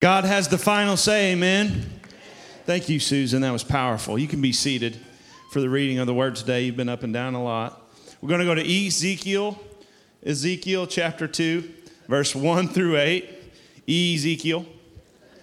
God 0.00 0.24
has 0.24 0.48
the 0.48 0.56
final 0.56 0.96
say, 0.96 1.32
amen. 1.32 2.00
Thank 2.64 2.88
you, 2.88 2.98
Susan. 2.98 3.42
That 3.42 3.50
was 3.50 3.62
powerful. 3.62 4.18
You 4.18 4.28
can 4.28 4.40
be 4.40 4.50
seated 4.50 4.98
for 5.52 5.60
the 5.60 5.68
reading 5.68 5.98
of 5.98 6.06
the 6.06 6.14
word 6.14 6.36
today. 6.36 6.62
You've 6.62 6.78
been 6.78 6.88
up 6.88 7.02
and 7.02 7.12
down 7.12 7.34
a 7.34 7.44
lot. 7.44 7.92
We're 8.22 8.30
going 8.30 8.40
to 8.40 8.46
go 8.46 8.54
to 8.54 8.86
Ezekiel, 8.86 9.60
Ezekiel 10.24 10.86
chapter 10.86 11.28
2, 11.28 11.68
verse 12.08 12.34
1 12.34 12.68
through 12.68 12.96
8. 12.96 13.28
Ezekiel 13.86 14.64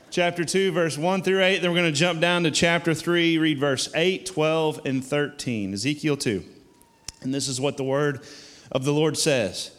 chapter 0.09 0.43
2, 0.43 0.71
verse 0.71 0.97
1 0.97 1.21
through 1.21 1.43
8. 1.43 1.59
Then 1.59 1.69
we're 1.69 1.77
going 1.77 1.93
to 1.93 1.99
jump 1.99 2.19
down 2.19 2.41
to 2.41 2.49
chapter 2.49 2.95
3, 2.95 3.37
read 3.37 3.59
verse 3.59 3.91
8, 3.93 4.25
12, 4.25 4.81
and 4.85 5.05
13. 5.05 5.73
Ezekiel 5.75 6.17
2. 6.17 6.43
And 7.21 7.31
this 7.31 7.47
is 7.47 7.61
what 7.61 7.77
the 7.77 7.83
word 7.83 8.21
of 8.71 8.85
the 8.85 8.93
Lord 8.93 9.19
says. 9.19 9.69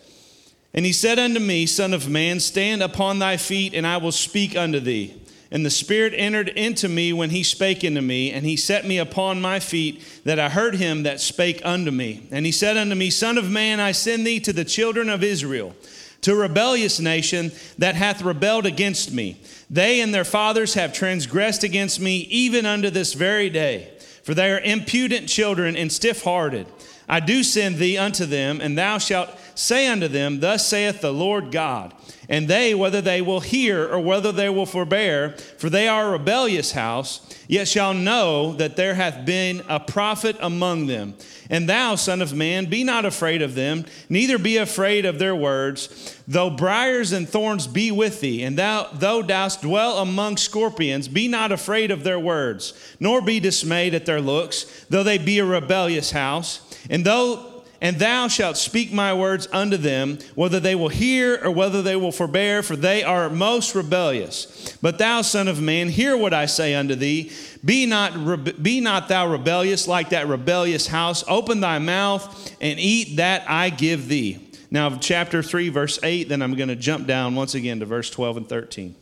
And 0.75 0.85
he 0.85 0.93
said 0.93 1.19
unto 1.19 1.41
me, 1.41 1.67
Son 1.67 1.95
of 1.95 2.09
man, 2.09 2.41
stand 2.41 2.83
upon 2.83 3.19
thy 3.19 3.37
feet, 3.37 3.75
and 3.75 3.87
I 3.87 3.97
will 3.97 4.13
speak 4.13 4.57
unto 4.57 4.81
thee. 4.81 5.21
And 5.51 5.65
the 5.65 5.71
Spirit 5.71 6.13
entered 6.15 6.49
into 6.49 6.91
me 6.91 7.13
when 7.13 7.31
he 7.31 7.43
spake 7.43 7.83
unto 7.83 8.03
me, 8.03 8.31
and 8.31 8.45
he 8.45 8.57
set 8.57 8.87
me 8.87 8.99
upon 8.99 9.41
my 9.41 9.61
feet, 9.61 10.03
that 10.25 10.39
I 10.39 10.51
heard 10.51 10.75
him 10.75 11.05
that 11.05 11.23
spake 11.23 11.63
unto 11.65 11.91
me. 11.91 12.29
And 12.31 12.45
he 12.45 12.53
said 12.53 12.77
unto 12.77 12.95
me, 12.95 13.09
Son 13.09 13.39
of 13.39 13.51
man, 13.51 13.81
I 13.81 13.93
send 13.93 14.27
thee 14.27 14.41
to 14.41 14.53
the 14.53 14.65
children 14.65 15.09
of 15.09 15.25
Israel, 15.25 15.75
to 16.21 16.33
a 16.33 16.37
rebellious 16.37 17.01
nation 17.01 17.51
that 17.79 17.95
hath 17.95 18.21
rebelled 18.21 18.67
against 18.67 19.11
me. 19.11 19.41
They 19.71 20.03
and 20.03 20.13
their 20.13 20.25
fathers 20.25 20.75
have 20.75 20.93
transgressed 20.93 21.65
against 21.65 21.99
me, 21.99 22.19
even 22.29 22.67
unto 22.67 22.91
this 22.91 23.15
very 23.15 23.49
day. 23.49 23.91
For 24.25 24.35
they 24.35 24.53
are 24.53 24.61
impudent 24.61 25.31
children 25.31 25.77
and 25.77 25.91
stiff 25.91 26.25
hearted. 26.25 26.67
I 27.09 27.21
do 27.21 27.43
send 27.43 27.77
thee 27.77 27.97
unto 27.97 28.27
them, 28.27 28.61
and 28.61 28.77
thou 28.77 28.99
shalt 28.99 29.31
say 29.59 29.89
unto 29.89 30.09
them, 30.09 30.41
Thus 30.41 30.67
saith 30.67 31.01
the 31.01 31.13
Lord 31.13 31.51
God. 31.51 31.95
And 32.29 32.47
they, 32.47 32.75
whether 32.75 33.01
they 33.01 33.23
will 33.23 33.41
hear 33.41 33.87
or 33.87 33.99
whether 34.01 34.33
they 34.33 34.51
will 34.51 34.67
forbear, 34.67 35.31
for 35.57 35.71
they 35.71 35.89
are 35.89 36.09
a 36.09 36.13
rebellious 36.13 36.73
house, 36.73 37.21
yet 37.49 37.67
shall 37.67 37.95
know 37.95 38.53
that 38.53 38.77
there 38.77 38.95
hath 38.95 39.25
been 39.25 39.63
a 39.67 39.81
prophet 39.81 40.37
among 40.41 40.87
them. 40.87 41.15
And 41.49 41.67
thou, 41.67 41.95
son 41.95 42.21
of 42.21 42.35
man, 42.35 42.67
be 42.67 42.85
not 42.85 43.07
afraid 43.07 43.41
of 43.41 43.55
them, 43.55 43.87
neither 44.11 44.39
be 44.39 44.59
afraid 44.59 45.07
of 45.07 45.19
their 45.19 45.35
words, 45.35 46.21
though 46.29 46.51
briars 46.51 47.13
and 47.13 47.27
thorns 47.27 47.67
be 47.67 47.91
with 47.91 48.21
thee, 48.21 48.43
and 48.43 48.59
thou, 48.59 48.89
though 48.93 49.23
dost 49.23 49.63
dwell 49.63 49.99
among 49.99 50.37
scorpions, 50.37 51.09
be 51.09 51.27
not 51.27 51.51
afraid 51.51 51.91
of 51.91 52.05
their 52.05 52.21
words, 52.21 52.75
nor 53.01 53.23
be 53.23 53.41
dismayed 53.41 53.95
at 53.95 54.05
their 54.05 54.21
looks, 54.21 54.85
though 54.91 55.03
they 55.03 55.17
be 55.17 55.39
a 55.39 55.45
rebellious 55.47 56.11
house. 56.11 56.61
And 56.91 57.05
though 57.05 57.58
and 57.81 57.99
thou 57.99 58.27
shalt 58.27 58.57
speak 58.57 58.93
my 58.93 59.15
words 59.15 59.47
unto 59.53 59.77
them, 59.77 60.19
whether 60.35 60.59
they 60.59 60.75
will 60.75 60.89
hear 60.89 61.41
or 61.45 61.51
whether 61.51 61.81
they 61.81 61.95
will 61.95 62.11
forbear, 62.11 62.63
for 62.63 62.75
they 62.75 63.05
are 63.05 63.31
most 63.31 63.75
rebellious. 63.75 64.77
But 64.83 64.99
thou, 64.99 65.23
son 65.23 65.47
of 65.47 65.61
man, 65.61 65.89
hear 65.89 66.17
what 66.17 66.35
I 66.35 66.47
say 66.47 66.75
unto 66.75 66.97
thee. 66.97 67.31
Be 67.65 67.87
not, 67.87 68.63
be 68.63 68.81
not 68.81 69.09
thou 69.09 69.31
rebellious 69.31 69.87
like 69.87 70.11
that 70.11 70.27
rebellious 70.27 70.89
house. 70.89 71.23
Open 71.29 71.61
thy 71.61 71.79
mouth 71.79 72.53
and 72.61 72.81
eat 72.81 73.17
that 73.17 73.49
I 73.49 73.71
give 73.71 74.09
thee. 74.09 74.45
Now, 74.71 74.97
chapter 74.99 75.43
3, 75.43 75.69
verse 75.69 75.99
8, 76.03 76.29
then 76.29 76.43
I'm 76.43 76.55
going 76.55 76.69
to 76.69 76.77
jump 76.77 77.07
down 77.07 77.37
once 77.37 77.55
again 77.55 77.81
to 77.81 77.87
verse 77.87 78.11
12 78.11 78.37
and 78.39 78.49
13. 78.49 78.95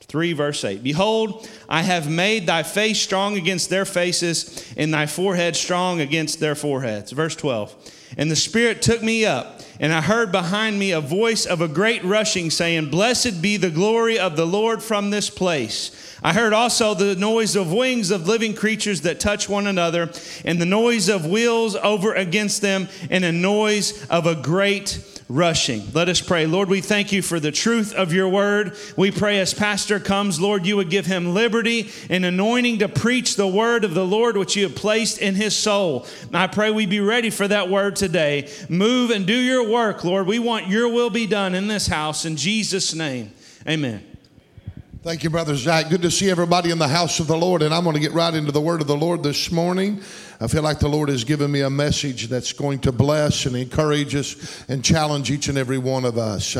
3 0.00 0.32
verse 0.34 0.62
8 0.62 0.82
Behold, 0.82 1.48
I 1.68 1.82
have 1.82 2.10
made 2.10 2.46
thy 2.46 2.62
face 2.62 3.00
strong 3.00 3.36
against 3.36 3.70
their 3.70 3.86
faces, 3.86 4.72
and 4.76 4.92
thy 4.92 5.06
forehead 5.06 5.56
strong 5.56 6.00
against 6.00 6.38
their 6.38 6.54
foreheads. 6.54 7.12
Verse 7.12 7.34
12 7.34 7.74
And 8.16 8.30
the 8.30 8.36
Spirit 8.36 8.82
took 8.82 9.02
me 9.02 9.24
up, 9.24 9.60
and 9.80 9.92
I 9.92 10.00
heard 10.00 10.30
behind 10.30 10.78
me 10.78 10.92
a 10.92 11.00
voice 11.00 11.46
of 11.46 11.60
a 11.60 11.68
great 11.68 12.04
rushing, 12.04 12.50
saying, 12.50 12.90
Blessed 12.90 13.40
be 13.40 13.56
the 13.56 13.70
glory 13.70 14.18
of 14.18 14.36
the 14.36 14.46
Lord 14.46 14.82
from 14.82 15.10
this 15.10 15.30
place. 15.30 15.90
I 16.22 16.32
heard 16.32 16.52
also 16.52 16.94
the 16.94 17.16
noise 17.16 17.56
of 17.56 17.72
wings 17.72 18.10
of 18.10 18.28
living 18.28 18.54
creatures 18.54 19.00
that 19.00 19.18
touch 19.18 19.48
one 19.48 19.66
another, 19.66 20.10
and 20.44 20.60
the 20.60 20.66
noise 20.66 21.08
of 21.08 21.26
wheels 21.26 21.74
over 21.76 22.14
against 22.14 22.62
them, 22.62 22.88
and 23.10 23.24
a 23.24 23.32
noise 23.32 24.06
of 24.06 24.26
a 24.26 24.34
great 24.34 24.98
rushing. 25.32 25.82
Let 25.92 26.08
us 26.08 26.20
pray. 26.20 26.46
Lord, 26.46 26.68
we 26.68 26.80
thank 26.80 27.10
you 27.10 27.22
for 27.22 27.40
the 27.40 27.50
truth 27.50 27.94
of 27.94 28.12
your 28.12 28.28
word. 28.28 28.76
We 28.96 29.10
pray 29.10 29.40
as 29.40 29.54
Pastor 29.54 29.98
comes, 29.98 30.40
Lord, 30.40 30.66
you 30.66 30.76
would 30.76 30.90
give 30.90 31.06
him 31.06 31.32
liberty 31.32 31.90
and 32.10 32.24
anointing 32.24 32.80
to 32.80 32.88
preach 32.88 33.36
the 33.36 33.46
word 33.46 33.84
of 33.84 33.94
the 33.94 34.06
Lord 34.06 34.36
which 34.36 34.56
you 34.56 34.64
have 34.64 34.76
placed 34.76 35.18
in 35.18 35.34
his 35.34 35.56
soul. 35.56 36.06
I 36.32 36.46
pray 36.46 36.70
we 36.70 36.86
be 36.86 37.00
ready 37.00 37.30
for 37.30 37.48
that 37.48 37.70
word 37.70 37.96
today. 37.96 38.50
Move 38.68 39.10
and 39.10 39.26
do 39.26 39.36
your 39.36 39.68
work, 39.68 40.04
Lord. 40.04 40.26
We 40.26 40.38
want 40.38 40.68
your 40.68 40.88
will 40.92 41.10
be 41.10 41.26
done 41.26 41.54
in 41.54 41.66
this 41.66 41.86
house. 41.86 42.24
In 42.24 42.36
Jesus' 42.36 42.94
name, 42.94 43.32
amen. 43.66 44.12
Thank 45.02 45.24
you, 45.24 45.30
Brother 45.30 45.56
Zach. 45.56 45.90
Good 45.90 46.02
to 46.02 46.12
see 46.12 46.30
everybody 46.30 46.70
in 46.70 46.78
the 46.78 46.86
house 46.86 47.18
of 47.18 47.26
the 47.26 47.36
Lord. 47.36 47.62
And 47.62 47.74
I'm 47.74 47.82
going 47.82 47.94
to 47.94 48.00
get 48.00 48.12
right 48.12 48.32
into 48.32 48.52
the 48.52 48.60
word 48.60 48.80
of 48.80 48.86
the 48.86 48.96
Lord 48.96 49.24
this 49.24 49.50
morning. 49.50 50.00
I 50.42 50.48
feel 50.48 50.62
like 50.64 50.80
the 50.80 50.88
Lord 50.88 51.08
has 51.08 51.22
given 51.22 51.52
me 51.52 51.60
a 51.60 51.70
message 51.70 52.26
that's 52.26 52.52
going 52.52 52.80
to 52.80 52.90
bless 52.90 53.46
and 53.46 53.54
encourage 53.54 54.16
us 54.16 54.64
and 54.68 54.84
challenge 54.84 55.30
each 55.30 55.46
and 55.46 55.56
every 55.56 55.78
one 55.78 56.04
of 56.04 56.18
us. 56.18 56.56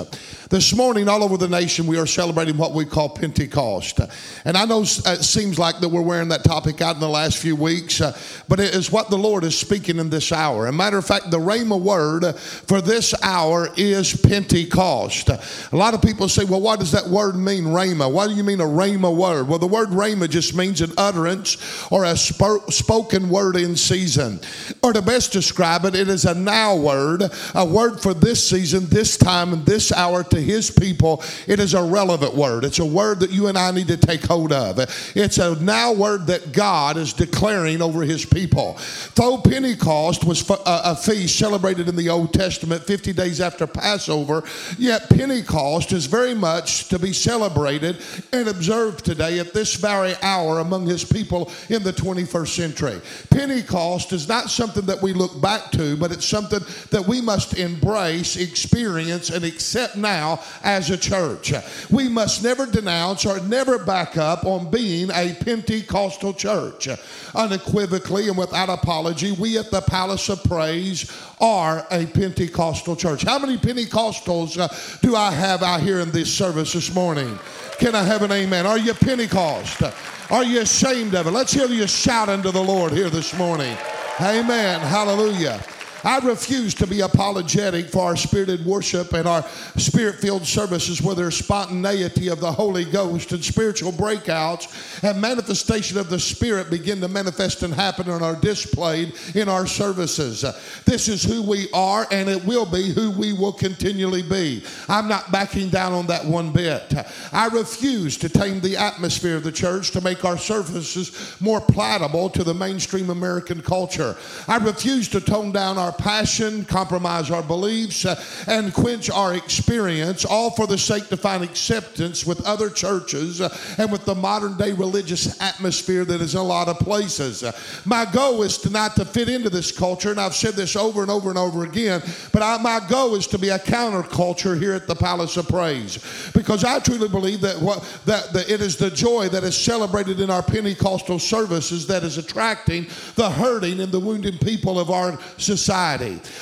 This 0.50 0.72
morning, 0.72 1.09
all 1.09 1.25
over 1.25 1.37
the 1.37 1.48
nation, 1.48 1.88
we 1.88 1.98
are 1.98 2.06
celebrating 2.06 2.56
what 2.56 2.75
we 2.75 2.84
call 2.84 3.09
Pentecost. 3.09 3.98
And 4.44 4.56
I 4.56 4.66
know 4.66 4.82
it 4.82 5.25
seems 5.25 5.59
like 5.59 5.81
that 5.81 5.88
we're 5.88 6.00
wearing 6.00 6.28
that 6.28 6.44
topic 6.44 6.81
out 6.81 6.94
in 6.94 7.00
the 7.00 7.09
last 7.09 7.38
few 7.38 7.56
weeks, 7.56 8.00
uh, 8.00 8.16
but 8.48 8.60
it 8.60 8.72
is 8.72 8.93
what 8.93 9.10
the 9.10 9.19
Lord 9.19 9.43
is 9.43 9.59
speaking 9.59 9.99
in 9.99 10.10
this 10.10 10.31
hour. 10.31 10.69
As 10.69 10.75
a 10.75 10.76
matter 10.76 10.99
of 10.99 11.04
fact, 11.04 11.32
the 11.32 11.41
Rhema 11.41 11.81
word 11.81 12.37
for 12.37 12.81
this 12.81 13.20
hour 13.20 13.69
is 13.76 14.14
Pentecost. 14.14 15.28
A 15.28 15.76
lot 15.76 15.94
of 15.94 16.03
people 16.03 16.28
say, 16.28 16.44
well, 16.44 16.60
what 16.60 16.78
does 16.78 16.93
that 16.93 17.09
word 17.09 17.34
mean, 17.34 17.64
Rhema? 17.64 18.12
What 18.12 18.28
do 18.28 18.37
you 18.37 18.44
mean 18.44 18.60
a 18.60 18.64
Rhema 18.64 19.12
word? 19.12 19.49
Well, 19.49 19.59
the 19.59 19.66
word 19.66 19.88
Rhema 19.88 20.31
just 20.31 20.54
means 20.54 20.81
an 20.82 20.93
utterance 20.97 21.56
or 21.91 22.04
a 22.04 22.16
spoken 22.16 23.28
word 23.28 23.56
in 23.56 23.72
season. 23.77 24.41
Or 24.83 24.93
to 24.93 25.03
best 25.03 25.33
describe 25.33 25.84
it, 25.84 25.94
it 25.94 26.09
is 26.09 26.25
a 26.25 26.34
now 26.34 26.77
word, 26.77 27.22
a 27.55 27.65
word 27.65 28.00
for 28.00 28.15
this 28.15 28.49
season, 28.49 28.87
this 28.87 29.16
time, 29.16 29.53
and 29.53 29.65
this 29.65 29.93
hour 29.93 30.25
to 30.25 30.41
his 30.41 30.71
people. 30.71 31.22
It 31.47 31.60
is 31.60 31.75
a 31.75 31.82
relevant 31.82 32.34
word. 32.34 32.65
It's 32.65 32.78
a 32.78 32.84
word 32.84 33.21
that 33.21 33.31
you 33.31 33.47
and 33.47 33.56
I 33.56 33.71
need 33.71 33.88
to 33.88 33.97
take 33.97 34.25
hold 34.25 34.53
of. 34.53 34.78
It's 35.15 35.38
a 35.38 35.61
now 35.62 35.93
word 35.93 36.27
that 36.27 36.53
God 36.53 36.97
is 36.97 37.12
declaring 37.12 37.82
over 37.82 38.03
his 38.03 38.25
people. 38.25 38.78
Though 39.15 39.38
Pentecost 39.38 40.25
was 40.25 40.49
a 40.66 40.97
feast 40.97 41.38
celebrated 41.38 41.88
in 41.88 41.97
the 41.97 42.09
Old 42.09 42.32
Testament 42.32 42.82
50 42.84 43.12
days 43.12 43.41
after 43.41 43.66
Passover, 43.66 44.44
yet 44.78 45.09
Pentecost 45.09 45.93
is 45.93 46.06
very 46.06 46.34
much 46.34 46.88
to 46.88 46.99
be 46.99 47.12
celebrated 47.12 47.99
and 48.32 48.49
observed 48.49 49.05
today 49.05 49.38
at 49.38 49.53
this 49.53 49.75
very 49.75 50.15
hour 50.22 50.59
among 50.61 50.87
his 50.87 51.05
people 51.05 51.50
in 51.69 51.82
the 51.82 51.93
21st 51.93 52.49
century. 52.49 53.00
Pentecost 53.31 53.62
Pentecost 53.62 54.12
is 54.12 54.28
not 54.28 54.50
something 54.50 54.87
that 54.87 55.00
we 55.00 55.12
look 55.12 55.41
back 55.41 55.71
to, 55.73 55.97
but 55.97 56.11
it's 56.11 56.27
something 56.27 56.61
that 56.91 57.06
we 57.06 57.21
must 57.21 57.56
embrace, 57.56 58.37
experience, 58.37 59.31
and 59.31 59.45
accept 59.45 59.97
now 59.97 60.41
as 60.65 60.91
a 60.91 60.97
church. 60.97 61.53
We 61.89 62.09
must 62.09 62.43
never 62.43 62.67
denounce 62.67 63.25
or 63.25 63.39
never 63.41 63.78
back 63.78 64.17
up 64.17 64.45
on 64.45 64.71
being 64.71 65.11
a 65.11 65.37
Pentecostal 65.41 66.34
church. 66.34 66.89
Unequivocally 67.34 68.28
and 68.28 68.37
without 68.37 68.69
apology, 68.69 69.33
we 69.33 69.59
at 69.59 69.71
the 69.71 69.81
Palace 69.81 70.29
of 70.29 70.43
Praise 70.43 71.11
are 71.41 71.87
a 71.93 72.06
Pentecostal 72.06 72.97
church. 72.97 73.23
How 73.23 73.39
many 73.39 73.56
Pentecostals 73.56 74.59
uh, 74.59 74.69
do 75.06 75.15
I 75.15 75.31
have 75.31 75.62
out 75.62 75.81
here 75.81 76.00
in 76.00 76.11
this 76.11 76.33
service 76.33 76.73
this 76.73 76.93
morning? 76.93 77.39
Can 77.79 77.94
I 77.94 78.03
have 78.03 78.23
an 78.23 78.33
amen? 78.33 78.67
Are 78.67 78.79
you 78.79 78.94
Pentecost? 78.94 79.83
Are 80.32 80.44
you 80.44 80.62
ashamed 80.62 81.15
of 81.15 81.26
it? 81.26 81.31
Let's 81.31 81.53
hear 81.53 81.66
you 81.66 81.87
shout 81.87 82.31
unto 82.31 82.50
the 82.50 82.62
Lord 82.62 82.91
here 82.91 83.10
this 83.10 83.37
morning. 83.37 83.76
Amen. 84.19 84.81
Hallelujah. 84.81 85.62
I 86.05 86.19
refuse 86.19 86.75
to 86.75 86.87
be 86.87 87.01
apologetic 87.01 87.89
for 87.89 88.05
our 88.05 88.17
spirited 88.17 88.65
worship 88.65 89.13
and 89.13 89.29
our 89.29 89.47
spirit 89.77 90.17
filled 90.17 90.47
services 90.47 91.01
where 91.01 91.15
there's 91.15 91.37
spontaneity 91.37 92.29
of 92.29 92.41
the 92.41 92.51
Holy 92.51 92.85
Ghost 92.85 93.33
and 93.33 93.45
spiritual 93.45 93.93
breakouts 93.93 95.03
and 95.03 95.21
manifestation 95.21 95.99
of 95.99 96.11
the 96.11 96.19
Spirit 96.19 96.71
begin 96.71 97.00
to 97.00 97.09
manifest 97.09 97.62
and 97.62 97.73
happen 97.73 98.11
and 98.11 98.23
are 98.23 98.37
displayed 98.37 99.15
in 99.35 99.49
our 99.49 99.67
services. 99.67 100.44
This 100.85 101.09
is 101.09 101.23
who 101.23 101.43
we 101.43 101.69
are 101.73 102.06
and 102.11 102.29
it 102.29 102.44
will 102.44 102.67
be 102.67 102.91
who 102.91 103.11
we 103.11 103.32
will 103.32 103.53
continually 103.53 104.23
be. 104.23 104.65
I'm 104.88 105.09
not 105.09 105.31
backing 105.31 105.69
down 105.69 105.93
on 105.93 106.06
that 106.09 106.25
one 106.25 106.53
bit. 106.53 106.93
I 107.32 107.47
refuse 107.49 108.17
to 108.19 108.29
tame 108.29 108.61
the 108.61 108.76
atmosphere 108.76 109.37
of 109.37 109.44
the 109.44 109.53
church 109.53 109.91
to 109.93 110.00
make 110.00 110.25
our 110.25 110.38
services 110.38 111.37
more 111.41 111.61
palatable 111.61 112.31
to 112.31 112.44
the 112.44 112.55
mainstream 112.55 113.11
American 113.11 113.62
culture. 113.62 114.17
I 114.49 114.56
refuse 114.59 115.09
to 115.11 115.21
tone 115.21 115.53
down 115.53 115.79
our 115.79 115.92
our 115.93 115.99
passion, 115.99 116.65
compromise 116.65 117.31
our 117.31 117.43
beliefs, 117.43 118.05
uh, 118.05 118.23
and 118.47 118.73
quench 118.73 119.11
our 119.11 119.35
experience, 119.35 120.25
all 120.25 120.50
for 120.50 120.67
the 120.67 120.79
sake 120.79 121.09
to 121.09 121.17
find 121.17 121.44
acceptance 121.44 122.25
with 122.25 122.44
other 122.47 122.71
churches 122.71 123.41
uh, 123.41 123.55
and 123.79 123.91
with 123.93 124.05
the 124.05 124.15
modern 124.15 124.56
day 124.56 124.73
religious 124.73 125.41
atmosphere 125.41 126.05
that 126.05 126.21
is 126.21 126.35
in 126.35 126.41
a 126.41 126.43
lot 126.43 126.69
of 126.69 126.79
places. 126.79 127.43
Uh, 127.43 127.53
my 127.85 128.06
goal 128.11 128.43
is 128.43 128.59
to 128.59 128.71
not 128.71 128.97
to 128.97 129.05
fit 129.05 129.29
into 129.29 129.50
this 129.50 129.71
culture, 129.71 130.11
and 130.11 130.21
I've 130.21 130.35
said 130.35 130.55
this 130.55 130.77
over 130.77 131.03
and 131.03 131.11
over 131.11 131.29
and 131.29 131.39
over 131.39 131.65
again, 131.65 132.03
but 132.33 132.43
I, 132.43 132.56
my 132.59 132.81
goal 132.88 133.15
is 133.15 133.27
to 133.29 133.38
be 133.38 133.50
a 133.50 133.59
counterculture 133.59 134.59
here 134.59 134.73
at 134.73 134.87
the 134.87 134.95
Palace 134.95 135.37
of 135.37 135.49
Praise 135.49 135.99
because 136.33 136.65
I 136.65 136.79
truly 136.79 137.09
believe 137.09 137.41
that, 137.43 137.61
what, 137.61 137.83
that, 138.06 138.33
that 138.33 138.50
it 138.50 138.61
is 138.61 138.77
the 138.77 138.91
joy 138.91 139.29
that 139.29 139.45
is 139.45 139.56
celebrated 139.56 140.21
in 140.21 140.31
our 140.31 140.43
Pentecostal 140.43 141.19
services 141.19 141.87
that 141.88 142.03
is 142.03 142.19
attracting 142.19 142.87
the 143.17 143.29
hurting 143.29 143.81
and 143.81 143.93
the 143.93 144.00
wounded 144.00 144.41
people 144.41 144.79
of 144.79 144.91
our 144.91 145.19
society. 145.37 145.81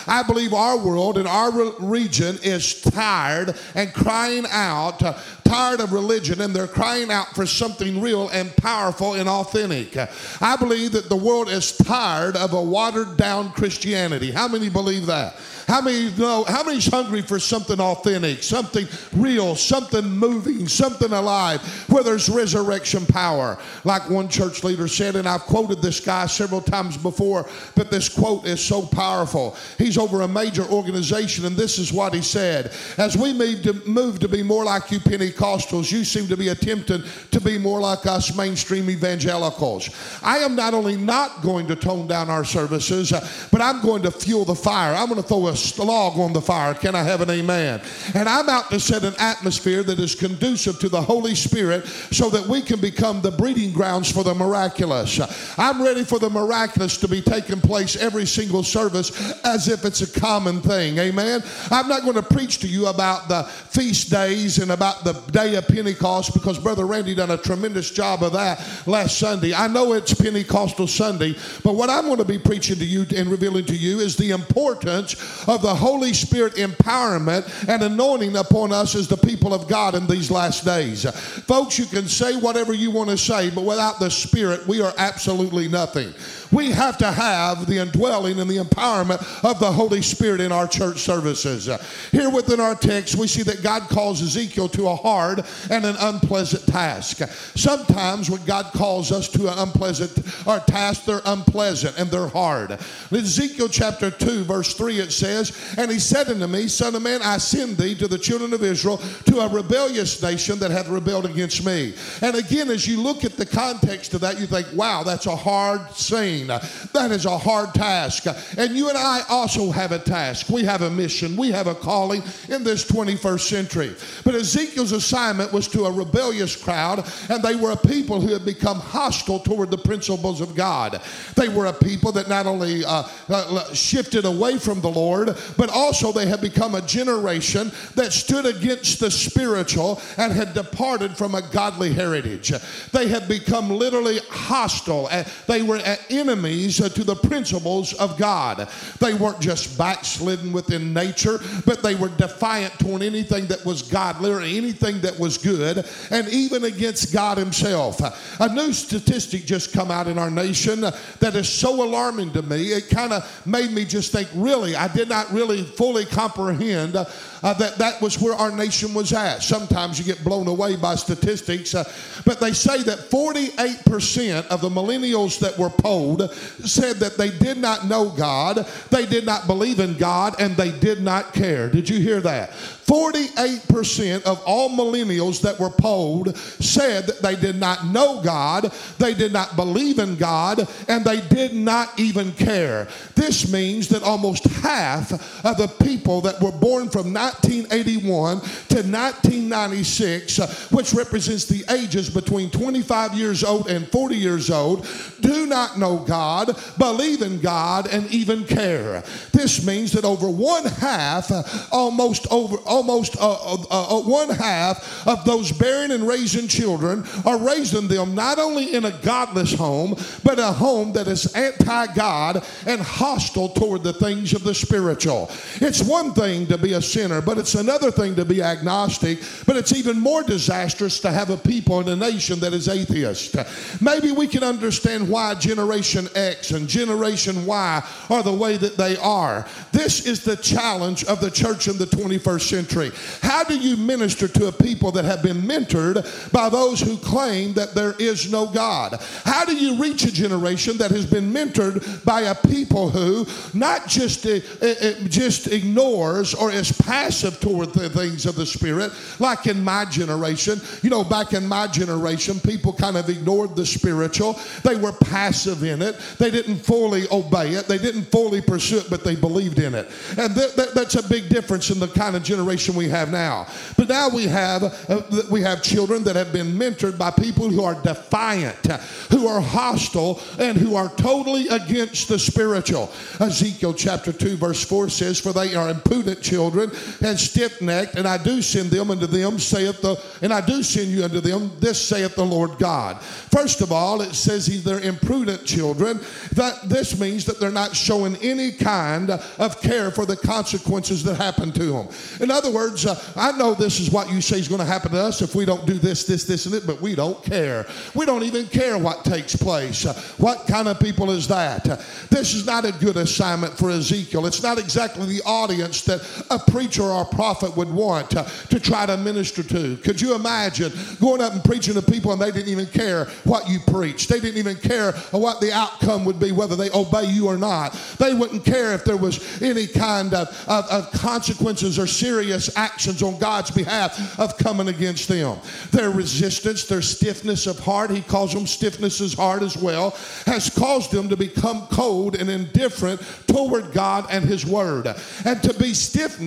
I 0.06 0.22
believe 0.22 0.52
our 0.52 0.76
world 0.76 1.18
and 1.18 1.26
our 1.26 1.50
re- 1.50 1.72
region 1.80 2.38
is 2.42 2.80
tired 2.80 3.56
and 3.74 3.92
crying 3.92 4.44
out, 4.50 5.02
uh, 5.02 5.18
tired 5.44 5.80
of 5.80 5.92
religion, 5.92 6.40
and 6.40 6.54
they're 6.54 6.66
crying 6.66 7.10
out 7.10 7.34
for 7.34 7.46
something 7.46 8.00
real 8.00 8.28
and 8.28 8.54
powerful 8.56 9.14
and 9.14 9.28
authentic. 9.28 9.96
I 10.40 10.56
believe 10.56 10.92
that 10.92 11.08
the 11.08 11.16
world 11.16 11.48
is 11.48 11.76
tired 11.76 12.36
of 12.36 12.52
a 12.52 12.62
watered 12.62 13.16
down 13.16 13.52
Christianity. 13.52 14.30
How 14.30 14.48
many 14.48 14.68
believe 14.68 15.06
that? 15.06 15.36
How 15.70 15.80
many 15.80 16.10
know? 16.16 16.42
How 16.48 16.64
many's 16.64 16.88
hungry 16.88 17.22
for 17.22 17.38
something 17.38 17.78
authentic, 17.78 18.42
something 18.42 18.88
real, 19.12 19.54
something 19.54 20.04
moving, 20.04 20.66
something 20.66 21.12
alive, 21.12 21.60
where 21.88 22.02
there's 22.02 22.28
resurrection 22.28 23.06
power? 23.06 23.56
Like 23.84 24.10
one 24.10 24.28
church 24.28 24.64
leader 24.64 24.88
said, 24.88 25.14
and 25.14 25.28
I've 25.28 25.42
quoted 25.42 25.80
this 25.80 26.00
guy 26.00 26.26
several 26.26 26.60
times 26.60 26.96
before, 26.96 27.48
but 27.76 27.88
this 27.88 28.08
quote 28.08 28.46
is 28.46 28.60
so 28.60 28.82
powerful. 28.82 29.56
He's 29.78 29.96
over 29.96 30.22
a 30.22 30.28
major 30.28 30.64
organization, 30.64 31.44
and 31.44 31.56
this 31.56 31.78
is 31.78 31.92
what 31.92 32.14
he 32.14 32.20
said: 32.20 32.72
As 32.98 33.16
we 33.16 33.32
move 33.32 33.62
to 33.62 33.74
move 33.88 34.18
to 34.18 34.28
be 34.28 34.42
more 34.42 34.64
like 34.64 34.90
you 34.90 34.98
Pentecostals, 34.98 35.92
you 35.92 36.02
seem 36.02 36.26
to 36.26 36.36
be 36.36 36.48
attempting 36.48 37.04
to 37.30 37.40
be 37.40 37.58
more 37.58 37.80
like 37.80 38.06
us 38.06 38.36
mainstream 38.36 38.90
evangelicals. 38.90 39.88
I 40.20 40.38
am 40.38 40.56
not 40.56 40.74
only 40.74 40.96
not 40.96 41.42
going 41.42 41.68
to 41.68 41.76
tone 41.76 42.08
down 42.08 42.28
our 42.28 42.44
services, 42.44 43.12
uh, 43.12 43.24
but 43.52 43.60
I'm 43.60 43.80
going 43.82 44.02
to 44.02 44.10
fuel 44.10 44.44
the 44.44 44.56
fire. 44.56 44.96
I'm 44.96 45.08
going 45.08 45.22
to 45.22 45.28
throw 45.28 45.46
a 45.46 45.59
log 45.78 46.18
on 46.18 46.32
the 46.32 46.40
fire. 46.40 46.74
Can 46.74 46.94
I 46.94 47.02
have 47.02 47.20
an 47.20 47.30
amen? 47.30 47.80
And 48.14 48.28
I'm 48.28 48.48
out 48.48 48.70
to 48.70 48.80
set 48.80 49.04
an 49.04 49.14
atmosphere 49.18 49.82
that 49.82 49.98
is 49.98 50.14
conducive 50.14 50.78
to 50.80 50.88
the 50.88 51.00
Holy 51.00 51.34
Spirit 51.34 51.86
so 51.86 52.30
that 52.30 52.46
we 52.46 52.62
can 52.62 52.80
become 52.80 53.20
the 53.20 53.30
breeding 53.30 53.72
grounds 53.72 54.10
for 54.10 54.24
the 54.24 54.34
miraculous. 54.34 55.20
I'm 55.58 55.82
ready 55.82 56.04
for 56.04 56.18
the 56.18 56.30
miraculous 56.30 56.96
to 56.98 57.08
be 57.08 57.20
taking 57.20 57.60
place 57.60 57.96
every 57.96 58.26
single 58.26 58.62
service 58.62 59.10
as 59.44 59.68
if 59.68 59.84
it's 59.84 60.02
a 60.02 60.20
common 60.20 60.60
thing. 60.60 60.98
Amen. 60.98 61.42
I'm 61.70 61.88
not 61.88 62.02
going 62.02 62.14
to 62.14 62.22
preach 62.22 62.58
to 62.60 62.68
you 62.68 62.86
about 62.86 63.28
the 63.28 63.44
feast 63.44 64.10
days 64.10 64.58
and 64.58 64.72
about 64.72 65.04
the 65.04 65.12
day 65.30 65.54
of 65.56 65.66
Pentecost 65.68 66.34
because 66.34 66.58
Brother 66.58 66.86
Randy 66.86 67.14
done 67.14 67.30
a 67.30 67.36
tremendous 67.36 67.90
job 67.90 68.22
of 68.22 68.32
that 68.32 68.60
last 68.86 69.18
Sunday. 69.18 69.54
I 69.54 69.66
know 69.68 69.92
it's 69.92 70.14
Pentecostal 70.14 70.86
Sunday, 70.86 71.36
but 71.62 71.74
what 71.74 71.90
I'm 71.90 72.06
going 72.06 72.18
to 72.18 72.24
be 72.24 72.38
preaching 72.38 72.76
to 72.76 72.84
you 72.84 73.06
and 73.16 73.28
revealing 73.30 73.64
to 73.66 73.76
you 73.76 74.00
is 74.00 74.16
the 74.16 74.30
importance 74.30 75.39
of 75.48 75.62
the 75.62 75.74
Holy 75.74 76.12
Spirit 76.12 76.54
empowerment 76.54 77.68
and 77.68 77.82
anointing 77.82 78.36
upon 78.36 78.72
us 78.72 78.94
as 78.94 79.08
the 79.08 79.16
people 79.16 79.54
of 79.54 79.68
God 79.68 79.94
in 79.94 80.06
these 80.06 80.30
last 80.30 80.64
days. 80.64 81.08
Folks, 81.10 81.78
you 81.78 81.86
can 81.86 82.06
say 82.08 82.36
whatever 82.36 82.72
you 82.72 82.90
want 82.90 83.10
to 83.10 83.18
say, 83.18 83.50
but 83.50 83.64
without 83.64 84.00
the 84.00 84.10
Spirit, 84.10 84.66
we 84.66 84.80
are 84.80 84.92
absolutely 84.98 85.68
nothing. 85.68 86.12
We 86.52 86.70
have 86.72 86.98
to 86.98 87.10
have 87.10 87.66
the 87.66 87.78
indwelling 87.78 88.40
and 88.40 88.50
the 88.50 88.58
empowerment 88.58 89.20
of 89.44 89.60
the 89.60 89.70
Holy 89.70 90.02
Spirit 90.02 90.40
in 90.40 90.52
our 90.52 90.66
church 90.66 90.98
services. 90.98 91.68
Here 92.10 92.30
within 92.30 92.60
our 92.60 92.74
text, 92.74 93.16
we 93.16 93.26
see 93.26 93.42
that 93.44 93.62
God 93.62 93.82
calls 93.82 94.22
Ezekiel 94.22 94.68
to 94.70 94.88
a 94.88 94.96
hard 94.96 95.44
and 95.70 95.84
an 95.84 95.96
unpleasant 95.98 96.66
task. 96.66 97.18
Sometimes 97.56 98.30
when 98.30 98.44
God 98.44 98.66
calls 98.72 99.12
us 99.12 99.28
to 99.28 99.50
an 99.50 99.58
unpleasant 99.58 100.12
or 100.46 100.60
task, 100.60 101.04
they're 101.04 101.22
unpleasant 101.24 101.98
and 101.98 102.10
they're 102.10 102.28
hard. 102.28 102.72
In 102.72 103.16
Ezekiel 103.16 103.68
chapter 103.68 104.10
2, 104.10 104.44
verse 104.44 104.74
3, 104.74 105.00
it 105.00 105.12
says, 105.12 105.74
And 105.78 105.90
he 105.90 105.98
said 105.98 106.28
unto 106.28 106.46
me, 106.46 106.68
Son 106.68 106.94
of 106.94 107.02
man, 107.02 107.20
I 107.22 107.38
send 107.38 107.76
thee 107.76 107.94
to 107.96 108.08
the 108.08 108.18
children 108.18 108.52
of 108.52 108.64
Israel, 108.64 108.98
to 109.26 109.40
a 109.40 109.48
rebellious 109.48 110.20
nation 110.22 110.58
that 110.58 110.70
hath 110.70 110.88
rebelled 110.88 111.26
against 111.26 111.64
me. 111.64 111.94
And 112.22 112.36
again, 112.36 112.70
as 112.70 112.86
you 112.86 113.00
look 113.00 113.24
at 113.24 113.36
the 113.36 113.46
context 113.46 114.14
of 114.14 114.20
that, 114.22 114.40
you 114.40 114.46
think, 114.46 114.66
wow, 114.74 115.02
that's 115.02 115.26
a 115.26 115.36
hard 115.36 115.90
scene. 115.92 116.39
That 116.48 117.10
is 117.10 117.24
a 117.24 117.36
hard 117.36 117.74
task. 117.74 118.26
And 118.56 118.76
you 118.76 118.88
and 118.88 118.98
I 118.98 119.22
also 119.28 119.70
have 119.70 119.92
a 119.92 119.98
task. 119.98 120.48
We 120.48 120.64
have 120.64 120.82
a 120.82 120.90
mission. 120.90 121.36
We 121.36 121.50
have 121.52 121.66
a 121.66 121.74
calling 121.74 122.22
in 122.48 122.64
this 122.64 122.84
21st 122.90 123.40
century. 123.40 123.94
But 124.24 124.34
Ezekiel's 124.34 124.92
assignment 124.92 125.52
was 125.52 125.68
to 125.68 125.84
a 125.84 125.92
rebellious 125.92 126.56
crowd, 126.56 127.06
and 127.28 127.42
they 127.42 127.56
were 127.56 127.72
a 127.72 127.76
people 127.76 128.20
who 128.20 128.32
had 128.32 128.44
become 128.44 128.78
hostile 128.78 129.40
toward 129.40 129.70
the 129.70 129.78
principles 129.78 130.40
of 130.40 130.54
God. 130.54 131.00
They 131.36 131.48
were 131.48 131.66
a 131.66 131.72
people 131.72 132.12
that 132.12 132.28
not 132.28 132.46
only 132.46 132.84
uh, 132.84 133.04
uh, 133.28 133.72
shifted 133.72 134.24
away 134.24 134.58
from 134.58 134.80
the 134.80 134.90
Lord, 134.90 135.36
but 135.56 135.70
also 135.70 136.12
they 136.12 136.26
had 136.26 136.40
become 136.40 136.74
a 136.74 136.82
generation 136.82 137.72
that 137.94 138.12
stood 138.12 138.46
against 138.46 139.00
the 139.00 139.10
spiritual 139.10 140.00
and 140.16 140.32
had 140.32 140.54
departed 140.54 141.16
from 141.16 141.34
a 141.34 141.42
godly 141.42 141.92
heritage. 141.92 142.52
They 142.92 143.08
had 143.08 143.28
become 143.28 143.70
literally 143.70 144.18
hostile. 144.30 145.08
They 145.46 145.62
were 145.62 145.80
enemies 146.08 146.29
uh, 146.30 146.88
to 146.88 147.04
the 147.04 147.14
principles 147.14 147.92
of 147.94 148.16
God. 148.18 148.68
They 148.98 149.14
weren't 149.14 149.40
just 149.40 149.76
backslidden 149.76 150.52
within 150.52 150.92
nature, 150.92 151.38
but 151.66 151.82
they 151.82 151.94
were 151.94 152.08
defiant 152.08 152.78
toward 152.78 153.02
anything 153.02 153.46
that 153.46 153.64
was 153.64 153.82
godly 153.82 154.30
or 154.30 154.40
anything 154.40 155.00
that 155.00 155.18
was 155.18 155.38
good, 155.38 155.84
and 156.10 156.28
even 156.28 156.64
against 156.64 157.12
God 157.12 157.38
Himself. 157.38 158.00
A 158.40 158.48
new 158.52 158.72
statistic 158.72 159.44
just 159.44 159.72
come 159.72 159.90
out 159.90 160.06
in 160.06 160.18
our 160.18 160.30
nation 160.30 160.80
that 160.80 161.34
is 161.34 161.48
so 161.48 161.82
alarming 161.82 162.32
to 162.32 162.42
me. 162.42 162.72
It 162.72 162.90
kind 162.90 163.12
of 163.12 163.46
made 163.46 163.72
me 163.72 163.84
just 163.84 164.12
think, 164.12 164.28
really, 164.34 164.76
I 164.76 164.88
did 164.88 165.08
not 165.08 165.32
really 165.32 165.62
fully 165.62 166.04
comprehend 166.04 166.96
uh, 167.42 167.54
that 167.54 167.76
that 167.78 168.00
was 168.00 168.20
where 168.20 168.34
our 168.34 168.50
nation 168.50 168.94
was 168.94 169.12
at. 169.12 169.42
Sometimes 169.42 169.98
you 169.98 170.04
get 170.04 170.22
blown 170.24 170.46
away 170.48 170.76
by 170.76 170.94
statistics, 170.94 171.74
uh, 171.74 171.84
but 172.24 172.40
they 172.40 172.52
say 172.52 172.82
that 172.82 172.98
48% 173.10 174.46
of 174.48 174.60
the 174.60 174.68
millennials 174.68 175.38
that 175.40 175.58
were 175.58 175.70
polled 175.70 176.32
said 176.32 176.96
that 176.96 177.16
they 177.16 177.30
did 177.30 177.58
not 177.58 177.86
know 177.86 178.10
God, 178.10 178.66
they 178.90 179.06
did 179.06 179.26
not 179.26 179.46
believe 179.46 179.80
in 179.80 179.96
God, 179.96 180.34
and 180.40 180.56
they 180.56 180.70
did 180.78 181.02
not 181.02 181.32
care. 181.32 181.68
Did 181.68 181.88
you 181.88 182.00
hear 182.00 182.20
that? 182.20 182.50
48% 182.90 184.24
of 184.24 184.42
all 184.44 184.68
millennials 184.68 185.40
that 185.42 185.60
were 185.60 185.70
polled 185.70 186.36
said 186.36 187.06
that 187.06 187.22
they 187.22 187.36
did 187.36 187.54
not 187.54 187.86
know 187.86 188.20
God, 188.20 188.72
they 188.98 189.14
did 189.14 189.32
not 189.32 189.54
believe 189.54 190.00
in 190.00 190.16
God, 190.16 190.68
and 190.88 191.04
they 191.04 191.20
did 191.20 191.54
not 191.54 191.98
even 192.00 192.32
care. 192.32 192.88
This 193.14 193.52
means 193.52 193.86
that 193.88 194.02
almost 194.02 194.42
half 194.44 195.12
of 195.44 195.56
the 195.56 195.68
people 195.84 196.20
that 196.22 196.40
were 196.42 196.50
born 196.50 196.90
from 196.90 197.12
1981 197.30 198.40
to 198.40 198.82
1996, 198.82 200.70
which 200.70 200.92
represents 200.92 201.44
the 201.46 201.64
ages 201.70 202.10
between 202.10 202.50
25 202.50 203.14
years 203.14 203.44
old 203.44 203.68
and 203.68 203.88
40 203.88 204.16
years 204.16 204.50
old, 204.50 204.86
do 205.20 205.46
not 205.46 205.78
know 205.78 205.98
God, 205.98 206.56
believe 206.78 207.22
in 207.22 207.40
God, 207.40 207.88
and 207.92 208.10
even 208.12 208.44
care. 208.44 209.02
This 209.32 209.64
means 209.64 209.92
that 209.92 210.04
over 210.04 210.28
one 210.28 210.64
half, 210.64 211.30
almost 211.72 212.26
over 212.30 212.56
almost 212.66 213.16
uh, 213.16 213.32
uh, 213.32 213.64
uh, 213.70 213.98
uh, 213.98 214.02
one 214.02 214.30
half 214.30 215.06
of 215.06 215.24
those 215.24 215.52
bearing 215.52 215.90
and 215.90 216.06
raising 216.06 216.48
children 216.48 217.04
are 217.24 217.38
raising 217.38 217.88
them 217.88 218.14
not 218.14 218.38
only 218.38 218.74
in 218.74 218.84
a 218.84 218.90
godless 219.02 219.52
home, 219.52 219.94
but 220.24 220.38
a 220.38 220.46
home 220.46 220.92
that 220.92 221.06
is 221.06 221.32
anti 221.34 221.86
God 221.94 222.44
and 222.66 222.80
hostile 222.80 223.48
toward 223.48 223.82
the 223.82 223.92
things 223.92 224.32
of 224.32 224.44
the 224.44 224.54
spiritual. 224.54 225.30
It's 225.56 225.82
one 225.82 226.12
thing 226.12 226.46
to 226.46 226.58
be 226.58 226.74
a 226.74 226.82
sinner, 226.82 227.19
but 227.20 227.38
it's 227.38 227.54
another 227.54 227.90
thing 227.90 228.14
to 228.16 228.24
be 228.24 228.42
agnostic, 228.42 229.20
but 229.46 229.56
it's 229.56 229.74
even 229.74 229.98
more 229.98 230.22
disastrous 230.22 231.00
to 231.00 231.10
have 231.10 231.30
a 231.30 231.36
people 231.36 231.80
and 231.80 231.88
a 231.88 231.96
nation 231.96 232.40
that 232.40 232.52
is 232.52 232.68
atheist. 232.68 233.36
Maybe 233.80 234.12
we 234.12 234.26
can 234.26 234.42
understand 234.42 235.08
why 235.08 235.34
Generation 235.34 236.08
X 236.14 236.52
and 236.52 236.68
Generation 236.68 237.46
Y 237.46 237.82
are 238.08 238.22
the 238.22 238.32
way 238.32 238.56
that 238.56 238.76
they 238.76 238.96
are. 238.96 239.46
This 239.72 240.06
is 240.06 240.24
the 240.24 240.36
challenge 240.36 241.04
of 241.04 241.20
the 241.20 241.30
church 241.30 241.68
in 241.68 241.76
the 241.76 241.86
21st 241.86 242.40
century 242.40 242.60
century. 242.60 242.90
How 243.22 243.44
do 243.44 243.56
you 243.56 243.76
minister 243.76 244.28
to 244.28 244.46
a 244.46 244.52
people 244.52 244.92
that 244.92 245.04
have 245.04 245.22
been 245.22 245.42
mentored 245.42 246.32
by 246.32 246.48
those 246.48 246.80
who 246.80 246.96
claim 246.96 247.54
that 247.54 247.74
there 247.74 247.94
is 247.98 248.30
no 248.30 248.46
God? 248.46 249.00
How 249.24 249.44
do 249.44 249.54
you 249.54 249.80
reach 249.80 250.04
a 250.04 250.12
generation 250.12 250.78
that 250.78 250.90
has 250.90 251.06
been 251.06 251.32
mentored 251.32 252.04
by 252.04 252.22
a 252.22 252.34
people 252.34 252.90
who 252.90 253.26
not 253.54 253.88
just, 253.88 254.26
uh, 254.26 254.40
uh, 254.62 254.92
just 255.08 255.48
ignores 255.48 256.34
or 256.34 256.50
is 256.50 256.72
passive 256.72 257.09
toward 257.10 257.72
the 257.72 257.90
things 257.90 258.26
of 258.26 258.34
the 258.34 258.46
Spirit, 258.46 258.92
like 259.18 259.46
in 259.46 259.62
my 259.62 259.84
generation? 259.84 260.60
You 260.82 260.90
know, 260.90 261.04
back 261.04 261.32
in 261.32 261.46
my 261.46 261.66
generation, 261.66 262.38
people 262.40 262.72
kind 262.72 262.96
of 262.96 263.08
ignored 263.08 263.56
the 263.56 263.66
spiritual. 263.66 264.38
They 264.62 264.76
were 264.76 264.92
passive 264.92 265.62
in 265.64 265.82
it. 265.82 265.96
They 266.18 266.30
didn't 266.30 266.56
fully 266.56 267.06
obey 267.10 267.50
it. 267.50 267.66
They 267.66 267.78
didn't 267.78 268.04
fully 268.04 268.40
pursue 268.40 268.78
it, 268.78 268.90
but 268.90 269.04
they 269.04 269.16
believed 269.16 269.58
in 269.58 269.74
it. 269.74 269.88
And 270.18 270.34
th- 270.34 270.54
th- 270.54 270.70
that's 270.74 270.94
a 270.94 271.08
big 271.08 271.28
difference 271.28 271.70
in 271.70 271.78
the 271.80 271.88
kind 271.88 272.16
of 272.16 272.22
generation 272.22 272.74
we 272.74 272.88
have 272.88 273.10
now. 273.10 273.46
But 273.76 273.88
now 273.88 274.08
we 274.08 274.26
have 274.26 274.62
uh, 274.62 275.02
we 275.30 275.42
have 275.42 275.62
children 275.62 276.04
that 276.04 276.16
have 276.16 276.32
been 276.32 276.52
mentored 276.52 276.98
by 276.98 277.10
people 277.10 277.48
who 277.48 277.62
are 277.64 277.74
defiant, 277.82 278.66
who 279.10 279.26
are 279.26 279.40
hostile, 279.40 280.20
and 280.38 280.56
who 280.56 280.76
are 280.76 280.88
totally 280.96 281.48
against 281.48 282.08
the 282.08 282.18
spiritual. 282.18 282.92
Ezekiel 283.18 283.74
chapter 283.74 284.12
2 284.12 284.36
verse 284.36 284.64
4 284.64 284.88
says, 284.88 285.18
"For 285.18 285.32
they 285.32 285.54
are 285.54 285.70
impudent 285.70 286.22
children 286.22 286.70
and 287.02 287.18
stiff-necked, 287.18 287.96
and 287.96 288.06
I 288.06 288.22
do 288.22 288.42
send 288.42 288.70
them 288.70 288.90
unto 288.90 289.06
them, 289.06 289.38
saith 289.38 289.80
the 289.80 290.00
and 290.22 290.32
I 290.32 290.40
do 290.40 290.62
send 290.62 290.88
you 290.88 291.04
unto 291.04 291.20
them, 291.20 291.50
this 291.60 291.80
saith 291.80 292.14
the 292.14 292.24
Lord 292.24 292.58
God." 292.58 293.00
First 293.02 293.60
of 293.60 293.72
all, 293.72 294.00
it 294.00 294.14
says 294.14 294.62
they're 294.64 294.80
imprudent 294.80 295.44
children. 295.44 296.00
That 296.32 296.68
this 296.68 296.98
means 296.98 297.24
that 297.26 297.38
they're 297.38 297.50
not 297.50 297.74
showing 297.74 298.16
any 298.16 298.52
kind 298.52 299.10
of 299.10 299.60
care 299.60 299.90
for 299.90 300.04
the 300.04 300.16
consequences 300.16 301.02
that 301.04 301.16
happen 301.16 301.52
to 301.52 301.64
them. 301.64 301.88
In 302.20 302.30
other 302.30 302.50
words, 302.50 302.86
uh, 302.86 303.00
I 303.16 303.32
know 303.32 303.54
this 303.54 303.80
is 303.80 303.90
what 303.90 304.10
you 304.10 304.20
say 304.20 304.38
is 304.38 304.48
going 304.48 304.60
to 304.60 304.66
happen 304.66 304.92
to 304.92 304.98
us 304.98 305.22
if 305.22 305.34
we 305.34 305.44
don't 305.44 305.66
do 305.66 305.74
this, 305.74 306.04
this, 306.04 306.24
this, 306.24 306.46
and 306.46 306.54
it, 306.54 306.66
but 306.66 306.80
we 306.80 306.94
don't 306.94 307.22
care. 307.22 307.66
We 307.94 308.06
don't 308.06 308.24
even 308.24 308.46
care 308.46 308.78
what 308.78 309.04
takes 309.04 309.36
place. 309.36 309.86
Uh, 309.86 309.94
what 310.18 310.46
kind 310.46 310.68
of 310.68 310.80
people 310.80 311.10
is 311.10 311.28
that? 311.28 311.68
Uh, 311.68 311.76
this 312.10 312.34
is 312.34 312.46
not 312.46 312.64
a 312.64 312.72
good 312.72 312.96
assignment 312.96 313.56
for 313.56 313.70
Ezekiel. 313.70 314.26
It's 314.26 314.42
not 314.42 314.58
exactly 314.58 315.06
the 315.06 315.22
audience 315.24 315.82
that 315.82 316.00
a 316.30 316.38
preacher 316.38 316.89
a 316.92 317.04
prophet 317.04 317.56
would 317.56 317.70
want 317.70 318.16
uh, 318.16 318.24
to 318.24 318.60
try 318.60 318.86
to 318.86 318.96
minister 318.96 319.42
to. 319.42 319.76
Could 319.78 320.00
you 320.00 320.14
imagine 320.14 320.72
going 321.00 321.20
up 321.20 321.32
and 321.32 321.44
preaching 321.44 321.74
to 321.74 321.82
people 321.82 322.12
and 322.12 322.20
they 322.20 322.30
didn't 322.30 322.48
even 322.48 322.66
care 322.66 323.06
what 323.24 323.48
you 323.48 323.58
preached? 323.66 324.08
They 324.08 324.20
didn't 324.20 324.38
even 324.38 324.56
care 324.56 324.92
what 325.10 325.40
the 325.40 325.52
outcome 325.52 326.04
would 326.04 326.18
be, 326.18 326.32
whether 326.32 326.56
they 326.56 326.70
obey 326.70 327.04
you 327.04 327.26
or 327.26 327.36
not. 327.36 327.72
They 327.98 328.14
wouldn't 328.14 328.44
care 328.44 328.72
if 328.74 328.84
there 328.84 328.96
was 328.96 329.40
any 329.42 329.66
kind 329.66 330.14
of, 330.14 330.28
of, 330.48 330.66
of 330.70 330.92
consequences 330.92 331.78
or 331.78 331.86
serious 331.86 332.56
actions 332.56 333.02
on 333.02 333.18
God's 333.18 333.50
behalf 333.50 334.18
of 334.18 334.36
coming 334.38 334.68
against 334.68 335.08
them. 335.08 335.38
Their 335.70 335.90
resistance, 335.90 336.64
their 336.64 336.82
stiffness 336.82 337.46
of 337.46 337.58
heart, 337.58 337.90
he 337.90 338.02
calls 338.02 338.32
them 338.32 338.46
stiffness 338.46 339.00
of 339.00 339.14
heart 339.14 339.42
as 339.42 339.56
well, 339.56 339.96
has 340.26 340.50
caused 340.50 340.92
them 340.92 341.08
to 341.08 341.16
become 341.16 341.66
cold 341.68 342.16
and 342.16 342.28
indifferent 342.28 343.00
toward 343.26 343.72
God 343.72 344.06
and 344.10 344.24
his 344.24 344.46
word. 344.46 344.86
And 345.24 345.42
to 345.42 345.54
be 345.54 345.74
stiff, 345.74 346.20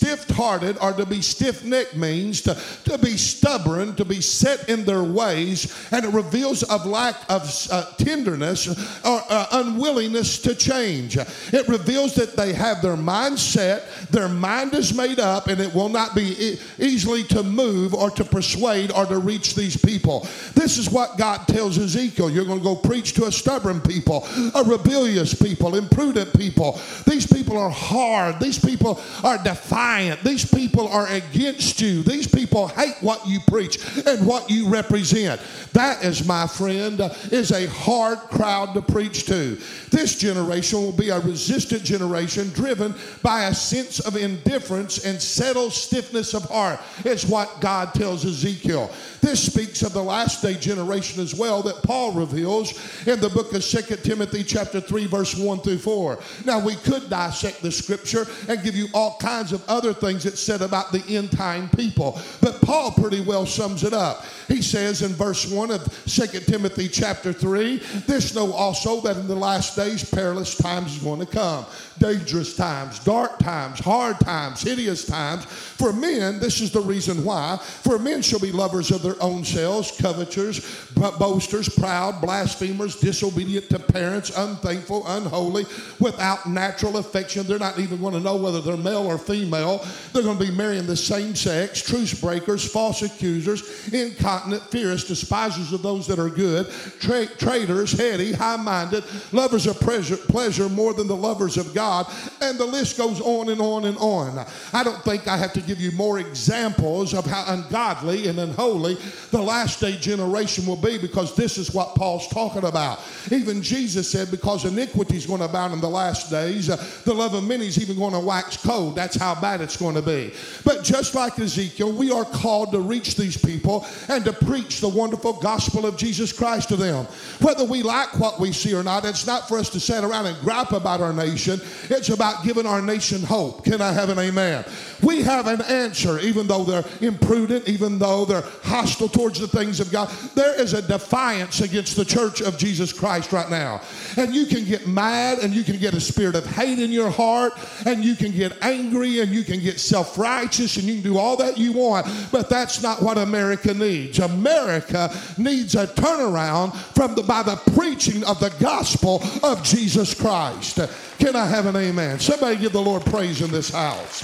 stiff-hearted 0.00 0.78
or 0.80 0.94
to 0.94 1.04
be 1.04 1.20
stiff-necked 1.20 1.94
means 1.94 2.40
to, 2.40 2.56
to 2.84 2.96
be 2.96 3.18
stubborn, 3.18 3.94
to 3.96 4.04
be 4.04 4.22
set 4.22 4.66
in 4.70 4.82
their 4.86 5.04
ways, 5.04 5.76
and 5.92 6.06
it 6.06 6.12
reveals 6.14 6.62
of 6.62 6.86
lack 6.86 7.16
of 7.28 7.42
uh, 7.70 7.84
tenderness 7.98 8.66
or 9.04 9.20
uh, 9.28 9.46
unwillingness 9.52 10.40
to 10.40 10.54
change. 10.54 11.18
It 11.18 11.68
reveals 11.68 12.14
that 12.14 12.34
they 12.34 12.54
have 12.54 12.80
their 12.80 12.96
mind 12.96 13.38
set, 13.38 13.86
their 14.10 14.28
mind 14.28 14.72
is 14.72 14.94
made 14.94 15.20
up, 15.20 15.48
and 15.48 15.60
it 15.60 15.74
will 15.74 15.90
not 15.90 16.14
be 16.14 16.34
e- 16.46 16.58
easily 16.78 17.22
to 17.24 17.42
move 17.42 17.92
or 17.92 18.10
to 18.12 18.24
persuade 18.24 18.90
or 18.92 19.04
to 19.04 19.18
reach 19.18 19.54
these 19.54 19.76
people. 19.76 20.20
This 20.54 20.78
is 20.78 20.88
what 20.88 21.18
God 21.18 21.46
tells 21.46 21.76
Ezekiel. 21.76 22.30
You're 22.30 22.46
going 22.46 22.60
to 22.60 22.64
go 22.64 22.76
preach 22.76 23.12
to 23.14 23.26
a 23.26 23.32
stubborn 23.32 23.82
people, 23.82 24.26
a 24.54 24.64
rebellious 24.64 25.34
people, 25.34 25.76
imprudent 25.76 26.32
people. 26.38 26.80
These 27.06 27.26
people 27.26 27.58
are 27.58 27.70
hard. 27.70 28.40
These 28.40 28.58
people 28.58 28.98
are 29.22 29.36
defiant. 29.36 29.89
These 30.22 30.48
people 30.52 30.88
are 30.88 31.08
against 31.08 31.80
you. 31.80 32.02
These 32.02 32.28
people 32.28 32.68
hate 32.68 32.94
what 33.00 33.26
you 33.26 33.40
preach 33.48 33.78
and 34.06 34.24
what 34.24 34.48
you 34.48 34.68
represent. 34.68 35.40
That 35.72 36.04
is, 36.04 36.26
my 36.26 36.46
friend, 36.46 37.00
is 37.32 37.50
a 37.50 37.66
hard 37.68 38.18
crowd 38.18 38.74
to 38.74 38.82
preach 38.82 39.26
to. 39.26 39.58
This 39.90 40.16
generation 40.16 40.80
will 40.80 40.92
be 40.92 41.08
a 41.08 41.18
resistant 41.20 41.82
generation 41.82 42.50
driven 42.50 42.94
by 43.22 43.46
a 43.46 43.54
sense 43.54 43.98
of 43.98 44.16
indifference 44.16 45.04
and 45.04 45.20
settled 45.20 45.72
stiffness 45.72 46.34
of 46.34 46.44
heart, 46.44 46.78
is 47.04 47.26
what 47.26 47.60
God 47.60 47.92
tells 47.92 48.24
Ezekiel. 48.24 48.90
This 49.20 49.44
speaks 49.44 49.82
of 49.82 49.92
the 49.92 50.02
last 50.02 50.40
day 50.40 50.54
generation 50.54 51.20
as 51.22 51.34
well 51.34 51.62
that 51.62 51.82
Paul 51.82 52.12
reveals 52.12 52.72
in 53.06 53.20
the 53.20 53.28
book 53.28 53.52
of 53.52 53.64
2 53.64 53.96
Timothy 53.96 54.44
chapter 54.44 54.80
3 54.80 55.06
verse 55.06 55.36
1 55.36 55.60
through 55.60 55.78
4. 55.78 56.18
Now 56.44 56.64
we 56.64 56.76
could 56.76 57.10
dissect 57.10 57.62
the 57.62 57.72
scripture 57.72 58.26
and 58.48 58.62
give 58.62 58.76
you 58.76 58.86
all 58.94 59.16
kinds 59.20 59.52
of 59.52 59.62
other 59.68 59.79
things 59.92 60.24
that 60.24 60.38
said 60.38 60.62
about 60.62 60.92
the 60.92 61.02
end 61.08 61.32
time 61.32 61.68
people, 61.70 62.20
but 62.40 62.60
Paul 62.60 62.92
pretty 62.92 63.20
well 63.20 63.46
sums 63.46 63.84
it 63.84 63.92
up. 63.92 64.24
He 64.48 64.62
says 64.62 65.02
in 65.02 65.12
verse 65.12 65.50
1 65.50 65.70
of 65.70 66.04
2 66.06 66.40
Timothy 66.40 66.88
chapter 66.88 67.32
3, 67.32 67.76
this 68.06 68.34
know 68.34 68.52
also 68.52 69.00
that 69.00 69.16
in 69.16 69.26
the 69.26 69.34
last 69.34 69.76
days 69.76 70.08
perilous 70.08 70.56
times 70.56 70.96
is 70.96 71.02
going 71.02 71.20
to 71.20 71.26
come. 71.26 71.64
Dangerous 71.98 72.56
times, 72.56 72.98
dark 73.00 73.38
times, 73.38 73.78
hard 73.78 74.18
times, 74.20 74.62
hideous 74.62 75.04
times. 75.04 75.44
For 75.44 75.92
men, 75.92 76.40
this 76.40 76.60
is 76.60 76.70
the 76.70 76.80
reason 76.80 77.24
why. 77.24 77.58
For 77.58 77.98
men 77.98 78.22
shall 78.22 78.38
be 78.38 78.52
lovers 78.52 78.90
of 78.90 79.02
their 79.02 79.22
own 79.22 79.44
selves, 79.44 79.92
covetous, 80.00 80.90
boasters, 80.94 81.68
proud, 81.68 82.20
blasphemers, 82.20 82.96
disobedient 82.96 83.68
to 83.70 83.78
parents, 83.78 84.36
unthankful, 84.36 85.04
unholy, 85.06 85.66
without 85.98 86.48
natural 86.48 86.96
affection. 86.96 87.46
They're 87.46 87.58
not 87.58 87.78
even 87.78 88.00
going 88.00 88.14
to 88.14 88.20
know 88.20 88.36
whether 88.36 88.60
they're 88.60 88.76
male 88.76 89.06
or 89.06 89.18
female. 89.18 89.69
They're 90.12 90.22
going 90.22 90.38
to 90.38 90.44
be 90.44 90.50
marrying 90.50 90.86
the 90.86 90.96
same 90.96 91.34
sex, 91.34 91.82
truce 91.82 92.18
breakers, 92.18 92.70
false 92.70 93.02
accusers, 93.02 93.92
incontinent, 93.92 94.62
fierce, 94.70 95.04
despisers 95.04 95.72
of 95.72 95.82
those 95.82 96.06
that 96.06 96.18
are 96.18 96.28
good, 96.28 96.70
tra- 97.00 97.26
traitors, 97.26 97.92
heady, 97.92 98.32
high 98.32 98.56
minded, 98.56 99.04
lovers 99.32 99.66
of 99.66 99.78
pleasure, 99.80 100.16
pleasure 100.16 100.68
more 100.68 100.94
than 100.94 101.06
the 101.06 101.16
lovers 101.16 101.56
of 101.56 101.74
God. 101.74 102.06
And 102.40 102.58
the 102.58 102.64
list 102.64 102.96
goes 102.96 103.20
on 103.20 103.50
and 103.50 103.60
on 103.60 103.84
and 103.84 103.98
on. 103.98 104.46
I 104.72 104.82
don't 104.82 105.02
think 105.04 105.28
I 105.28 105.36
have 105.36 105.52
to 105.52 105.60
give 105.60 105.80
you 105.80 105.92
more 105.92 106.18
examples 106.18 107.12
of 107.12 107.26
how 107.26 107.44
ungodly 107.52 108.28
and 108.28 108.38
unholy 108.38 108.96
the 109.30 109.42
last 109.42 109.80
day 109.80 109.96
generation 109.96 110.64
will 110.66 110.76
be 110.76 110.96
because 110.96 111.36
this 111.36 111.58
is 111.58 111.74
what 111.74 111.94
Paul's 111.94 112.26
talking 112.28 112.64
about. 112.64 113.00
Even 113.30 113.62
Jesus 113.62 114.10
said, 114.10 114.30
because 114.30 114.64
iniquity 114.64 115.16
is 115.16 115.26
going 115.26 115.40
to 115.40 115.44
abound 115.44 115.74
in 115.74 115.80
the 115.80 115.88
last 115.88 116.30
days, 116.30 116.70
uh, 116.70 116.76
the 117.04 117.12
love 117.12 117.34
of 117.34 117.44
many 117.44 117.66
is 117.66 117.80
even 117.80 117.96
going 117.96 118.12
to 118.12 118.20
wax 118.20 118.56
cold. 118.56 118.94
That's 118.94 119.16
how 119.16 119.38
bad 119.38 119.60
it's 119.60 119.76
going 119.76 119.94
to 119.94 120.02
be. 120.02 120.32
But 120.64 120.82
just 120.82 121.14
like 121.14 121.38
Ezekiel, 121.38 121.92
we 121.92 122.10
are 122.10 122.24
called 122.24 122.72
to 122.72 122.80
reach 122.80 123.16
these 123.16 123.36
people 123.36 123.86
and 124.08 124.24
to 124.24 124.32
preach 124.32 124.80
the 124.80 124.88
wonderful 124.88 125.34
gospel 125.34 125.84
of 125.84 125.96
Jesus 125.96 126.32
Christ 126.32 126.68
to 126.68 126.76
them. 126.76 127.04
Whether 127.40 127.64
we 127.64 127.82
like 127.82 128.18
what 128.18 128.40
we 128.40 128.52
see 128.52 128.74
or 128.74 128.82
not, 128.82 129.04
it's 129.04 129.26
not 129.26 129.46
for 129.46 129.58
us 129.58 129.68
to 129.70 129.80
sit 129.80 130.04
around 130.04 130.26
and 130.26 130.38
gripe 130.40 130.72
about 130.72 131.00
our 131.00 131.12
nation. 131.12 131.60
It's 131.88 132.08
about 132.08 132.29
giving 132.44 132.66
our 132.66 132.82
nation 132.82 133.22
hope. 133.22 133.64
Can 133.64 133.80
I 133.80 133.92
have 133.92 134.08
an 134.08 134.18
amen? 134.18 134.64
We 135.02 135.22
have 135.22 135.46
an 135.46 135.62
answer, 135.62 136.18
even 136.20 136.46
though 136.46 136.64
they're 136.64 136.84
imprudent, 137.00 137.68
even 137.68 137.98
though 137.98 138.24
they're 138.24 138.44
hostile 138.62 139.08
towards 139.08 139.38
the 139.38 139.48
things 139.48 139.80
of 139.80 139.90
God. 139.90 140.08
There 140.34 140.60
is 140.60 140.74
a 140.74 140.82
defiance 140.82 141.60
against 141.60 141.96
the 141.96 142.04
church 142.04 142.40
of 142.42 142.58
Jesus 142.58 142.92
Christ 142.92 143.32
right 143.32 143.50
now. 143.50 143.80
And 144.16 144.34
you 144.34 144.46
can 144.46 144.64
get 144.64 144.86
mad 144.86 145.38
and 145.38 145.54
you 145.54 145.64
can 145.64 145.76
get 145.76 145.94
a 145.94 146.00
spirit 146.00 146.34
of 146.34 146.46
hate 146.46 146.78
in 146.78 146.90
your 146.90 147.10
heart 147.10 147.52
and 147.86 148.04
you 148.04 148.14
can 148.14 148.32
get 148.32 148.52
angry 148.62 149.20
and 149.20 149.30
you 149.30 149.44
can 149.44 149.60
get 149.60 149.80
self 149.80 150.18
righteous 150.18 150.76
and 150.76 150.86
you 150.86 150.94
can 150.94 151.02
do 151.02 151.18
all 151.18 151.36
that 151.36 151.58
you 151.58 151.72
want. 151.72 152.06
But 152.32 152.48
that's 152.48 152.82
not 152.82 153.02
what 153.02 153.18
America 153.18 153.74
needs. 153.74 154.18
America 154.18 155.14
needs 155.38 155.74
a 155.74 155.86
turnaround 155.86 156.74
from 156.94 157.14
the, 157.14 157.22
by 157.22 157.42
the 157.42 157.56
preaching 157.74 158.24
of 158.24 158.40
the 158.40 158.52
gospel 158.60 159.22
of 159.42 159.62
Jesus 159.62 160.14
Christ. 160.14 160.78
Can 161.18 161.36
I 161.36 161.46
have 161.46 161.66
an 161.66 161.76
amen? 161.76 162.18
Somebody 162.18 162.56
give 162.56 162.72
the 162.72 162.80
Lord 162.80 163.04
praise 163.04 163.42
in 163.42 163.50
this 163.50 163.70
house. 163.70 164.22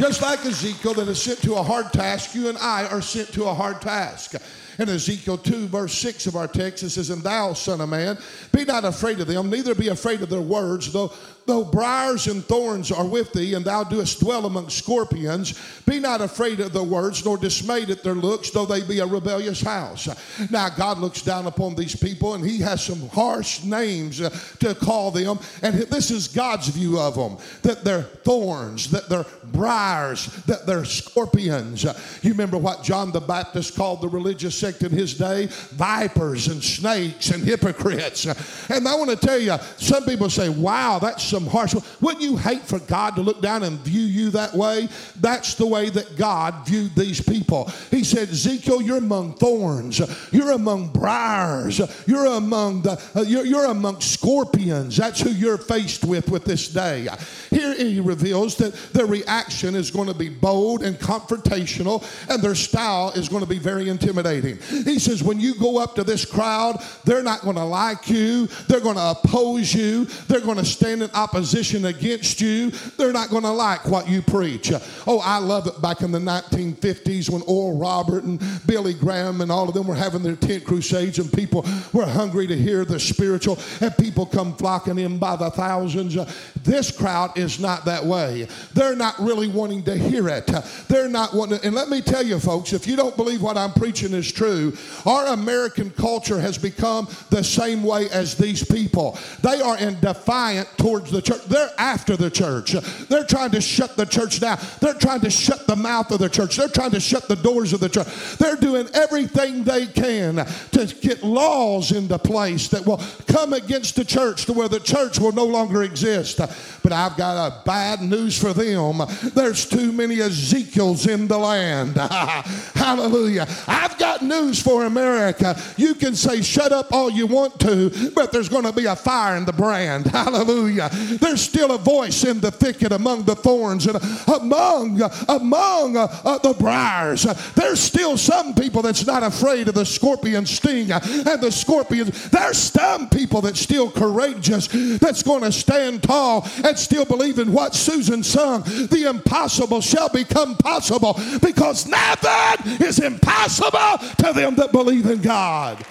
Just 0.00 0.22
like 0.22 0.44
Ezekiel 0.46 0.94
that 0.94 1.08
is 1.08 1.22
sent 1.22 1.42
to 1.42 1.56
a 1.56 1.62
hard 1.62 1.92
task, 1.92 2.34
you 2.34 2.48
and 2.48 2.56
I 2.56 2.86
are 2.86 3.02
sent 3.02 3.34
to 3.34 3.44
a 3.44 3.52
hard 3.52 3.82
task. 3.82 4.34
In 4.80 4.88
Ezekiel 4.88 5.36
2, 5.36 5.68
verse 5.68 5.92
6 5.92 6.26
of 6.26 6.36
our 6.36 6.48
text, 6.48 6.82
it 6.82 6.88
says, 6.88 7.10
And 7.10 7.22
thou, 7.22 7.52
son 7.52 7.82
of 7.82 7.90
man, 7.90 8.16
be 8.50 8.64
not 8.64 8.86
afraid 8.86 9.20
of 9.20 9.26
them, 9.26 9.50
neither 9.50 9.74
be 9.74 9.88
afraid 9.88 10.22
of 10.22 10.30
their 10.30 10.40
words, 10.40 10.90
though 10.90 11.12
Though 11.46 11.64
briars 11.64 12.26
and 12.26 12.44
thorns 12.44 12.92
are 12.92 13.06
with 13.06 13.32
thee, 13.32 13.54
and 13.54 13.64
thou 13.64 13.84
doest 13.84 14.20
dwell 14.20 14.46
among 14.46 14.68
scorpions, 14.70 15.58
be 15.86 15.98
not 15.98 16.20
afraid 16.20 16.60
of 16.60 16.72
their 16.72 16.82
words, 16.82 17.24
nor 17.24 17.36
dismayed 17.36 17.90
at 17.90 18.02
their 18.02 18.14
looks, 18.14 18.50
though 18.50 18.66
they 18.66 18.82
be 18.82 19.00
a 19.00 19.06
rebellious 19.06 19.60
house. 19.60 20.08
Now, 20.50 20.68
God 20.68 20.98
looks 20.98 21.22
down 21.22 21.46
upon 21.46 21.74
these 21.74 21.96
people, 21.96 22.34
and 22.34 22.44
He 22.44 22.58
has 22.58 22.84
some 22.84 23.08
harsh 23.08 23.64
names 23.64 24.20
uh, 24.20 24.30
to 24.60 24.74
call 24.74 25.10
them. 25.10 25.38
And 25.62 25.74
this 25.74 26.10
is 26.10 26.28
God's 26.28 26.68
view 26.68 26.98
of 26.98 27.14
them 27.14 27.38
that 27.62 27.84
they're 27.84 28.02
thorns, 28.02 28.90
that 28.90 29.08
they're 29.08 29.26
briars, 29.44 30.26
that 30.44 30.66
they're 30.66 30.84
scorpions. 30.84 31.84
You 32.22 32.30
remember 32.30 32.58
what 32.58 32.82
John 32.82 33.12
the 33.12 33.20
Baptist 33.20 33.76
called 33.76 34.00
the 34.00 34.08
religious 34.08 34.56
sect 34.56 34.82
in 34.82 34.90
his 34.92 35.14
day? 35.14 35.46
Vipers 35.46 36.48
and 36.48 36.62
snakes 36.62 37.30
and 37.30 37.42
hypocrites. 37.42 38.26
And 38.70 38.86
I 38.86 38.94
want 38.94 39.10
to 39.10 39.16
tell 39.16 39.38
you, 39.38 39.56
some 39.76 40.04
people 40.04 40.30
say, 40.30 40.48
wow, 40.48 40.98
that's 40.98 41.24
some 41.30 41.46
harsh. 41.46 41.74
Wouldn't 42.00 42.22
you 42.22 42.36
hate 42.36 42.62
for 42.62 42.80
God 42.80 43.14
to 43.16 43.22
look 43.22 43.40
down 43.40 43.62
and 43.62 43.78
view 43.78 44.02
you 44.02 44.30
that 44.30 44.52
way? 44.54 44.88
That's 45.20 45.54
the 45.54 45.66
way 45.66 45.88
that 45.90 46.16
God 46.16 46.66
viewed 46.66 46.94
these 46.94 47.20
people. 47.20 47.70
He 47.90 48.04
said, 48.04 48.28
Ezekiel, 48.28 48.82
you're 48.82 48.98
among 48.98 49.34
thorns. 49.34 50.00
You're 50.32 50.52
among 50.52 50.88
briars. 50.88 51.80
You're 52.06 52.26
among 52.26 52.82
the. 52.82 53.00
Uh, 53.14 53.22
you're, 53.22 53.46
you're 53.46 53.66
among 53.66 54.00
scorpions. 54.00 54.96
That's 54.96 55.20
who 55.20 55.30
you're 55.30 55.58
faced 55.58 56.04
with 56.04 56.28
with 56.30 56.44
this 56.44 56.68
day. 56.68 57.08
Here 57.50 57.74
he 57.74 58.00
reveals 58.00 58.56
that 58.56 58.74
their 58.92 59.06
reaction 59.06 59.74
is 59.74 59.90
going 59.90 60.08
to 60.08 60.14
be 60.14 60.28
bold 60.28 60.82
and 60.82 60.96
confrontational, 60.96 62.04
and 62.28 62.42
their 62.42 62.54
style 62.54 63.10
is 63.10 63.28
going 63.28 63.42
to 63.42 63.48
be 63.48 63.58
very 63.58 63.88
intimidating. 63.88 64.58
He 64.84 64.98
says, 64.98 65.22
when 65.22 65.38
you 65.40 65.54
go 65.54 65.78
up 65.78 65.94
to 65.94 66.04
this 66.04 66.24
crowd, 66.24 66.82
they're 67.04 67.22
not 67.22 67.42
going 67.42 67.56
to 67.56 67.64
like 67.64 68.08
you. 68.08 68.46
They're 68.68 68.80
going 68.80 68.96
to 68.96 69.10
oppose 69.10 69.74
you. 69.74 70.06
They're 70.28 70.40
going 70.40 70.58
to 70.58 70.64
stand 70.64 71.02
in 71.02 71.10
opposition 71.20 71.84
against 71.84 72.40
you, 72.40 72.70
they're 72.96 73.12
not 73.12 73.28
going 73.28 73.42
to 73.42 73.50
like 73.50 73.86
what 73.86 74.08
you 74.08 74.22
preach. 74.22 74.72
Oh, 75.06 75.20
I 75.22 75.38
love 75.38 75.66
it 75.66 75.80
back 75.82 76.00
in 76.00 76.12
the 76.12 76.18
1950s 76.18 77.28
when 77.28 77.42
Oral 77.42 77.76
Robert 77.78 78.24
and 78.24 78.42
Billy 78.66 78.94
Graham 78.94 79.42
and 79.42 79.52
all 79.52 79.68
of 79.68 79.74
them 79.74 79.86
were 79.86 79.94
having 79.94 80.22
their 80.22 80.36
tent 80.36 80.64
crusades 80.64 81.18
and 81.18 81.30
people 81.32 81.66
were 81.92 82.06
hungry 82.06 82.46
to 82.46 82.56
hear 82.56 82.84
the 82.84 82.98
spiritual 82.98 83.58
and 83.80 83.94
people 83.98 84.24
come 84.24 84.54
flocking 84.56 84.98
in 84.98 85.18
by 85.18 85.36
the 85.36 85.50
thousands. 85.50 86.16
This 86.62 86.90
crowd 86.90 87.36
is 87.36 87.60
not 87.60 87.84
that 87.84 88.04
way. 88.04 88.48
They're 88.72 88.96
not 88.96 89.18
really 89.18 89.48
wanting 89.48 89.82
to 89.84 89.96
hear 89.96 90.28
it. 90.28 90.46
They're 90.88 91.08
not 91.08 91.34
wanting, 91.34 91.60
and 91.64 91.74
let 91.74 91.88
me 91.90 92.00
tell 92.00 92.24
you, 92.24 92.38
folks, 92.38 92.72
if 92.72 92.86
you 92.86 92.96
don't 92.96 93.16
believe 93.16 93.42
what 93.42 93.58
I'm 93.58 93.72
preaching 93.72 94.14
is 94.14 94.32
true, 94.32 94.76
our 95.04 95.26
American 95.34 95.90
culture 95.90 96.40
has 96.40 96.56
become 96.56 97.08
the 97.28 97.44
same 97.44 97.82
way 97.82 98.08
as 98.10 98.36
these 98.36 98.64
people. 98.64 99.18
They 99.42 99.60
are 99.60 99.76
in 99.78 100.00
defiant 100.00 100.68
towards 100.78 101.09
the 101.10 101.20
the 101.20 101.32
church. 101.32 101.44
They're 101.44 101.70
after 101.78 102.16
the 102.16 102.30
church. 102.30 102.72
They're 103.08 103.24
trying 103.24 103.50
to 103.52 103.60
shut 103.60 103.96
the 103.96 104.06
church 104.06 104.40
down. 104.40 104.58
They're 104.80 104.94
trying 104.94 105.20
to 105.20 105.30
shut 105.30 105.66
the 105.66 105.76
mouth 105.76 106.10
of 106.10 106.18
the 106.18 106.28
church. 106.28 106.56
They're 106.56 106.68
trying 106.68 106.92
to 106.92 107.00
shut 107.00 107.28
the 107.28 107.36
doors 107.36 107.72
of 107.72 107.80
the 107.80 107.88
church. 107.88 108.06
They're 108.38 108.56
doing 108.56 108.88
everything 108.94 109.64
they 109.64 109.86
can 109.86 110.36
to 110.36 110.96
get 111.00 111.22
laws 111.22 111.92
into 111.92 112.18
place 112.18 112.68
that 112.68 112.86
will 112.86 113.02
come 113.26 113.52
against 113.52 113.96
the 113.96 114.04
church 114.04 114.46
to 114.46 114.52
where 114.52 114.68
the 114.68 114.80
church 114.80 115.18
will 115.18 115.32
no 115.32 115.44
longer 115.44 115.82
exist. 115.82 116.38
But 116.82 116.92
I've 116.92 117.16
got 117.16 117.36
a 117.36 117.64
bad 117.64 118.00
news 118.00 118.38
for 118.38 118.52
them. 118.52 119.02
There's 119.34 119.66
too 119.66 119.92
many 119.92 120.20
Ezekiels 120.20 121.06
in 121.06 121.28
the 121.28 121.38
land. 121.38 121.96
Hallelujah. 122.74 123.46
I've 123.66 123.98
got 123.98 124.22
news 124.22 124.62
for 124.62 124.84
America. 124.84 125.60
You 125.76 125.94
can 125.94 126.14
say 126.14 126.42
shut 126.42 126.72
up 126.72 126.92
all 126.92 127.10
you 127.10 127.26
want 127.26 127.60
to, 127.60 128.10
but 128.14 128.32
there's 128.32 128.48
going 128.48 128.64
to 128.64 128.72
be 128.72 128.86
a 128.86 128.96
fire 128.96 129.36
in 129.36 129.44
the 129.44 129.52
brand. 129.52 130.06
Hallelujah. 130.30 130.90
There's 131.18 131.40
still 131.40 131.72
a 131.72 131.78
voice 131.78 132.24
in 132.24 132.40
the 132.40 132.50
thicket 132.50 132.92
among 132.92 133.24
the 133.24 133.34
thorns 133.34 133.86
and 133.86 133.98
among 134.28 135.00
among 135.28 135.96
uh, 135.96 136.38
the 136.38 136.54
briars. 136.58 137.22
There's 137.54 137.80
still 137.80 138.16
some 138.16 138.54
people 138.54 138.82
that's 138.82 139.06
not 139.06 139.22
afraid 139.22 139.68
of 139.68 139.74
the 139.74 139.86
scorpion 139.86 140.46
sting 140.46 140.92
and 140.92 141.40
the 141.40 141.50
scorpions. 141.50 142.30
There's 142.30 142.58
some 142.58 143.08
people 143.08 143.40
that's 143.40 143.60
still 143.60 143.90
courageous, 143.90 144.68
that's 144.98 145.22
going 145.22 145.42
to 145.42 145.52
stand 145.52 146.02
tall 146.02 146.48
and 146.64 146.78
still 146.78 147.04
believe 147.04 147.38
in 147.38 147.52
what 147.52 147.74
Susan 147.74 148.22
sung. 148.22 148.62
The 148.62 149.06
impossible 149.08 149.80
shall 149.80 150.08
become 150.08 150.56
possible 150.56 151.18
because 151.42 151.86
nothing 151.86 152.86
is 152.86 152.98
impossible 152.98 153.98
to 154.18 154.32
them 154.32 154.54
that 154.56 154.72
believe 154.72 155.06
in 155.06 155.20
God. 155.20 155.84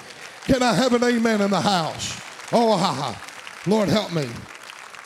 Can 0.43 0.63
I 0.63 0.73
have 0.73 0.93
an 0.93 1.03
amen 1.03 1.41
in 1.41 1.51
the 1.51 1.61
house? 1.61 2.19
Oh, 2.51 2.75
ha, 2.75 2.93
ha. 2.93 3.61
Lord, 3.67 3.89
help 3.89 4.11
me. 4.11 4.27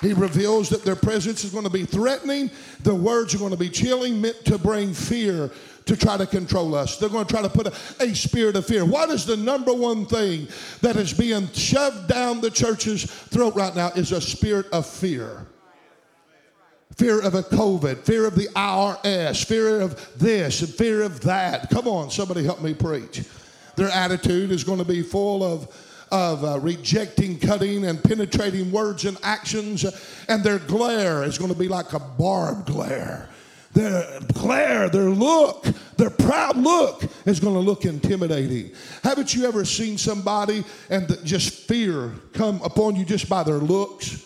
He 0.03 0.11
reveals 0.11 0.67
that 0.69 0.83
their 0.83 0.97
presence 0.97 1.45
is 1.45 1.51
going 1.51 1.63
to 1.63 1.69
be 1.69 1.85
threatening. 1.85 2.51
Their 2.81 2.93
words 2.93 3.33
are 3.33 3.37
going 3.37 3.51
to 3.51 3.57
be 3.57 3.69
chilling, 3.69 4.19
meant 4.19 4.43
to 4.45 4.57
bring 4.57 4.93
fear 4.93 5.49
to 5.85 5.95
try 5.95 6.17
to 6.17 6.25
control 6.25 6.75
us. 6.75 6.97
They're 6.97 7.09
going 7.09 7.25
to 7.25 7.33
try 7.33 7.41
to 7.41 7.49
put 7.49 7.67
a, 7.67 7.73
a, 8.03 8.13
spirit 8.13 8.57
of 8.57 8.65
fear. 8.65 8.83
What 8.85 9.09
is 9.09 9.25
the 9.25 9.37
number 9.37 9.73
one 9.73 10.05
thing 10.05 10.47
that 10.81 10.97
is 10.97 11.13
being 11.13 11.47
shoved 11.53 12.09
down 12.09 12.41
the 12.41 12.51
church's 12.51 13.05
throat 13.05 13.55
right 13.55 13.73
now 13.75 13.89
is 13.89 14.11
a 14.11 14.19
spirit 14.19 14.65
of 14.71 14.85
fear. 14.85 15.45
Fear 16.97 17.21
of 17.21 17.35
a 17.35 17.41
COVID, 17.41 17.99
fear 17.99 18.25
of 18.25 18.35
the 18.35 18.47
IRS, 18.47 19.45
fear 19.45 19.79
of 19.79 20.19
this 20.19 20.61
and 20.61 20.73
fear 20.73 21.01
of 21.01 21.21
that. 21.21 21.69
Come 21.69 21.87
on, 21.87 22.11
somebody 22.11 22.43
help 22.43 22.61
me 22.61 22.73
preach. 22.73 23.23
Their 23.75 23.89
attitude 23.89 24.51
is 24.51 24.63
going 24.63 24.79
to 24.79 24.85
be 24.85 25.01
full 25.01 25.43
of 25.43 25.73
of 26.13 26.45
uh, 26.45 26.59
rejecting, 26.59 27.39
cutting, 27.39 27.85
and 27.85 28.01
penetrating 28.03 28.71
words 28.71 29.03
and 29.03 29.17
actions, 29.23 29.83
and 30.29 30.43
their 30.43 30.59
glare 30.59 31.23
is 31.23 31.39
going 31.39 31.51
to 31.51 31.57
be 31.57 31.67
like 31.67 31.91
a 31.93 31.99
barbed 31.99 32.67
glare. 32.67 33.29
Their 33.73 34.19
glare, 34.31 34.89
their 34.89 35.09
look, 35.09 35.65
their 35.97 36.11
proud 36.11 36.55
look 36.55 37.03
is 37.25 37.39
going 37.39 37.55
to 37.55 37.59
look 37.59 37.85
intimidating. 37.85 38.71
Haven't 39.03 39.33
you 39.33 39.47
ever 39.47 39.65
seen 39.65 39.97
somebody 39.97 40.63
and 40.91 41.07
just 41.25 41.67
fear 41.67 42.13
come 42.33 42.61
upon 42.61 42.95
you 42.95 43.05
just 43.05 43.27
by 43.27 43.41
their 43.41 43.57
looks? 43.57 44.23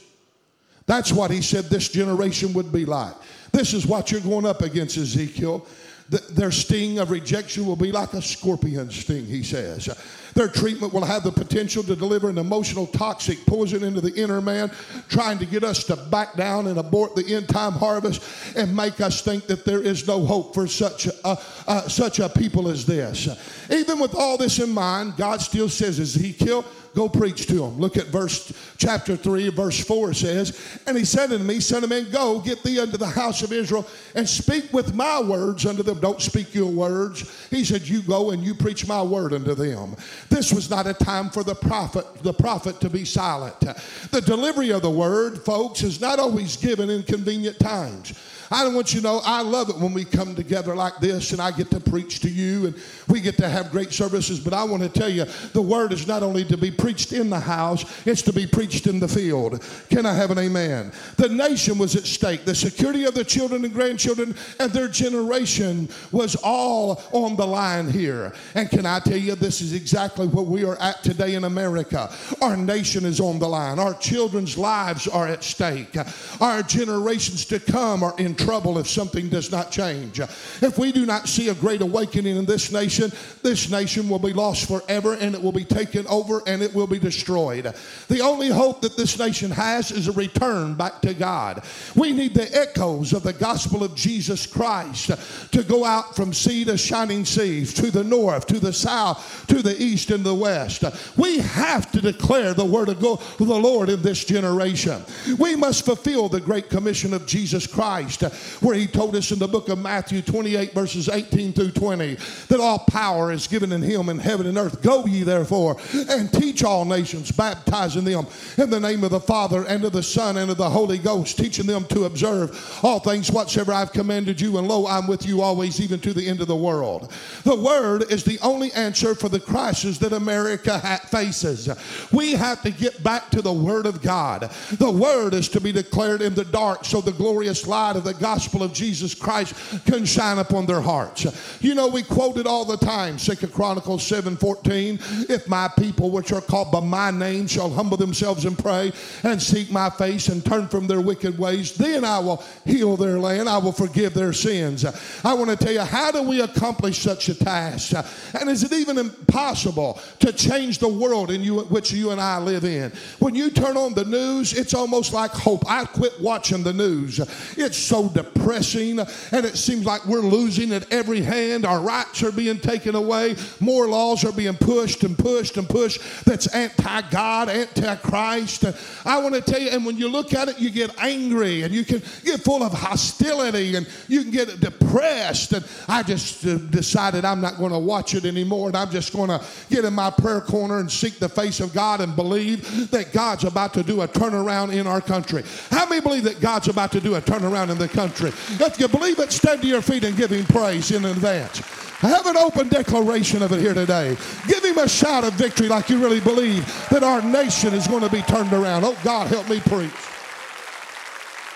That's 0.88 1.14
what 1.14 1.32
he 1.32 1.42
said 1.42 1.66
this 1.66 1.88
generation 1.88 2.52
would 2.52 2.74
be 2.74 2.84
like. 2.84 3.14
This 3.54 3.74
is 3.74 3.88
what 3.88 4.12
you're 4.12 4.20
going 4.20 4.46
up 4.46 4.62
against, 4.62 4.98
Ezekiel. 4.98 5.66
The, 6.10 6.20
their 6.32 6.52
sting 6.52 7.00
of 7.00 7.12
rejection 7.12 7.66
will 7.66 7.76
be 7.76 7.92
like 7.92 8.14
a 8.14 8.22
scorpion 8.22 8.92
sting, 8.92 9.26
he 9.26 9.44
says. 9.44 9.90
Their 10.38 10.48
treatment 10.48 10.94
will 10.94 11.04
have 11.04 11.24
the 11.24 11.32
potential 11.32 11.82
to 11.82 11.96
deliver 11.96 12.30
an 12.30 12.38
emotional 12.38 12.86
toxic 12.86 13.44
poison 13.48 13.84
into 13.84 14.02
the 14.02 14.14
inner 14.14 14.40
man, 14.40 14.70
trying 15.10 15.40
to 15.40 15.48
get 15.48 15.64
us 15.64 15.84
to 15.86 15.96
back 15.96 16.36
down 16.36 16.68
and 16.68 16.78
abort 16.78 17.16
the 17.16 17.26
end 17.34 17.50
time 17.50 17.72
harvest 17.72 18.22
and 18.56 18.76
make 18.76 19.02
us 19.02 19.24
think 19.24 19.48
that 19.48 19.66
there 19.66 19.82
is 19.82 20.06
no 20.06 20.24
hope 20.24 20.54
for 20.54 20.68
such 20.68 21.08
a, 21.08 21.40
uh, 21.66 21.88
such 21.88 22.20
a 22.20 22.30
people 22.30 22.68
as 22.68 22.86
this. 22.86 23.28
Even 23.72 23.98
with 23.98 24.14
all 24.14 24.38
this 24.38 24.60
in 24.60 24.70
mind, 24.70 25.18
God 25.18 25.42
still 25.42 25.70
says, 25.70 26.00
Ezekiel, 26.00 26.64
Go 26.96 27.10
preach 27.10 27.46
to 27.48 27.54
them. 27.56 27.80
Look 27.80 27.98
at 27.98 28.08
verse 28.08 28.52
chapter 28.78 29.16
3, 29.16 29.50
verse 29.50 29.84
4 29.84 30.14
says, 30.14 30.80
And 30.86 30.98
he 30.98 31.06
said 31.06 31.32
unto 31.32 31.44
me, 31.44 31.60
Son 31.60 31.84
of 31.84 31.90
man, 31.90 32.10
go 32.12 32.40
get 32.40 32.64
thee 32.64 32.80
unto 32.80 32.98
the 32.98 33.08
house 33.08 33.44
of 33.44 33.52
Israel 33.52 33.88
and 34.16 34.28
speak 34.28 34.72
with 34.74 34.94
my 34.94 35.22
words 35.22 35.66
unto 35.66 35.84
them. 35.84 36.00
Don't 36.00 36.22
speak 36.22 36.54
your 36.54 36.72
words. 36.72 37.48
He 37.50 37.64
said, 37.64 37.88
You 37.88 38.02
go 38.02 38.32
and 38.32 38.44
you 38.44 38.54
preach 38.56 38.88
my 38.88 39.02
word 39.02 39.34
unto 39.34 39.56
them. 39.56 39.96
This 40.30 40.52
was 40.52 40.70
not 40.70 40.88
a 40.88 40.94
time 40.94 41.30
for 41.30 41.44
the 41.44 41.56
prophet, 41.56 42.06
the 42.24 42.34
prophet 42.34 42.80
to 42.82 42.90
be 42.90 43.06
silent. 43.06 43.60
The 43.60 44.22
delivery 44.22 44.72
of 44.72 44.82
the 44.82 44.92
word, 44.92 45.40
folks, 45.44 45.84
is 45.84 46.02
not 46.02 46.20
always 46.20 46.58
given 46.58 46.90
in 46.90 47.04
convenient 47.04 47.60
times. 47.60 48.14
I 48.52 48.68
want 48.68 48.94
you 48.94 49.02
to 49.02 49.08
know 49.08 49.22
I 49.26 49.42
love 49.42 49.70
it 49.70 49.78
when 49.78 49.94
we 49.94 50.06
come 50.06 50.36
together 50.36 50.76
like 50.76 50.98
this 51.00 51.32
and 51.32 51.42
I 51.42 51.52
get 51.52 51.70
to 51.72 51.80
preach 51.80 52.20
to 52.22 52.30
you 52.30 52.68
and 52.68 52.76
we 53.08 53.20
get 53.20 53.38
to 53.38 53.50
have 53.50 53.72
great 53.72 53.92
services. 53.92 54.40
But 54.40 54.54
I 54.54 54.64
want 54.64 54.84
to 54.84 54.90
tell 54.90 55.10
you, 55.10 55.26
the 55.54 55.62
word 55.62 55.92
is 55.92 56.08
not 56.08 56.24
only 56.24 56.46
to 56.46 56.58
be 56.58 56.72
preached 56.72 57.14
in 57.14 57.30
the 57.30 57.40
house, 57.40 57.86
it's 58.06 58.22
to 58.24 58.34
be 58.34 58.48
preached 58.48 58.88
in 58.88 59.00
the 59.00 59.08
field. 59.08 59.62
Can 59.90 60.06
I 60.06 60.14
have 60.14 60.32
an 60.32 60.40
amen? 60.40 60.92
The 61.18 61.30
nation 61.30 61.78
was 61.78 61.96
at 61.96 62.04
stake. 62.04 62.46
The 62.46 62.56
security 62.56 63.06
of 63.06 63.14
the 63.14 63.24
children 63.24 63.66
and 63.66 63.74
grandchildren 63.74 64.36
and 64.60 64.72
their 64.72 64.88
generation 64.88 65.90
was 66.12 66.36
all 66.44 67.04
on 67.12 67.36
the 67.36 67.46
line 67.46 67.90
here. 67.90 68.34
And 68.56 68.70
can 68.70 68.86
I 68.86 69.00
tell 69.00 69.18
you, 69.18 69.36
this 69.36 69.62
is 69.62 69.74
exactly 69.74 70.28
what 70.28 70.46
we 70.46 70.64
are 70.64 70.80
at 70.82 71.04
today 71.04 71.36
in 71.36 71.44
America. 71.44 72.14
Our 72.42 72.56
nation 72.56 73.06
is 73.06 73.20
on 73.20 73.40
the 73.40 73.48
line. 73.48 73.80
Our 73.80 73.94
children's 73.96 74.58
lives 74.58 75.08
are 75.08 75.28
at 75.28 75.44
stake. 75.44 75.96
Our 76.40 76.64
generations 76.64 77.46
to 77.46 77.60
come 77.60 78.04
are 78.04 78.16
in 78.18 78.37
trouble 78.38 78.78
if 78.78 78.88
something 78.88 79.30
does 79.30 79.52
not 79.52 79.72
change. 79.72 80.20
If 80.20 80.78
we 80.78 80.92
do 80.92 81.06
not 81.06 81.28
see 81.28 81.50
a 81.50 81.56
great 81.56 81.82
awakening 81.82 82.38
in 82.38 82.46
this 82.46 82.72
nation, 82.72 83.12
this 83.44 83.70
nation 83.70 84.08
will 84.10 84.20
be 84.20 84.34
lost 84.34 84.68
forever 84.68 85.14
and 85.14 85.36
it 85.36 85.42
will 85.42 85.52
be 85.52 85.66
taken 85.66 86.06
over 86.08 86.42
and 86.48 86.62
it 86.62 86.74
will 86.74 86.88
be 86.88 87.00
destroyed. 87.00 87.74
The 88.08 88.22
only 88.22 88.50
hope 88.50 88.82
that 88.82 88.98
this 88.98 89.18
nation 89.18 89.52
has 89.52 89.92
is 89.92 90.08
a 90.08 90.12
return 90.12 90.76
back 90.76 91.02
to 91.02 91.14
God. 91.14 91.64
We 91.96 92.12
need 92.12 92.34
the 92.34 92.54
echoes 92.56 93.14
of 93.14 93.24
the 93.24 93.34
gospel 93.34 93.84
of 93.84 93.96
Jesus 93.96 94.46
Christ 94.46 95.12
to 95.52 95.64
go 95.64 95.86
out 95.86 96.16
from 96.16 96.34
sea 96.34 96.66
to 96.66 96.78
shining 96.78 97.26
seas, 97.26 97.74
to 97.76 97.92
the 97.92 98.04
north, 98.04 98.48
to 98.48 98.60
the 98.60 98.74
south, 98.74 99.46
to 99.48 99.62
the 99.62 99.82
east 99.82 100.12
and 100.12 100.24
the 100.24 100.36
west. 100.36 100.84
We 101.18 101.40
have 101.40 101.92
to 101.92 102.02
declare 102.02 102.54
the 102.54 102.66
word 102.66 102.90
of 102.90 103.00
God, 103.00 103.20
the 103.38 103.46
Lord 103.46 103.90
in 103.90 104.02
this 104.02 104.24
generation. 104.26 105.02
We 105.38 105.56
must 105.56 105.86
fulfill 105.86 106.30
the 106.30 106.42
great 106.42 106.70
commission 106.70 107.14
of 107.14 107.26
Jesus 107.26 107.68
Christ, 107.68 108.24
where 108.62 108.76
he 108.76 108.88
told 108.88 109.16
us 109.16 109.32
in 109.32 109.40
the 109.40 109.48
book 109.48 109.70
of 109.70 109.80
Matthew 109.80 110.22
28, 110.22 110.74
verses 110.74 111.10
18 111.10 111.54
through 111.54 111.72
20, 111.72 112.16
that 112.48 112.60
all 112.60 112.80
power 112.80 113.32
is 113.32 113.48
given 113.48 113.72
in 113.72 113.82
him 113.82 114.10
in 114.10 114.20
heaven 114.20 114.48
and 114.48 114.58
earth. 114.58 114.82
Go 114.82 115.06
ye 115.06 115.24
therefore 115.24 115.78
and 116.10 116.32
teach 116.32 116.64
all 116.64 116.86
nations, 116.86 117.32
baptizing 117.32 118.04
them 118.04 118.28
in 118.58 118.70
the 118.70 118.80
name 118.80 119.04
of 119.04 119.12
the 119.12 119.20
Father 119.20 119.66
and 119.66 119.84
of 119.84 119.92
the 119.92 120.04
Son 120.04 120.38
and 120.38 120.52
of 120.52 120.58
the 120.58 120.70
Holy 120.70 120.98
Ghost, 120.98 121.38
teaching 121.38 121.66
them 121.66 121.86
to 121.86 122.06
observe 122.06 122.80
all 122.84 123.00
things 123.00 123.32
whatsoever 123.32 123.74
I've 123.74 123.92
commanded 123.92 124.40
you, 124.40 124.58
and 124.58 124.68
lo, 124.68 124.88
I'm 124.88 125.08
with 125.08 125.26
you 125.26 125.42
always, 125.42 125.82
even 125.82 126.00
to 126.02 126.14
the 126.14 126.28
end 126.28 126.42
of 126.42 126.48
the 126.48 126.56
world. 126.56 127.12
The 127.44 127.56
word 127.56 128.12
is 128.12 128.24
the 128.24 128.40
only 128.42 128.72
answer 128.74 129.16
for 129.16 129.30
the 129.30 129.40
crisis 129.40 129.98
that 130.00 130.14
America 130.14 130.78
ha- 130.80 131.02
faces. 131.08 131.70
We 132.12 132.34
have 132.34 132.62
to 132.64 132.72
get 132.72 133.04
back 133.04 133.30
to 133.32 133.42
the 133.42 133.54
word 133.54 133.86
of 133.86 134.02
God. 134.02 134.52
The 134.74 134.92
word 134.92 135.34
is 135.34 135.50
to 135.50 135.62
be 135.62 135.72
declared 135.72 136.22
in 136.22 136.34
the 136.34 136.46
dark 136.46 136.86
so 136.86 137.02
the 137.02 137.12
glorious 137.12 137.68
light 137.68 137.96
of 137.96 138.04
the 138.04 138.14
gospel 138.20 138.64
of 138.64 138.74
Jesus 138.74 139.14
Christ 139.14 139.56
can 139.86 140.06
shine 140.06 140.38
upon 140.40 140.66
their 140.66 140.82
hearts. 140.82 141.26
You 141.62 141.76
know, 141.76 141.88
we 141.88 142.04
quote 142.04 142.38
it 142.38 142.48
all 142.48 142.66
the 142.66 142.78
time, 142.78 143.18
Second 143.18 143.54
Chronicles 143.54 144.06
7 144.06 144.36
14. 144.38 145.00
If 145.30 145.48
my 145.48 145.68
people, 145.68 146.12
which 146.12 146.32
are 146.32 146.42
called 146.42 146.72
by 146.72 146.80
my 146.80 147.12
name, 147.12 147.48
shall 147.48 147.70
humble 147.70 147.98
themselves 147.98 148.46
and 148.46 148.58
pray 148.58 148.92
and 149.24 149.42
seek 149.42 149.72
my 149.72 149.90
face 149.90 150.30
and 150.30 150.46
turn 150.46 150.68
from 150.68 150.88
their 150.88 151.02
wicked 151.02 151.38
ways, 151.38 151.76
then 151.76 152.06
I 152.06 152.20
will 152.20 152.44
heal 152.66 152.98
their 152.98 153.20
land. 153.20 153.50
I 153.50 153.58
will 153.58 153.72
forgive 153.72 154.14
their 154.14 154.34
sins. 154.34 154.86
I 155.24 155.34
want 155.34 155.50
to 155.50 155.56
tell 155.56 155.74
you, 155.74 155.82
how 155.82 156.12
do 156.12 156.22
we 156.24 156.42
accomplish 156.42 157.00
such 157.00 157.30
a 157.30 157.36
task? 157.36 157.94
And 158.40 158.50
is 158.50 158.64
it 158.64 158.74
even 158.74 158.98
impossible 158.98 160.00
to 160.20 160.32
change 160.32 160.80
the 160.80 160.88
world 160.88 161.32
in 161.32 161.42
you, 161.42 161.60
which 161.62 161.92
you 161.92 162.12
and 162.12 162.22
I 162.22 162.40
live 162.40 162.64
in? 162.64 162.92
When 163.20 163.36
you 163.36 163.50
turn 163.50 163.78
on 163.78 163.94
the 163.94 164.06
news, 164.06 164.54
it's 164.54 164.74
almost 164.74 165.14
like 165.14 165.32
hope. 165.32 165.64
I 165.70 165.86
quit 165.86 166.20
watching 166.20 166.64
the 166.64 166.74
news. 166.74 167.20
It's 167.58 167.78
so 167.78 168.07
depressing, 168.10 169.00
and 169.00 169.46
it 169.46 169.58
seems 169.58 169.86
like 169.86 170.06
we're 170.06 170.20
losing 170.20 170.74
at 170.74 170.92
every 170.92 171.22
hand. 171.22 171.66
Our 171.66 171.80
rights 171.80 172.24
are 172.24 172.32
being 172.32 172.60
taken 172.60 172.96
away. 172.96 173.36
More 173.60 173.88
laws 173.88 174.24
are 174.24 174.32
being 174.32 174.56
pushed 174.56 175.04
and 175.04 175.18
pushed 175.18 175.58
and 175.58 175.68
pushed 175.68 176.02
that's 176.26 176.48
anti 176.48 177.02
God, 177.10 177.50
anti 177.50 177.96
Christ. 177.98 178.66
I 179.06 179.18
want 179.20 179.36
to 179.36 179.42
tell 179.42 179.60
you, 179.60 179.70
and 179.70 179.86
when 179.86 179.98
you 179.98 180.08
look 180.08 180.34
at 180.34 180.50
it, 180.50 180.60
you 180.60 180.70
get 180.70 180.92
angry 181.02 181.64
and 181.64 181.74
you 181.74 181.84
can 181.84 182.02
get 182.24 182.42
full 182.42 182.64
of 182.64 182.74
hostility 182.74 183.76
and 183.76 183.88
you 184.08 184.24
can 184.24 184.32
get 184.32 184.60
depressed. 184.60 185.54
And 185.54 185.66
I 185.88 186.04
just 186.04 186.46
uh, 186.46 186.58
decided 186.58 187.26
I'm 187.26 187.42
not 187.42 187.58
going 187.58 187.72
to 187.72 187.80
watch 187.80 188.14
it 188.14 188.26
anymore, 188.26 188.68
and 188.68 188.78
I'm 188.78 188.92
just 188.92 189.14
going 189.14 189.30
to 189.30 189.44
get 189.70 189.86
in 189.86 189.94
my 189.94 190.10
prayer 190.10 190.42
corner 190.42 190.80
and 190.80 190.92
seek 190.92 191.20
the 191.20 191.30
face 191.30 191.60
of 191.60 191.74
God 191.74 192.02
and 192.02 192.16
believe 192.16 192.92
that 192.92 193.14
God's 193.14 193.44
about 193.44 193.74
to 193.76 193.84
do 193.84 194.02
a 194.02 194.08
turnaround 194.08 194.74
in 194.74 194.88
our 194.88 195.02
country. 195.02 195.44
How 195.70 195.88
many 195.88 196.02
believe 196.02 196.24
that 196.24 196.40
God's 196.40 196.68
about 196.68 196.92
to 196.94 197.00
do 197.00 197.16
a 197.16 197.22
turnaround 197.22 197.70
in 197.70 197.78
the 197.78 197.88
country? 197.88 197.97
If 197.98 198.80
you 198.80 198.88
believe 198.88 199.20
it, 199.20 199.32
stand 199.32 199.62
to 199.62 199.68
your 199.68 199.82
feet 199.82 200.04
and 200.04 200.16
give 200.16 200.32
Him 200.32 200.46
praise 200.46 200.92
in 200.92 201.06
advance. 201.06 201.62
Have 202.00 202.28
an 202.28 202.38
open 202.38 202.70
declaration 202.70 203.42
of 203.42 203.52
it 203.52 203.60
here 203.60 203.74
today. 203.74 204.16
Give 204.48 204.64
him 204.64 204.78
a 204.78 204.88
shout 204.88 205.24
of 205.24 205.34
victory 205.34 205.68
like 205.68 205.90
you 205.90 205.98
really 205.98 206.20
believe 206.20 206.64
that 206.92 207.02
our 207.02 207.24
nation 207.24 207.74
is 207.74 207.88
going 207.88 208.04
to 208.04 208.10
be 208.10 208.22
turned 208.22 208.54
around. 208.54 208.84
Oh, 208.84 208.96
God, 209.04 209.26
help 209.26 209.50
me 209.50 209.60
preach. 209.62 209.90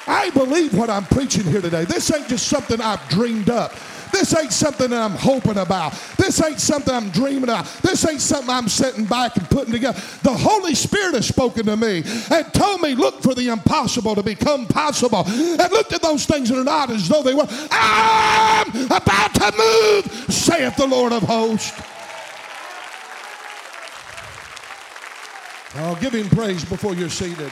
I 0.07 0.31
believe 0.31 0.73
what 0.73 0.89
I'm 0.89 1.05
preaching 1.05 1.43
here 1.43 1.61
today. 1.61 1.85
This 1.85 2.11
ain't 2.11 2.27
just 2.27 2.47
something 2.47 2.81
I've 2.81 3.07
dreamed 3.07 3.51
up. 3.51 3.73
This 4.11 4.35
ain't 4.35 4.51
something 4.51 4.89
that 4.89 5.01
I'm 5.01 5.17
hoping 5.17 5.57
about. 5.57 5.93
This 6.17 6.43
ain't 6.43 6.59
something 6.59 6.93
I'm 6.93 7.09
dreaming 7.09 7.43
about. 7.43 7.65
This 7.81 8.07
ain't 8.07 8.21
something 8.21 8.49
I'm 8.49 8.67
sitting 8.67 9.05
back 9.05 9.37
and 9.37 9.49
putting 9.49 9.73
together. 9.73 9.99
The 10.23 10.33
Holy 10.33 10.75
Spirit 10.75 11.15
has 11.15 11.27
spoken 11.27 11.65
to 11.65 11.77
me 11.77 12.03
and 12.29 12.53
told 12.53 12.81
me, 12.81 12.95
look 12.95 13.21
for 13.21 13.33
the 13.33 13.49
impossible 13.49 14.15
to 14.15 14.23
become 14.23 14.67
possible. 14.67 15.23
And 15.27 15.71
looked 15.71 15.93
at 15.93 16.01
those 16.01 16.25
things 16.25 16.49
that 16.49 16.59
are 16.59 16.63
not 16.63 16.89
as 16.89 17.07
though 17.07 17.23
they 17.23 17.33
were. 17.33 17.47
I'm 17.71 18.85
about 18.85 19.33
to 19.35 19.53
move, 19.57 20.25
saith 20.29 20.75
the 20.75 20.87
Lord 20.87 21.13
of 21.13 21.23
hosts. 21.23 21.81
Oh, 25.75 25.97
give 26.01 26.13
him 26.13 26.27
praise 26.29 26.65
before 26.65 26.93
you're 26.95 27.09
seated. 27.09 27.51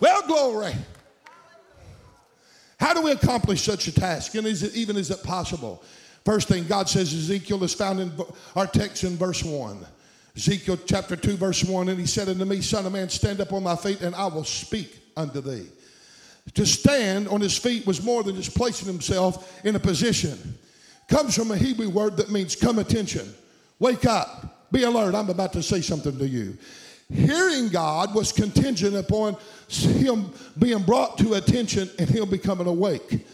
Well, 0.00 0.22
glory. 0.26 0.74
How 2.80 2.94
do 2.94 3.02
we 3.02 3.12
accomplish 3.12 3.62
such 3.62 3.86
a 3.88 3.92
task? 3.92 4.34
And 4.34 4.46
is 4.46 4.62
it 4.62 4.74
even 4.74 4.96
is 4.96 5.10
it 5.10 5.22
possible? 5.22 5.84
First 6.24 6.48
thing 6.48 6.66
God 6.66 6.88
says 6.88 7.12
Ezekiel 7.12 7.62
is 7.62 7.74
found 7.74 8.00
in 8.00 8.10
our 8.56 8.66
text 8.66 9.04
in 9.04 9.16
verse 9.16 9.44
1. 9.44 9.86
Ezekiel 10.34 10.78
chapter 10.86 11.16
2, 11.16 11.36
verse 11.36 11.62
1, 11.62 11.88
and 11.90 12.00
he 12.00 12.06
said 12.06 12.28
unto 12.28 12.44
me, 12.44 12.62
Son 12.62 12.86
of 12.86 12.92
man, 12.92 13.08
stand 13.08 13.40
up 13.40 13.52
on 13.52 13.62
my 13.62 13.76
feet, 13.76 14.00
and 14.00 14.14
I 14.14 14.26
will 14.26 14.44
speak 14.44 14.98
unto 15.16 15.40
thee. 15.40 15.66
To 16.54 16.64
stand 16.64 17.28
on 17.28 17.40
his 17.40 17.58
feet 17.58 17.86
was 17.86 18.02
more 18.02 18.22
than 18.22 18.36
just 18.36 18.56
placing 18.56 18.86
himself 18.86 19.60
in 19.64 19.76
a 19.76 19.80
position. 19.80 20.58
Comes 21.08 21.36
from 21.36 21.50
a 21.50 21.56
Hebrew 21.56 21.90
word 21.90 22.16
that 22.16 22.30
means 22.30 22.56
come 22.56 22.78
attention. 22.78 23.34
Wake 23.78 24.06
up. 24.06 24.68
Be 24.72 24.84
alert. 24.84 25.14
I'm 25.14 25.28
about 25.28 25.52
to 25.54 25.62
say 25.62 25.80
something 25.80 26.16
to 26.18 26.26
you. 26.26 26.56
Hearing 27.12 27.68
God 27.68 28.14
was 28.14 28.30
contingent 28.30 28.94
upon 28.94 29.36
him 29.68 30.32
being 30.58 30.82
brought 30.82 31.18
to 31.18 31.34
attention 31.34 31.90
and 31.98 32.08
him 32.08 32.28
becoming 32.30 32.66
awake. 32.66 33.26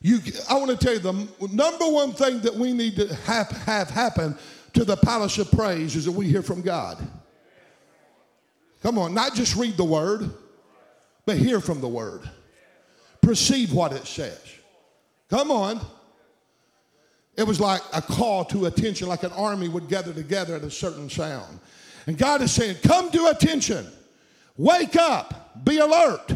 You, 0.00 0.20
I 0.48 0.54
want 0.54 0.70
to 0.70 0.76
tell 0.76 0.94
you 0.94 1.00
the 1.00 1.48
number 1.52 1.84
one 1.86 2.12
thing 2.12 2.40
that 2.40 2.54
we 2.54 2.72
need 2.72 2.96
to 2.96 3.14
have, 3.14 3.48
have 3.48 3.90
happen 3.90 4.36
to 4.72 4.84
the 4.84 4.96
palace 4.96 5.36
of 5.36 5.50
praise 5.50 5.96
is 5.96 6.06
that 6.06 6.12
we 6.12 6.26
hear 6.26 6.42
from 6.42 6.62
God. 6.62 6.98
Come 8.82 8.98
on, 8.98 9.12
not 9.12 9.34
just 9.34 9.56
read 9.56 9.76
the 9.76 9.84
word, 9.84 10.30
but 11.26 11.36
hear 11.36 11.60
from 11.60 11.82
the 11.82 11.88
word. 11.88 12.22
Perceive 13.20 13.74
what 13.74 13.92
it 13.92 14.06
says. 14.06 14.40
Come 15.28 15.50
on. 15.50 15.80
It 17.36 17.46
was 17.46 17.60
like 17.60 17.82
a 17.92 18.00
call 18.00 18.44
to 18.46 18.66
attention, 18.66 19.08
like 19.08 19.22
an 19.22 19.32
army 19.32 19.68
would 19.68 19.88
gather 19.88 20.12
together 20.12 20.56
at 20.56 20.62
a 20.62 20.70
certain 20.70 21.10
sound. 21.10 21.60
And 22.10 22.18
God 22.18 22.42
is 22.42 22.50
saying, 22.50 22.74
Come 22.82 23.12
to 23.12 23.26
attention. 23.28 23.86
Wake 24.56 24.96
up. 24.96 25.64
Be 25.64 25.78
alert. 25.78 26.34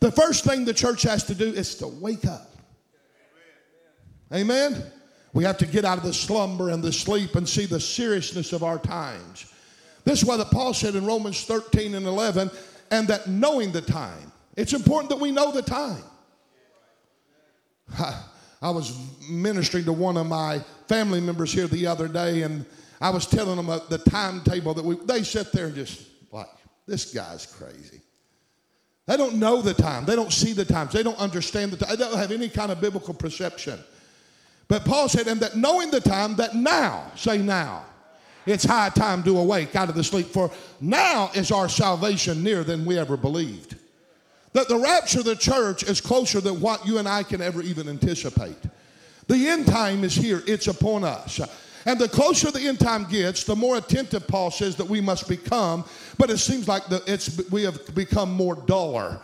The 0.00 0.10
first 0.10 0.42
thing 0.42 0.64
the 0.64 0.72
church 0.72 1.02
has 1.02 1.24
to 1.24 1.34
do 1.34 1.52
is 1.52 1.74
to 1.74 1.86
wake 1.86 2.24
up. 2.24 2.50
Amen. 4.32 4.82
We 5.34 5.44
have 5.44 5.58
to 5.58 5.66
get 5.66 5.84
out 5.84 5.98
of 5.98 6.04
the 6.04 6.14
slumber 6.14 6.70
and 6.70 6.82
the 6.82 6.94
sleep 6.94 7.34
and 7.34 7.46
see 7.46 7.66
the 7.66 7.78
seriousness 7.78 8.54
of 8.54 8.62
our 8.62 8.78
times. 8.78 9.52
This 10.04 10.22
is 10.22 10.24
why 10.24 10.38
that 10.38 10.50
Paul 10.50 10.72
said 10.72 10.94
in 10.94 11.04
Romans 11.04 11.44
13 11.44 11.94
and 11.94 12.06
11, 12.06 12.50
and 12.90 13.06
that 13.08 13.26
knowing 13.28 13.70
the 13.70 13.82
time. 13.82 14.32
It's 14.56 14.72
important 14.72 15.10
that 15.10 15.20
we 15.20 15.30
know 15.30 15.52
the 15.52 15.60
time. 15.60 16.04
I, 17.98 18.18
I 18.62 18.70
was 18.70 18.96
ministering 19.28 19.84
to 19.84 19.92
one 19.92 20.16
of 20.16 20.26
my 20.26 20.60
family 20.88 21.20
members 21.20 21.52
here 21.52 21.66
the 21.66 21.86
other 21.86 22.08
day, 22.08 22.44
and 22.44 22.64
I 23.02 23.10
was 23.10 23.26
telling 23.26 23.56
them 23.56 23.68
uh, 23.68 23.80
the 23.88 23.98
timetable 23.98 24.74
that 24.74 24.84
we, 24.84 24.94
they 24.94 25.24
sit 25.24 25.50
there 25.50 25.66
and 25.66 25.74
just 25.74 26.06
like, 26.30 26.46
this 26.86 27.12
guy's 27.12 27.44
crazy. 27.46 28.00
They 29.06 29.16
don't 29.16 29.34
know 29.34 29.60
the 29.60 29.74
time. 29.74 30.04
They 30.04 30.14
don't 30.14 30.32
see 30.32 30.52
the 30.52 30.64
times. 30.64 30.92
They 30.92 31.02
don't 31.02 31.18
understand 31.18 31.72
the 31.72 31.78
time. 31.78 31.96
They 31.96 32.04
don't 32.04 32.16
have 32.16 32.30
any 32.30 32.48
kind 32.48 32.70
of 32.70 32.80
biblical 32.80 33.12
perception. 33.12 33.80
But 34.68 34.84
Paul 34.84 35.08
said, 35.08 35.26
and 35.26 35.40
that 35.40 35.56
knowing 35.56 35.90
the 35.90 36.00
time, 36.00 36.36
that 36.36 36.54
now, 36.54 37.10
say 37.16 37.38
now, 37.38 37.84
it's 38.46 38.64
high 38.64 38.90
time 38.90 39.24
to 39.24 39.36
awake 39.36 39.74
out 39.74 39.88
of 39.88 39.96
the 39.96 40.04
sleep, 40.04 40.26
for 40.26 40.52
now 40.80 41.30
is 41.34 41.50
our 41.50 41.68
salvation 41.68 42.44
nearer 42.44 42.62
than 42.62 42.84
we 42.84 42.98
ever 42.98 43.16
believed. 43.16 43.76
That 44.52 44.68
the 44.68 44.78
rapture 44.78 45.18
of 45.18 45.24
the 45.24 45.34
church 45.34 45.82
is 45.82 46.00
closer 46.00 46.40
than 46.40 46.60
what 46.60 46.86
you 46.86 46.98
and 46.98 47.08
I 47.08 47.24
can 47.24 47.40
ever 47.40 47.62
even 47.62 47.88
anticipate. 47.88 48.58
The 49.26 49.48
end 49.48 49.66
time 49.66 50.04
is 50.04 50.14
here, 50.14 50.42
it's 50.46 50.68
upon 50.68 51.02
us. 51.02 51.40
And 51.84 51.98
the 51.98 52.08
closer 52.08 52.50
the 52.50 52.60
end 52.60 52.80
time 52.80 53.04
gets, 53.04 53.44
the 53.44 53.56
more 53.56 53.76
attentive 53.76 54.26
Paul 54.26 54.50
says 54.50 54.76
that 54.76 54.86
we 54.86 55.00
must 55.00 55.28
become. 55.28 55.84
But 56.18 56.30
it 56.30 56.38
seems 56.38 56.68
like 56.68 56.86
the, 56.86 57.02
it's, 57.06 57.50
we 57.50 57.62
have 57.64 57.94
become 57.94 58.32
more 58.32 58.54
duller. 58.54 59.20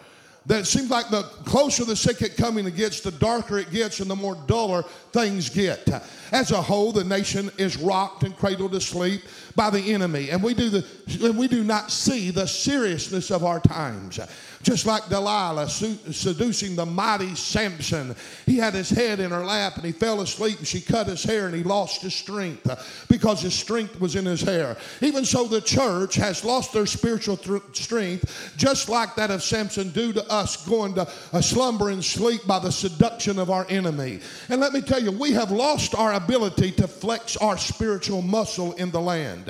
That 0.47 0.61
it 0.61 0.67
seems 0.67 0.89
like 0.89 1.11
the 1.11 1.25
closer 1.45 1.85
the 1.85 1.95
second 1.95 2.35
coming 2.37 2.65
gets, 2.71 3.01
the 3.01 3.11
darker 3.11 3.59
it 3.59 3.71
gets, 3.71 4.01
and 4.01 4.11
the 4.11 4.17
more 4.17 4.35
duller 4.47 4.83
things 5.13 5.51
get. 5.51 5.87
As 6.33 6.53
a 6.53 6.63
whole, 6.63 6.91
the 6.91 7.05
nation 7.05 7.51
is 7.59 7.77
rocked 7.77 8.23
and 8.23 8.35
cradled 8.35 8.73
to 8.73 8.81
sleep. 8.81 9.23
By 9.59 9.71
the 9.71 9.93
enemy, 9.93 10.31
and 10.31 10.41
we 10.41 10.55
do 10.55 10.71
the 10.71 10.87
and 11.21 11.37
we 11.37 11.49
do 11.49 11.65
not 11.65 11.91
see 11.91 12.31
the 12.31 12.47
seriousness 12.47 13.33
of 13.33 13.43
our 13.45 13.59
times. 13.59 14.21
Just 14.63 14.87
like 14.87 15.09
Delilah 15.09 15.69
seducing 15.69 16.75
the 16.75 16.85
mighty 16.85 17.35
Samson, 17.35 18.15
he 18.45 18.57
had 18.57 18.75
his 18.75 18.91
head 18.91 19.21
in 19.21 19.31
her 19.31 19.45
lap 19.45 19.77
and 19.77 19.85
he 19.85 19.93
fell 19.93 20.21
asleep, 20.21 20.59
and 20.59 20.67
she 20.67 20.81
cut 20.81 21.07
his 21.07 21.23
hair, 21.23 21.47
and 21.47 21.55
he 21.55 21.63
lost 21.63 22.03
his 22.03 22.15
strength 22.15 23.07
because 23.09 23.41
his 23.41 23.55
strength 23.55 24.01
was 24.01 24.15
in 24.15 24.25
his 24.25 24.43
hair. 24.43 24.77
Even 25.01 25.25
so, 25.25 25.47
the 25.47 25.61
church 25.61 26.15
has 26.17 26.45
lost 26.45 26.73
their 26.73 26.87
spiritual 26.87 27.37
th- 27.37 27.63
strength, 27.73 28.53
just 28.57 28.89
like 28.89 29.15
that 29.17 29.31
of 29.31 29.43
Samson, 29.43 29.91
due 29.91 30.13
to 30.13 30.25
us 30.31 30.69
going 30.69 30.95
to 30.95 31.09
a 31.33 31.43
slumber 31.43 31.91
and 31.91 32.05
sleep 32.05 32.47
by 32.47 32.59
the 32.59 32.71
seduction 32.71 33.39
of 33.39 33.51
our 33.51 33.67
enemy. 33.69 34.21
And 34.49 34.61
let 34.61 34.73
me 34.73 34.83
tell 34.83 35.03
you, 35.03 35.11
we 35.11 35.33
have 35.33 35.51
lost 35.51 35.95
our 35.95 36.15
ability 36.15 36.73
to 36.73 36.87
flex 36.87 37.37
our 37.39 37.57
spiritual 37.57 38.23
muscle 38.23 38.73
in 38.75 38.91
the 38.91 39.01
land. 39.01 39.48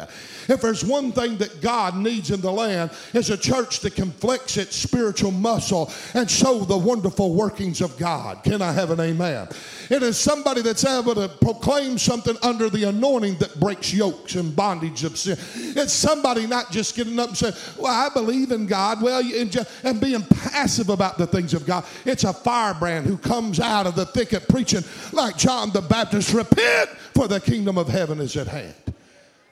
If 0.48 0.60
there's 0.60 0.84
one 0.84 1.12
thing 1.12 1.38
that 1.38 1.60
God 1.60 1.96
needs 1.96 2.30
in 2.30 2.40
the 2.40 2.52
land, 2.52 2.90
is 3.12 3.30
a 3.30 3.36
church 3.36 3.80
that 3.80 3.94
can 3.94 4.10
flex 4.12 4.56
its 4.56 4.76
spiritual 4.76 5.30
muscle 5.30 5.92
and 6.14 6.30
show 6.30 6.60
the 6.60 6.76
wonderful 6.76 7.34
workings 7.34 7.80
of 7.80 7.96
God. 7.98 8.42
Can 8.44 8.62
I 8.62 8.72
have 8.72 8.90
an 8.90 9.00
amen? 9.00 9.48
It 9.90 10.02
is 10.02 10.18
somebody 10.18 10.62
that's 10.62 10.84
able 10.84 11.14
to 11.14 11.28
proclaim 11.28 11.98
something 11.98 12.36
under 12.42 12.68
the 12.68 12.84
anointing 12.84 13.36
that 13.38 13.58
breaks 13.58 13.92
yokes 13.92 14.34
and 14.34 14.54
bondage 14.54 15.04
of 15.04 15.18
sin. 15.18 15.38
It's 15.76 15.92
somebody 15.92 16.46
not 16.46 16.70
just 16.70 16.94
getting 16.94 17.18
up 17.18 17.28
and 17.28 17.38
saying, 17.38 17.54
Well, 17.78 17.92
I 17.92 18.12
believe 18.12 18.52
in 18.52 18.66
God, 18.66 19.02
well, 19.02 19.20
and, 19.20 19.50
just, 19.50 19.70
and 19.84 20.00
being 20.00 20.22
passive 20.22 20.88
about 20.88 21.18
the 21.18 21.26
things 21.26 21.54
of 21.54 21.66
God. 21.66 21.84
It's 22.04 22.24
a 22.24 22.32
firebrand 22.32 23.06
who 23.06 23.16
comes 23.16 23.60
out 23.60 23.86
of 23.86 23.94
the 23.94 24.06
thicket 24.06 24.48
preaching 24.48 24.82
like 25.12 25.36
John 25.36 25.70
the 25.70 25.82
Baptist, 25.82 26.32
Repent, 26.32 26.90
for 27.14 27.28
the 27.28 27.40
kingdom 27.40 27.78
of 27.78 27.88
heaven 27.88 28.20
is 28.20 28.36
at 28.36 28.46
hand. 28.46 28.74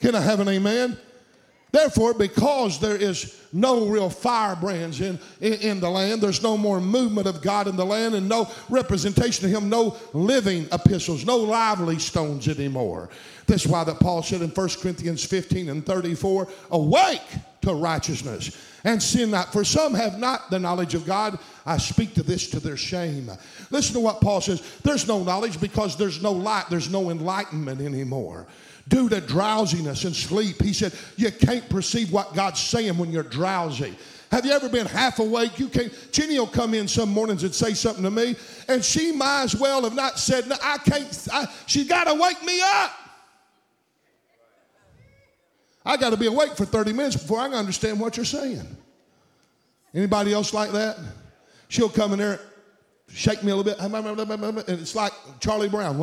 Can 0.01 0.15
I 0.15 0.21
have 0.21 0.41
an 0.41 0.49
amen? 0.49 0.97
Therefore, 1.73 2.15
because 2.15 2.79
there 2.79 2.97
is 2.97 3.39
no 3.53 3.87
real 3.87 4.09
firebrands 4.09 5.01
in, 5.01 5.19
in, 5.41 5.55
in, 5.55 5.81
the 5.81 5.91
land, 5.91 6.23
there's 6.23 6.43
no 6.43 6.57
more 6.57 6.81
movement 6.81 7.27
of 7.27 7.43
God 7.43 7.69
in 7.69 7.77
the 7.77 7.85
land 7.85 8.15
and 8.15 8.29
no 8.29 8.49
representation 8.71 9.45
of 9.45 9.51
Him, 9.51 9.69
no 9.69 9.97
living 10.15 10.69
epistles, 10.73 11.27
no 11.27 11.37
lively 11.37 11.99
stones 11.99 12.49
anymore. 12.49 13.11
That's 13.47 13.67
why 13.67 13.85
that 13.85 14.01
Paul 14.01 14.23
said 14.23 14.43
in 14.43 14.51
1 14.51 14.69
Corinthians 14.81 15.25
15 15.25 15.69
and 15.69 15.85
34, 15.85 16.49
awake 16.71 17.21
to 17.63 17.75
righteousness 17.75 18.57
and 18.85 19.03
sin 19.03 19.33
not. 19.33 19.53
For 19.53 19.65
some 19.65 19.93
have 19.93 20.19
not 20.19 20.49
the 20.51 20.59
knowledge 20.59 20.95
of 20.95 21.05
God. 21.05 21.39
I 21.67 21.77
speak 21.77 22.15
to 22.15 22.23
this 22.23 22.49
to 22.51 22.61
their 22.61 22.77
shame. 22.77 23.31
Listen 23.71 23.95
to 23.95 24.01
what 24.01 24.21
Paul 24.21 24.41
says. 24.41 24.63
There's 24.83 25.07
no 25.07 25.23
knowledge 25.23 25.61
because 25.61 25.97
there's 25.97 26.23
no 26.23 26.33
light, 26.33 26.67
there's 26.71 26.91
no 26.91 27.11
enlightenment 27.11 27.81
anymore 27.81 28.47
due 28.89 29.09
to 29.09 29.21
drowsiness 29.21 30.05
and 30.05 30.15
sleep. 30.15 30.63
He 30.63 30.73
said, 30.73 30.93
You 31.17 31.31
can't 31.31 31.69
perceive 31.69 32.13
what 32.13 32.35
God's 32.35 32.61
saying 32.61 32.97
when 32.99 33.11
you're 33.11 33.23
drowsy. 33.23 33.97
Have 34.31 34.45
you 34.45 34.53
ever 34.53 34.69
been 34.69 34.87
half 34.87 35.19
awake? 35.19 35.59
You 35.59 35.69
can't. 35.69 35.93
Jenny 36.13 36.39
will 36.39 36.47
come 36.47 36.75
in 36.75 36.89
some 36.89 37.09
mornings 37.11 37.45
and 37.45 37.55
say 37.55 37.75
something 37.75 38.03
to 38.03 38.11
me, 38.11 38.35
and 38.69 38.85
she 38.85 39.13
might 39.13 39.45
as 39.45 39.57
well 39.57 39.83
have 39.85 39.95
not 39.95 40.19
said, 40.19 40.49
no, 40.49 40.57
I 40.63 40.79
can't. 40.79 41.29
I, 41.33 41.47
she 41.67 41.85
got 41.85 42.05
to 42.05 42.15
wake 42.15 42.43
me 42.45 42.61
up. 42.61 42.93
I 45.85 45.97
got 45.97 46.11
to 46.11 46.17
be 46.17 46.27
awake 46.27 46.57
for 46.57 46.65
30 46.65 46.93
minutes 46.93 47.17
before 47.17 47.39
I 47.39 47.49
can 47.49 47.57
understand 47.57 48.01
what 48.01 48.17
you're 48.17 48.27
saying. 48.27 48.67
Anybody 49.95 50.33
else 50.33 50.53
like 50.53 50.73
that? 50.73 50.99
She'll 51.69 51.89
come 51.89 52.13
in 52.13 52.19
there, 52.19 52.41
shake 53.09 53.45
me 53.45 53.53
a 53.53 53.57
little 53.57 53.73
bit, 53.73 53.79
and 53.79 54.81
it's 54.81 54.97
like 54.97 55.13
Charlie 55.39 55.69
Brown. 55.69 55.97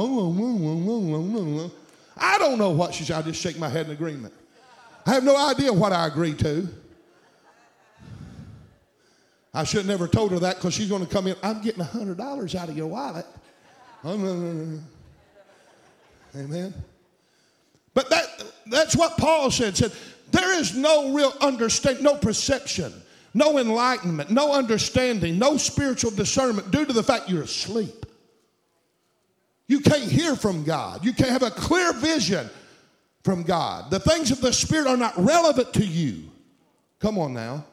I 2.17 2.38
don't 2.38 2.58
know 2.58 2.69
what 2.71 2.93
she 2.93 3.04
said. 3.04 3.17
I 3.17 3.21
just 3.21 3.41
shake 3.41 3.58
my 3.58 3.69
head 3.69 3.88
in 3.88 3.91
agreement. 3.91 4.34
I 5.06 5.13
have 5.13 5.23
no 5.23 5.36
idea 5.36 5.71
what 5.73 5.91
I 5.91 6.08
agreed 6.08 6.39
to. 6.39 6.67
I 9.54 9.63
should 9.63 9.80
have 9.80 9.88
never 9.88 10.08
told 10.08 10.32
her 10.32 10.39
that 10.39 10.56
because 10.56 10.73
she's 10.73 10.89
going 10.89 11.06
to 11.06 11.12
come 11.12 11.28
in. 11.28 11.36
I'm 11.43 11.62
getting 11.62 11.84
$100 11.84 12.56
out 12.56 12.69
of 12.69 12.78
your 12.78 12.88
wallet. 12.88 13.26
Oh, 14.04 14.80
Amen. 16.36 16.73
But 17.93 18.10
that, 18.10 18.26
that's 18.65 18.95
what 18.95 19.17
Paul 19.17 19.52
said. 19.52 19.78
Said 19.78 19.91
there 20.32 20.60
is 20.60 20.76
no 20.76 21.13
real 21.13 21.32
understanding, 21.41 22.04
no 22.04 22.15
perception, 22.15 22.91
no 23.36 23.60
enlightenment, 23.60 24.32
no 24.32 24.52
understanding, 24.52 25.38
no 25.38 25.58
spiritual 25.58 26.10
discernment 26.10 26.71
due 26.71 26.86
to 26.86 26.93
the 26.93 27.04
fact 27.04 27.30
you're 27.30 27.43
asleep. 27.43 28.08
You 29.67 29.80
can't 29.80 30.04
hear 30.04 30.36
from 30.36 30.63
God. 30.63 31.06
You 31.06 31.13
can't 31.13 31.30
have 31.30 31.43
a 31.43 31.52
clear 31.52 31.93
vision 31.93 32.49
from 33.23 33.43
God. 33.43 33.89
The 33.89 33.99
things 33.99 34.32
of 34.32 34.41
the 34.41 34.52
Spirit 34.52 34.88
are 34.88 34.97
not 34.97 35.13
relevant 35.17 35.73
to 35.76 35.86
you. 35.86 36.30
Come 36.99 37.17
on 37.17 37.34
now. 37.34 37.65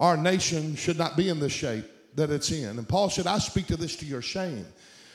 Our 0.00 0.16
nation 0.16 0.76
should 0.76 0.98
not 0.98 1.16
be 1.16 1.28
in 1.28 1.40
the 1.40 1.48
shape 1.48 1.84
that 2.14 2.30
it's 2.30 2.50
in. 2.50 2.78
And 2.78 2.88
Paul 2.88 3.10
said, 3.10 3.26
I 3.26 3.38
speak 3.38 3.66
to 3.66 3.76
this 3.76 3.96
to 3.96 4.06
your 4.06 4.22
shame. 4.22 4.66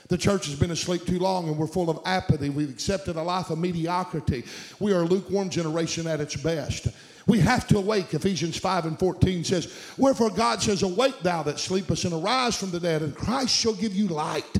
The 0.09 0.17
church 0.17 0.47
has 0.47 0.55
been 0.55 0.71
asleep 0.71 1.05
too 1.05 1.19
long 1.19 1.47
and 1.47 1.57
we're 1.57 1.67
full 1.67 1.89
of 1.89 1.99
apathy. 2.03 2.49
We've 2.49 2.69
accepted 2.69 3.15
a 3.15 3.21
life 3.21 3.51
of 3.51 3.59
mediocrity. 3.59 4.43
We 4.79 4.91
are 4.91 5.01
a 5.01 5.05
lukewarm 5.05 5.49
generation 5.49 6.07
at 6.07 6.19
its 6.19 6.35
best. 6.35 6.87
We 7.27 7.39
have 7.39 7.67
to 7.67 7.77
awake. 7.77 8.13
Ephesians 8.13 8.57
5 8.57 8.87
and 8.87 8.97
14 8.97 9.43
says, 9.43 9.71
Wherefore 9.97 10.31
God 10.31 10.63
says, 10.63 10.81
Awake 10.81 11.19
thou 11.21 11.43
that 11.43 11.59
sleepest 11.59 12.05
and 12.05 12.13
arise 12.13 12.57
from 12.57 12.71
the 12.71 12.79
dead, 12.79 13.03
and 13.03 13.15
Christ 13.15 13.55
shall 13.55 13.75
give 13.75 13.93
you 13.93 14.07
light. 14.07 14.57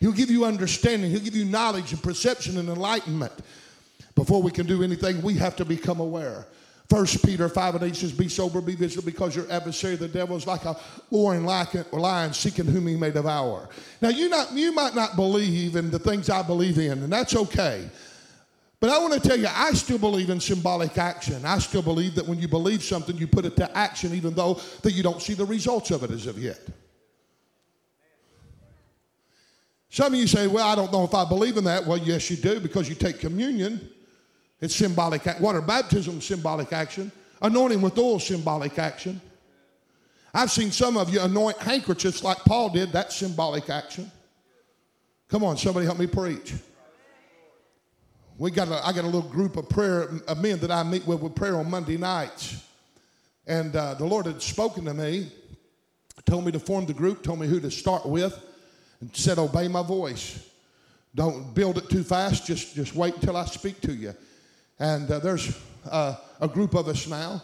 He'll 0.00 0.12
give 0.12 0.30
you 0.30 0.44
understanding, 0.44 1.10
He'll 1.10 1.20
give 1.20 1.36
you 1.36 1.44
knowledge 1.44 1.92
and 1.92 2.02
perception 2.02 2.58
and 2.58 2.68
enlightenment. 2.68 3.32
Before 4.14 4.42
we 4.42 4.50
can 4.50 4.66
do 4.66 4.82
anything, 4.82 5.22
we 5.22 5.34
have 5.34 5.56
to 5.56 5.64
become 5.64 6.00
aware. 6.00 6.46
First 6.88 7.24
Peter 7.24 7.48
5 7.48 7.76
and 7.76 7.84
8 7.84 7.94
says, 7.94 8.12
Be 8.12 8.28
sober, 8.28 8.60
be 8.60 8.74
vigilant, 8.74 9.06
because 9.06 9.36
your 9.36 9.50
adversary, 9.50 9.94
the 9.94 10.08
devil, 10.08 10.36
is 10.36 10.46
like 10.46 10.64
a 10.64 10.76
roaring 11.12 11.44
lion 11.44 12.32
seeking 12.32 12.66
whom 12.66 12.88
he 12.88 12.96
may 12.96 13.12
devour. 13.12 13.68
Now, 14.02 14.08
you, 14.08 14.28
not, 14.28 14.52
you 14.52 14.72
might 14.72 14.96
not 14.96 15.14
believe 15.14 15.76
in 15.76 15.90
the 15.90 16.00
things 16.00 16.28
I 16.28 16.42
believe 16.42 16.78
in, 16.78 17.04
and 17.04 17.12
that's 17.12 17.36
okay. 17.36 17.88
But 18.80 18.90
I 18.90 18.98
want 18.98 19.12
to 19.14 19.20
tell 19.20 19.38
you, 19.38 19.46
I 19.48 19.72
still 19.72 19.98
believe 19.98 20.30
in 20.30 20.40
symbolic 20.40 20.98
action. 20.98 21.44
I 21.44 21.58
still 21.58 21.82
believe 21.82 22.16
that 22.16 22.26
when 22.26 22.40
you 22.40 22.48
believe 22.48 22.82
something, 22.82 23.16
you 23.16 23.28
put 23.28 23.44
it 23.44 23.54
to 23.56 23.76
action, 23.76 24.12
even 24.14 24.34
though 24.34 24.54
that 24.82 24.92
you 24.92 25.04
don't 25.04 25.22
see 25.22 25.34
the 25.34 25.44
results 25.44 25.92
of 25.92 26.02
it 26.02 26.10
as 26.10 26.26
of 26.26 26.38
yet. 26.38 26.58
Some 29.90 30.14
of 30.14 30.20
you 30.20 30.28
say, 30.28 30.46
well, 30.46 30.66
I 30.66 30.76
don't 30.76 30.92
know 30.92 31.02
if 31.02 31.14
I 31.14 31.24
believe 31.24 31.56
in 31.56 31.64
that. 31.64 31.84
Well, 31.84 31.98
yes, 31.98 32.30
you 32.30 32.36
do 32.36 32.60
because 32.60 32.88
you 32.88 32.94
take 32.94 33.18
communion. 33.18 33.90
It's 34.60 34.74
symbolic. 34.74 35.26
Water 35.40 35.60
baptism, 35.60 36.20
symbolic 36.20 36.72
action. 36.72 37.10
Anointing 37.42 37.82
with 37.82 37.98
oil, 37.98 38.20
symbolic 38.20 38.78
action. 38.78 39.20
I've 40.32 40.50
seen 40.52 40.70
some 40.70 40.96
of 40.96 41.10
you 41.12 41.20
anoint 41.20 41.58
handkerchiefs 41.58 42.22
like 42.22 42.38
Paul 42.38 42.70
did. 42.70 42.92
That's 42.92 43.16
symbolic 43.16 43.68
action. 43.68 44.10
Come 45.28 45.42
on, 45.42 45.56
somebody 45.56 45.86
help 45.86 45.98
me 45.98 46.06
preach. 46.06 46.54
We 48.38 48.52
got 48.52 48.68
a, 48.68 48.86
I 48.86 48.92
got 48.92 49.02
a 49.02 49.08
little 49.08 49.22
group 49.22 49.56
of 49.56 49.68
prayer 49.68 50.08
of 50.28 50.40
men 50.40 50.60
that 50.60 50.70
I 50.70 50.84
meet 50.84 51.04
with 51.04 51.20
with 51.20 51.34
prayer 51.34 51.56
on 51.56 51.68
Monday 51.68 51.96
nights. 51.96 52.64
And 53.46 53.74
uh, 53.74 53.94
the 53.94 54.04
Lord 54.04 54.26
had 54.26 54.40
spoken 54.40 54.84
to 54.84 54.94
me, 54.94 55.32
told 56.26 56.44
me 56.44 56.52
to 56.52 56.60
form 56.60 56.86
the 56.86 56.94
group, 56.94 57.24
told 57.24 57.40
me 57.40 57.48
who 57.48 57.58
to 57.58 57.70
start 57.72 58.06
with 58.06 58.40
and 59.00 59.14
said, 59.14 59.38
Obey 59.38 59.68
my 59.68 59.82
voice. 59.82 60.46
Don't 61.14 61.54
build 61.54 61.78
it 61.78 61.90
too 61.90 62.04
fast. 62.04 62.46
Just, 62.46 62.74
just 62.74 62.94
wait 62.94 63.14
until 63.14 63.36
I 63.36 63.44
speak 63.46 63.80
to 63.82 63.92
you. 63.92 64.14
And 64.78 65.10
uh, 65.10 65.18
there's 65.18 65.58
uh, 65.90 66.16
a 66.40 66.48
group 66.48 66.74
of 66.74 66.88
us 66.88 67.08
now. 67.08 67.42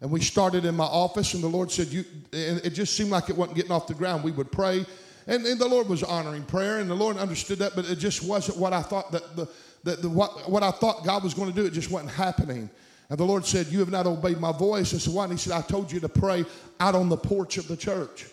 And 0.00 0.10
we 0.10 0.20
started 0.20 0.66
in 0.66 0.74
my 0.74 0.84
office, 0.84 1.32
and 1.32 1.42
the 1.42 1.48
Lord 1.48 1.70
said, 1.70 1.86
you, 1.88 2.04
and 2.32 2.60
it 2.64 2.70
just 2.70 2.94
seemed 2.94 3.10
like 3.10 3.30
it 3.30 3.36
wasn't 3.36 3.56
getting 3.56 3.72
off 3.72 3.86
the 3.86 3.94
ground. 3.94 4.22
We 4.22 4.30
would 4.30 4.52
pray, 4.52 4.84
and, 5.26 5.46
and 5.46 5.58
the 5.58 5.66
Lord 5.66 5.88
was 5.88 6.02
honoring 6.02 6.44
prayer, 6.44 6.80
and 6.80 6.90
the 6.90 6.94
Lord 6.94 7.16
understood 7.16 7.58
that, 7.60 7.72
but 7.74 7.88
it 7.88 7.96
just 7.96 8.22
wasn't 8.22 8.58
what 8.58 8.74
I 8.74 8.82
thought 8.82 9.10
that 9.12 9.36
the, 9.36 9.48
that 9.84 10.02
the 10.02 10.10
what, 10.10 10.50
what 10.50 10.62
I 10.62 10.70
thought 10.70 11.02
God 11.04 11.24
was 11.24 11.32
going 11.32 11.50
to 11.50 11.54
do. 11.54 11.64
It 11.64 11.72
just 11.72 11.90
wasn't 11.90 12.10
happening. 12.10 12.68
And 13.08 13.18
the 13.18 13.24
Lord 13.24 13.46
said, 13.46 13.68
You 13.68 13.78
have 13.78 13.90
not 13.90 14.06
obeyed 14.06 14.38
my 14.38 14.52
voice. 14.52 14.92
I 14.92 14.98
said, 14.98 15.14
Why? 15.14 15.24
And 15.24 15.32
he 15.32 15.38
said, 15.38 15.52
I 15.52 15.62
told 15.62 15.90
you 15.90 16.00
to 16.00 16.08
pray 16.08 16.44
out 16.78 16.94
on 16.94 17.08
the 17.08 17.16
porch 17.16 17.56
of 17.56 17.68
the 17.68 17.76
church. 17.76 18.26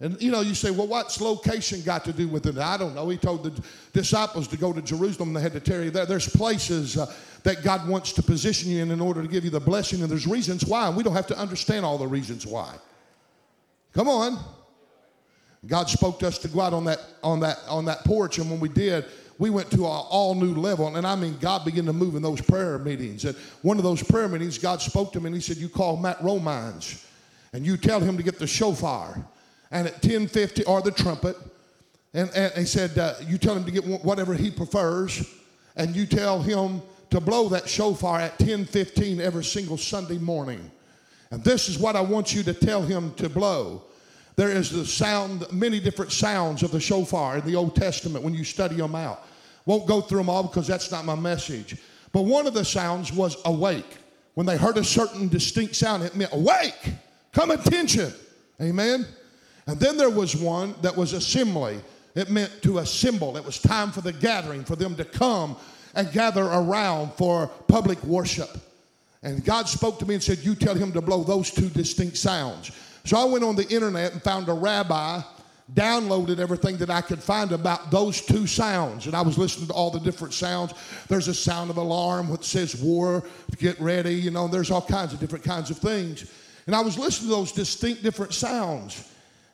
And 0.00 0.20
you 0.20 0.30
know, 0.30 0.40
you 0.40 0.54
say, 0.54 0.70
well, 0.70 0.86
what's 0.86 1.20
location 1.20 1.82
got 1.82 2.06
to 2.06 2.12
do 2.12 2.26
with 2.26 2.46
it? 2.46 2.56
I 2.56 2.78
don't 2.78 2.94
know. 2.94 3.08
He 3.10 3.18
told 3.18 3.44
the 3.44 3.62
disciples 3.92 4.48
to 4.48 4.56
go 4.56 4.72
to 4.72 4.80
Jerusalem. 4.80 5.34
They 5.34 5.42
had 5.42 5.52
to 5.52 5.60
tarry 5.60 5.90
there. 5.90 6.06
There's 6.06 6.28
places 6.28 6.96
uh, 6.96 7.12
that 7.42 7.62
God 7.62 7.86
wants 7.86 8.14
to 8.14 8.22
position 8.22 8.70
you 8.70 8.82
in 8.82 8.90
in 8.90 9.00
order 9.00 9.20
to 9.20 9.28
give 9.28 9.44
you 9.44 9.50
the 9.50 9.60
blessing, 9.60 10.00
and 10.00 10.10
there's 10.10 10.26
reasons 10.26 10.64
why. 10.64 10.88
And 10.88 10.96
we 10.96 11.02
don't 11.02 11.14
have 11.14 11.26
to 11.26 11.38
understand 11.38 11.84
all 11.84 11.98
the 11.98 12.06
reasons 12.06 12.46
why. 12.46 12.74
Come 13.92 14.08
on. 14.08 14.38
God 15.66 15.90
spoke 15.90 16.18
to 16.20 16.28
us 16.28 16.38
to 16.38 16.48
go 16.48 16.62
out 16.62 16.72
on 16.72 16.84
that 16.84 17.00
on 17.22 17.40
that 17.40 17.58
on 17.68 17.84
that 17.84 18.02
porch, 18.04 18.38
and 18.38 18.50
when 18.50 18.60
we 18.60 18.70
did, 18.70 19.04
we 19.38 19.50
went 19.50 19.70
to 19.72 19.84
an 19.84 20.04
all 20.08 20.34
new 20.34 20.54
level. 20.54 20.96
And 20.96 21.06
I 21.06 21.14
mean, 21.14 21.36
God 21.38 21.66
began 21.66 21.84
to 21.84 21.92
move 21.92 22.14
in 22.14 22.22
those 22.22 22.40
prayer 22.40 22.78
meetings. 22.78 23.26
And 23.26 23.36
one 23.60 23.76
of 23.76 23.82
those 23.82 24.02
prayer 24.02 24.28
meetings, 24.28 24.56
God 24.56 24.80
spoke 24.80 25.12
to 25.12 25.20
me 25.20 25.26
and 25.26 25.34
He 25.34 25.42
said, 25.42 25.58
"You 25.58 25.68
call 25.68 25.98
Matt 25.98 26.18
Romines, 26.20 27.04
and 27.52 27.66
you 27.66 27.76
tell 27.76 28.00
him 28.00 28.16
to 28.16 28.22
get 28.22 28.38
the 28.38 28.46
shofar." 28.46 29.22
And 29.70 29.86
at 29.86 29.94
1050 29.94 30.64
or 30.64 30.82
the 30.82 30.90
trumpet 30.90 31.36
and, 32.12 32.30
and 32.34 32.52
he 32.54 32.64
said 32.64 32.98
uh, 32.98 33.14
you 33.26 33.38
tell 33.38 33.54
him 33.54 33.64
to 33.64 33.70
get 33.70 33.84
whatever 34.04 34.34
he 34.34 34.50
prefers 34.50 35.24
and 35.76 35.94
you 35.94 36.06
tell 36.06 36.42
him 36.42 36.82
to 37.10 37.20
blow 37.20 37.48
that 37.48 37.68
shofar 37.68 38.20
at 38.20 38.38
10:15 38.38 39.20
every 39.20 39.44
single 39.44 39.76
Sunday 39.76 40.18
morning. 40.18 40.70
And 41.30 41.42
this 41.44 41.68
is 41.68 41.78
what 41.78 41.96
I 41.96 42.00
want 42.00 42.34
you 42.34 42.42
to 42.44 42.54
tell 42.54 42.82
him 42.82 43.12
to 43.14 43.28
blow. 43.28 43.82
There 44.36 44.50
is 44.50 44.70
the 44.70 44.86
sound, 44.86 45.46
many 45.52 45.80
different 45.80 46.12
sounds 46.12 46.62
of 46.62 46.70
the 46.70 46.80
shofar 46.80 47.38
in 47.38 47.46
the 47.46 47.56
Old 47.56 47.76
Testament 47.76 48.24
when 48.24 48.34
you 48.34 48.44
study 48.44 48.76
them 48.76 48.94
out. 48.94 49.24
Won't 49.66 49.86
go 49.86 50.00
through 50.00 50.18
them 50.18 50.30
all 50.30 50.44
because 50.44 50.66
that's 50.66 50.90
not 50.90 51.04
my 51.04 51.14
message. 51.14 51.76
But 52.12 52.22
one 52.22 52.46
of 52.46 52.54
the 52.54 52.64
sounds 52.64 53.12
was 53.12 53.36
awake. 53.44 53.98
When 54.34 54.46
they 54.46 54.56
heard 54.56 54.78
a 54.78 54.84
certain 54.84 55.28
distinct 55.28 55.76
sound, 55.76 56.02
it 56.02 56.16
meant 56.16 56.32
awake, 56.32 56.92
come 57.32 57.50
attention. 57.50 58.12
Amen. 58.60 59.06
And 59.70 59.78
then 59.78 59.96
there 59.96 60.10
was 60.10 60.34
one 60.34 60.74
that 60.82 60.96
was 60.96 61.12
assembly. 61.12 61.80
It 62.16 62.28
meant 62.28 62.50
to 62.62 62.78
assemble. 62.78 63.36
It 63.36 63.44
was 63.44 63.60
time 63.60 63.92
for 63.92 64.00
the 64.00 64.12
gathering, 64.12 64.64
for 64.64 64.74
them 64.74 64.96
to 64.96 65.04
come 65.04 65.56
and 65.94 66.10
gather 66.10 66.42
around 66.42 67.12
for 67.12 67.46
public 67.68 68.02
worship. 68.02 68.50
And 69.22 69.44
God 69.44 69.68
spoke 69.68 70.00
to 70.00 70.06
me 70.06 70.14
and 70.14 70.22
said, 70.22 70.38
You 70.38 70.56
tell 70.56 70.74
him 70.74 70.90
to 70.90 71.00
blow 71.00 71.22
those 71.22 71.52
two 71.52 71.68
distinct 71.68 72.16
sounds. 72.16 72.72
So 73.04 73.16
I 73.16 73.24
went 73.26 73.44
on 73.44 73.54
the 73.54 73.68
internet 73.68 74.12
and 74.12 74.20
found 74.20 74.48
a 74.48 74.52
rabbi, 74.52 75.20
downloaded 75.72 76.40
everything 76.40 76.76
that 76.78 76.90
I 76.90 77.00
could 77.00 77.22
find 77.22 77.52
about 77.52 77.92
those 77.92 78.20
two 78.20 78.48
sounds. 78.48 79.06
And 79.06 79.14
I 79.14 79.22
was 79.22 79.38
listening 79.38 79.68
to 79.68 79.72
all 79.72 79.92
the 79.92 80.00
different 80.00 80.34
sounds. 80.34 80.74
There's 81.06 81.28
a 81.28 81.34
sound 81.34 81.70
of 81.70 81.76
alarm 81.76 82.28
which 82.28 82.42
says 82.42 82.74
war, 82.74 83.22
get 83.58 83.78
ready, 83.80 84.14
you 84.16 84.32
know, 84.32 84.48
there's 84.48 84.72
all 84.72 84.82
kinds 84.82 85.12
of 85.12 85.20
different 85.20 85.44
kinds 85.44 85.70
of 85.70 85.78
things. 85.78 86.28
And 86.66 86.74
I 86.74 86.80
was 86.80 86.98
listening 86.98 87.30
to 87.30 87.36
those 87.36 87.52
distinct 87.52 88.02
different 88.02 88.34
sounds. 88.34 89.06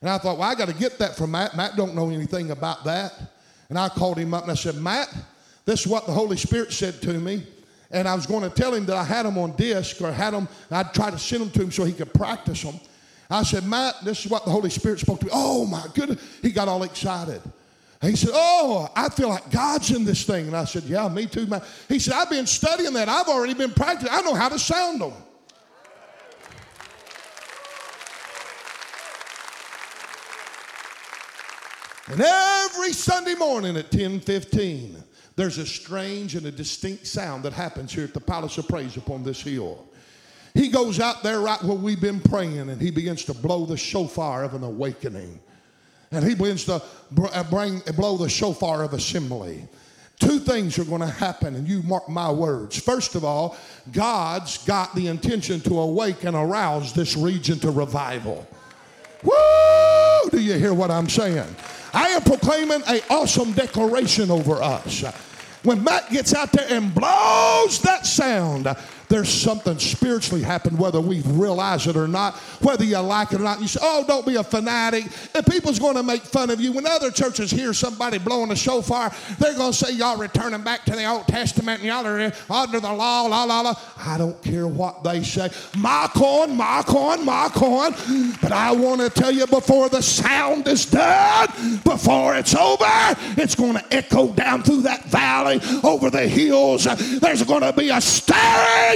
And 0.06 0.14
I 0.14 0.18
thought, 0.18 0.38
well, 0.38 0.48
I 0.48 0.54
got 0.54 0.68
to 0.68 0.74
get 0.74 1.00
that 1.00 1.16
from 1.16 1.32
Matt. 1.32 1.56
Matt 1.56 1.74
don't 1.74 1.96
know 1.96 2.10
anything 2.10 2.52
about 2.52 2.84
that. 2.84 3.12
And 3.68 3.76
I 3.76 3.88
called 3.88 4.18
him 4.18 4.34
up 4.34 4.44
and 4.44 4.52
I 4.52 4.54
said, 4.54 4.76
Matt, 4.76 5.12
this 5.64 5.80
is 5.80 5.88
what 5.88 6.06
the 6.06 6.12
Holy 6.12 6.36
Spirit 6.36 6.72
said 6.72 7.02
to 7.02 7.14
me. 7.14 7.44
And 7.90 8.06
I 8.06 8.14
was 8.14 8.24
going 8.24 8.48
to 8.48 8.50
tell 8.56 8.72
him 8.72 8.86
that 8.86 8.96
I 8.96 9.02
had 9.02 9.26
them 9.26 9.36
on 9.36 9.56
disc 9.56 10.00
or 10.00 10.12
had 10.12 10.32
them, 10.32 10.48
I'd 10.70 10.94
try 10.94 11.10
to 11.10 11.18
send 11.18 11.42
them 11.42 11.50
to 11.50 11.62
him 11.62 11.72
so 11.72 11.82
he 11.82 11.92
could 11.92 12.14
practice 12.14 12.62
them. 12.62 12.78
I 13.28 13.42
said, 13.42 13.64
Matt, 13.66 13.96
this 14.04 14.24
is 14.24 14.30
what 14.30 14.44
the 14.44 14.52
Holy 14.52 14.70
Spirit 14.70 15.00
spoke 15.00 15.18
to 15.18 15.26
me. 15.26 15.32
Oh 15.34 15.66
my 15.66 15.84
goodness. 15.92 16.24
He 16.40 16.52
got 16.52 16.68
all 16.68 16.84
excited. 16.84 17.42
he 18.00 18.14
said, 18.14 18.30
Oh, 18.32 18.88
I 18.94 19.08
feel 19.08 19.30
like 19.30 19.50
God's 19.50 19.90
in 19.90 20.04
this 20.04 20.22
thing. 20.22 20.46
And 20.46 20.56
I 20.56 20.66
said, 20.66 20.84
Yeah, 20.84 21.08
me 21.08 21.26
too, 21.26 21.48
Matt. 21.48 21.64
He 21.88 21.98
said, 21.98 22.14
I've 22.14 22.30
been 22.30 22.46
studying 22.46 22.92
that. 22.92 23.08
I've 23.08 23.26
already 23.26 23.54
been 23.54 23.72
practicing. 23.72 24.14
I 24.14 24.20
know 24.20 24.34
how 24.34 24.50
to 24.50 24.58
sound 24.60 25.00
them. 25.00 25.14
And 32.08 32.20
every 32.20 32.92
Sunday 32.92 33.34
morning 33.34 33.76
at 33.76 33.90
10:15, 33.90 35.02
there's 35.34 35.58
a 35.58 35.66
strange 35.66 36.36
and 36.36 36.46
a 36.46 36.52
distinct 36.52 37.06
sound 37.06 37.44
that 37.44 37.52
happens 37.52 37.92
here 37.92 38.04
at 38.04 38.14
the 38.14 38.20
Palace 38.20 38.58
of 38.58 38.68
Praise 38.68 38.96
upon 38.96 39.24
this 39.24 39.40
hill. 39.40 39.84
He 40.54 40.68
goes 40.68 41.00
out 41.00 41.22
there 41.22 41.40
right 41.40 41.62
where 41.62 41.76
we've 41.76 42.00
been 42.00 42.20
praying 42.20 42.70
and 42.70 42.80
he 42.80 42.90
begins 42.90 43.24
to 43.24 43.34
blow 43.34 43.66
the 43.66 43.76
shofar 43.76 44.44
of 44.44 44.54
an 44.54 44.62
awakening. 44.62 45.40
And 46.12 46.24
he 46.24 46.34
begins 46.34 46.64
to 46.64 46.80
uh, 47.32 47.42
bring, 47.50 47.80
blow 47.96 48.16
the 48.16 48.28
shofar 48.28 48.84
of 48.84 48.94
assembly. 48.94 49.68
Two 50.18 50.38
things 50.38 50.78
are 50.78 50.84
going 50.84 51.02
to 51.02 51.06
happen, 51.08 51.56
and 51.56 51.68
you 51.68 51.82
mark 51.82 52.08
my 52.08 52.30
words. 52.30 52.78
First 52.78 53.16
of 53.16 53.24
all, 53.24 53.56
God's 53.92 54.64
got 54.64 54.94
the 54.94 55.08
intention 55.08 55.60
to 55.62 55.78
awake 55.78 56.24
and 56.24 56.34
arouse 56.34 56.94
this 56.94 57.16
region 57.16 57.58
to 57.58 57.70
revival. 57.70 58.46
Woo! 59.22 60.30
Do 60.30 60.40
you 60.40 60.54
hear 60.54 60.72
what 60.72 60.90
I'm 60.90 61.08
saying? 61.08 61.54
I 61.96 62.08
am 62.08 62.20
proclaiming 62.20 62.82
an 62.86 63.00
awesome 63.08 63.52
declaration 63.52 64.30
over 64.30 64.62
us. 64.62 65.02
When 65.62 65.82
Matt 65.82 66.10
gets 66.10 66.34
out 66.34 66.52
there 66.52 66.66
and 66.68 66.94
blows 66.94 67.80
that 67.80 68.04
sound, 68.04 68.68
there's 69.08 69.28
something 69.28 69.78
spiritually 69.78 70.42
happened, 70.42 70.78
whether 70.78 71.00
we 71.00 71.20
realize 71.22 71.86
it 71.86 71.96
or 71.96 72.08
not, 72.08 72.34
whether 72.60 72.84
you 72.84 72.98
like 72.98 73.32
it 73.32 73.40
or 73.40 73.44
not. 73.44 73.60
You 73.60 73.68
say, 73.68 73.80
oh, 73.82 74.04
don't 74.06 74.26
be 74.26 74.36
a 74.36 74.44
fanatic. 74.44 75.04
If 75.34 75.46
people's 75.46 75.78
going 75.78 75.96
to 75.96 76.02
make 76.02 76.22
fun 76.22 76.50
of 76.50 76.60
you, 76.60 76.72
when 76.72 76.86
other 76.86 77.10
churches 77.10 77.50
hear 77.50 77.72
somebody 77.72 78.18
blowing 78.18 78.50
a 78.50 78.56
shofar, 78.56 79.12
they're 79.38 79.54
going 79.54 79.72
to 79.72 79.76
say, 79.76 79.92
y'all 79.92 80.16
returning 80.16 80.62
back 80.62 80.84
to 80.86 80.92
the 80.92 81.04
Old 81.04 81.26
Testament 81.28 81.80
and 81.80 81.88
y'all 81.88 82.06
are 82.06 82.32
under 82.50 82.80
the 82.80 82.92
law, 82.92 83.22
la, 83.22 83.44
la, 83.44 83.60
la. 83.60 83.74
I 83.98 84.18
don't 84.18 84.40
care 84.42 84.66
what 84.66 85.04
they 85.04 85.22
say. 85.22 85.50
Mock 85.76 86.16
on, 86.16 86.56
mock 86.56 86.92
on, 86.94 87.24
mock 87.24 87.62
on. 87.62 87.94
But 88.40 88.52
I 88.52 88.72
want 88.72 89.00
to 89.00 89.10
tell 89.10 89.30
you 89.30 89.46
before 89.46 89.88
the 89.88 90.02
sound 90.02 90.66
is 90.68 90.86
done, 90.86 91.80
before 91.84 92.36
it's 92.36 92.54
over, 92.54 92.84
it's 93.36 93.54
going 93.54 93.74
to 93.74 93.94
echo 93.94 94.32
down 94.32 94.62
through 94.62 94.82
that 94.82 95.04
valley, 95.04 95.60
over 95.82 96.10
the 96.10 96.26
hills. 96.26 96.84
There's 97.20 97.42
going 97.44 97.62
to 97.62 97.72
be 97.72 97.90
a 97.90 98.00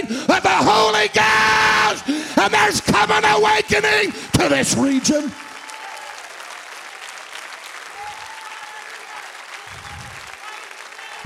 stirring 0.06 0.20
of 0.30 0.42
the 0.42 0.48
Holy 0.48 1.08
Ghost. 1.08 2.38
And 2.38 2.52
there's 2.54 2.80
coming 2.80 3.24
awakening 3.24 4.12
to 4.32 4.48
this 4.48 4.76
region. 4.76 5.32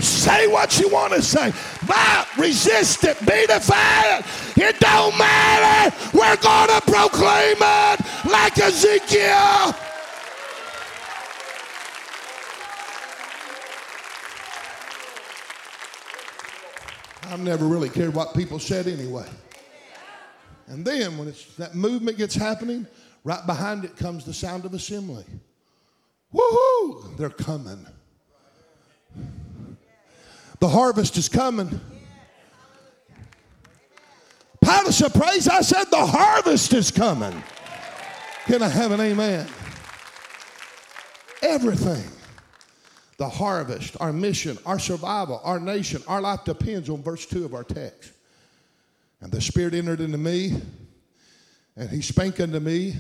Say 0.01 0.47
what 0.49 0.79
you 0.81 0.89
want 0.89 1.13
to 1.13 1.23
say, 1.23 1.53
but 1.87 2.29
resist 2.39 3.05
it, 3.05 3.19
be 3.21 3.47
defiant. 3.47 4.25
It 4.57 4.81
don't 4.81 5.17
matter. 5.19 5.95
We're 6.17 6.37
going 6.37 6.69
to 6.69 6.81
proclaim 6.81 7.57
it 7.61 8.01
like 8.31 8.59
Ezekiel. 8.59 9.75
I've 17.29 17.41
never 17.41 17.67
really 17.67 17.89
cared 17.89 18.15
what 18.15 18.35
people 18.35 18.59
said 18.59 18.87
anyway. 18.87 19.27
And 20.67 20.85
then 20.85 21.19
when 21.19 21.33
that 21.59 21.75
movement 21.75 22.19
gets 22.19 22.35
happening, 22.35 22.87
right 23.23 23.45
behind 23.47 23.85
it 23.85 23.97
comes 23.97 24.25
the 24.25 24.33
sound 24.33 24.65
of 24.65 24.75
assembly. 24.75 25.25
Woohoo! 26.33 27.17
They're 27.17 27.31
coming. 27.31 27.87
The 30.61 30.69
harvest 30.69 31.17
is 31.17 31.29
coming. 31.29 31.81
Palace 34.61 35.03
of 35.03 35.13
praise, 35.13 35.47
I 35.47 35.61
said 35.61 35.85
the 35.91 36.07
harvest 36.07 36.73
is 36.73 36.91
coming. 36.91 37.43
Can 38.47 38.63
I 38.63 38.69
have 38.69 38.93
an 38.93 39.01
amen? 39.01 39.47
Everything 41.43 42.03
the 43.17 43.29
harvest, 43.29 43.97
our 44.01 44.13
mission, 44.13 44.59
our 44.67 44.79
survival, 44.79 45.41
our 45.45 45.61
nation, 45.61 46.03
our 46.09 46.21
life 46.21 46.45
depends 46.45 46.89
on 46.89 47.03
verse 47.03 47.27
2 47.27 47.45
of 47.45 47.55
our 47.55 47.65
text. 47.65 48.13
And 49.21 49.31
the 49.31 49.41
Spirit 49.41 49.75
entered 49.75 50.01
into 50.01 50.19
me, 50.19 50.61
and 51.77 51.89
He 51.89 52.03
spake 52.03 52.41
unto 52.41 52.61
me. 52.61 52.97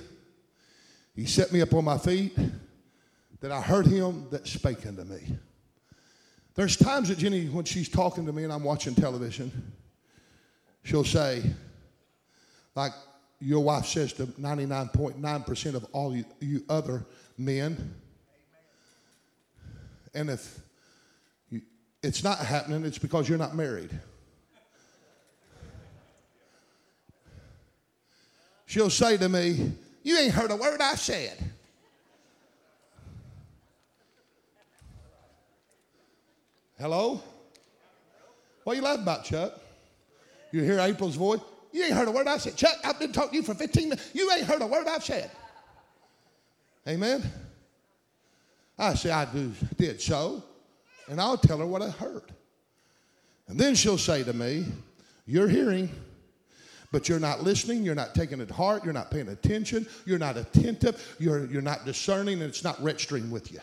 He 1.14 1.26
set 1.26 1.52
me 1.52 1.60
up 1.60 1.74
on 1.74 1.84
my 1.84 1.98
feet, 1.98 2.36
that 3.40 3.52
I 3.52 3.60
heard 3.60 3.86
Him 3.86 4.26
that 4.30 4.46
spake 4.46 4.86
unto 4.86 5.04
me. 5.04 5.36
There's 6.54 6.76
times 6.76 7.08
that 7.08 7.18
Jenny, 7.18 7.46
when 7.46 7.64
she's 7.64 7.88
talking 7.88 8.26
to 8.26 8.32
me 8.32 8.44
and 8.44 8.52
I'm 8.52 8.62
watching 8.62 8.94
television, 8.94 9.72
she'll 10.84 11.04
say, 11.04 11.42
like 12.76 12.92
your 13.40 13.60
wife 13.60 13.86
says 13.86 14.12
to 14.14 14.26
99.9% 14.26 15.74
of 15.74 15.84
all 15.92 16.14
you, 16.14 16.24
you 16.40 16.64
other 16.68 17.04
men, 17.36 17.96
and 20.14 20.30
if 20.30 20.60
you, 21.50 21.62
it's 22.02 22.22
not 22.22 22.38
happening, 22.38 22.84
it's 22.84 22.98
because 22.98 23.28
you're 23.28 23.38
not 23.38 23.54
married. 23.54 23.90
She'll 28.66 28.90
say 28.90 29.16
to 29.16 29.28
me, 29.28 29.72
You 30.02 30.18
ain't 30.18 30.32
heard 30.32 30.50
a 30.50 30.56
word 30.56 30.80
I 30.80 30.94
said. 30.94 31.36
Hello? 36.78 37.22
What 38.64 38.76
you 38.76 38.82
laughing 38.82 39.02
about, 39.02 39.24
Chuck? 39.24 39.60
You 40.50 40.62
hear 40.62 40.78
April's 40.80 41.14
voice? 41.14 41.40
You 41.72 41.84
ain't 41.84 41.94
heard 41.94 42.08
a 42.08 42.10
word 42.10 42.26
I 42.26 42.38
said. 42.38 42.56
Chuck, 42.56 42.76
I've 42.84 42.98
been 42.98 43.12
talking 43.12 43.30
to 43.30 43.36
you 43.36 43.42
for 43.42 43.54
15 43.54 43.88
minutes. 43.88 44.10
You 44.12 44.30
ain't 44.32 44.44
heard 44.44 44.62
a 44.62 44.66
word 44.66 44.86
I've 44.86 45.04
said. 45.04 45.30
Amen? 46.86 47.22
I 48.78 48.94
say, 48.94 49.10
I 49.10 49.24
do, 49.24 49.52
did 49.76 50.00
so, 50.00 50.42
and 51.08 51.20
I'll 51.20 51.38
tell 51.38 51.58
her 51.58 51.66
what 51.66 51.82
I 51.82 51.90
heard. 51.90 52.32
And 53.46 53.58
then 53.58 53.74
she'll 53.74 53.98
say 53.98 54.24
to 54.24 54.32
me, 54.32 54.66
You're 55.26 55.48
hearing, 55.48 55.90
but 56.90 57.08
you're 57.08 57.20
not 57.20 57.42
listening, 57.42 57.82
you're 57.82 57.94
not 57.94 58.14
taking 58.14 58.40
it 58.40 58.46
to 58.48 58.54
heart, 58.54 58.84
you're 58.84 58.92
not 58.92 59.10
paying 59.10 59.28
attention, 59.28 59.86
you're 60.06 60.18
not 60.18 60.36
attentive, 60.36 61.16
you're, 61.18 61.46
you're 61.46 61.62
not 61.62 61.84
discerning, 61.84 62.34
and 62.34 62.44
it's 62.44 62.64
not 62.64 62.82
registering 62.82 63.30
with 63.30 63.52
you. 63.52 63.60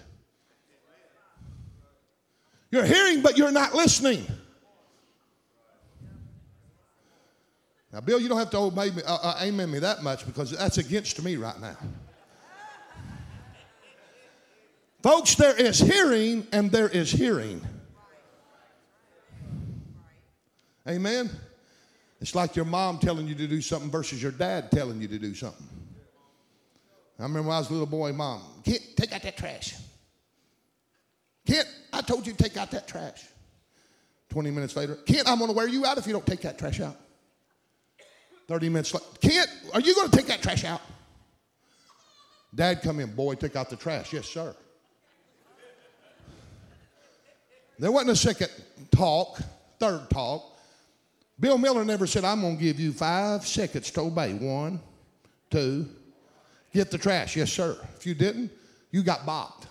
You're 2.71 2.86
hearing, 2.86 3.21
but 3.21 3.38
you're 3.38 3.52
not 3.52 3.74
listening. 3.74 4.26
Now, 7.91 8.00
Bill, 8.00 8.21
you 8.21 8.30
don't 8.30 8.38
have 8.38 8.50
to 8.52 8.58
obey 8.58 8.91
me, 8.91 9.02
uh, 9.06 9.17
uh, 9.21 9.39
amen 9.41 9.69
me 9.69 9.80
that 9.80 10.02
much 10.02 10.26
because 10.26 10.52
that's 10.52 10.78
against 10.78 11.21
me 11.21 11.36
right 11.36 11.60
now. 11.60 11.76
Folks, 15.02 15.36
there 15.36 15.56
is 15.56 15.80
hearing 15.80 16.46
and 16.52 16.72
there 16.72 16.88
is 16.88 17.12
hearing. 17.12 17.62
Amen? 20.88 21.30
It's 22.20 22.36
like 22.36 22.56
your 22.56 22.66
mom 22.66 23.00
telling 23.00 23.28
you 23.28 23.34
to 23.36 23.48
do 23.48 23.62
something 23.62 23.90
versus 23.90 24.22
your 24.22 24.32
dad 24.32 24.70
telling 24.70 25.02
you 25.02 25.08
to 25.08 25.18
do 25.18 25.34
something. 25.34 25.68
I 27.20 27.24
remember 27.24 27.50
when 27.50 27.56
I 27.56 27.60
was 27.60 27.70
a 27.70 27.74
little 27.74 27.88
boy, 27.88 28.14
mom, 28.14 28.42
Kent, 28.64 28.82
take 28.96 29.14
out 29.14 29.22
that 29.24 29.38
trash. 29.38 29.76
Kent, 31.46 31.68
I 31.94 32.02
told 32.02 32.26
you 32.26 32.34
to 32.34 32.44
take 32.44 32.58
out 32.58 32.72
that 32.72 32.88
trash. 32.88 33.24
20 34.30 34.52
minutes 34.52 34.76
later, 34.76 34.96
Kent, 34.96 35.28
I'm 35.28 35.38
going 35.38 35.50
to 35.50 35.56
wear 35.56 35.68
you 35.68 35.86
out 35.86 35.98
if 35.98 36.08
you 36.08 36.14
don't 36.14 36.26
take 36.26 36.42
that 36.42 36.58
trash 36.58 36.80
out. 36.80 36.96
30 38.48 38.70
minutes 38.70 38.94
later, 38.94 39.06
Kent, 39.20 39.50
are 39.74 39.82
you 39.82 39.94
going 39.96 40.10
to 40.10 40.18
take 40.18 40.28
that 40.28 40.42
trash 40.42 40.64
out? 40.64 40.82
Dad 42.54 42.82
come 42.82 43.00
in, 43.00 43.14
boy, 43.14 43.36
take 43.36 43.56
out 43.56 43.70
the 43.70 43.76
trash. 43.76 44.14
Yes, 44.14 44.28
sir. 44.28 44.56
There 47.82 47.91
wasn't 47.91 48.12
a 48.12 48.15
second 48.15 48.50
talk, 48.91 49.41
third 49.80 50.08
talk. 50.12 50.56
Bill 51.39 51.58
Miller 51.58 51.84
never 51.84 52.06
said, 52.06 52.24
I'm 52.24 52.41
going 52.41 52.58
to 52.58 52.63
give 52.63 52.80
you 52.80 52.94
five 52.94 53.48
seconds 53.48 53.89
to 53.91 54.02
obey. 54.02 54.34
One, 54.34 54.80
two, 55.50 55.89
get 56.72 56.91
the 56.91 57.00
trash. 57.00 57.36
Yes, 57.36 57.52
sir. 57.52 57.76
If 57.98 58.06
you 58.06 58.13
didn't, 58.13 58.52
you 58.91 59.02
got 59.02 59.22
bopped. 59.22 59.63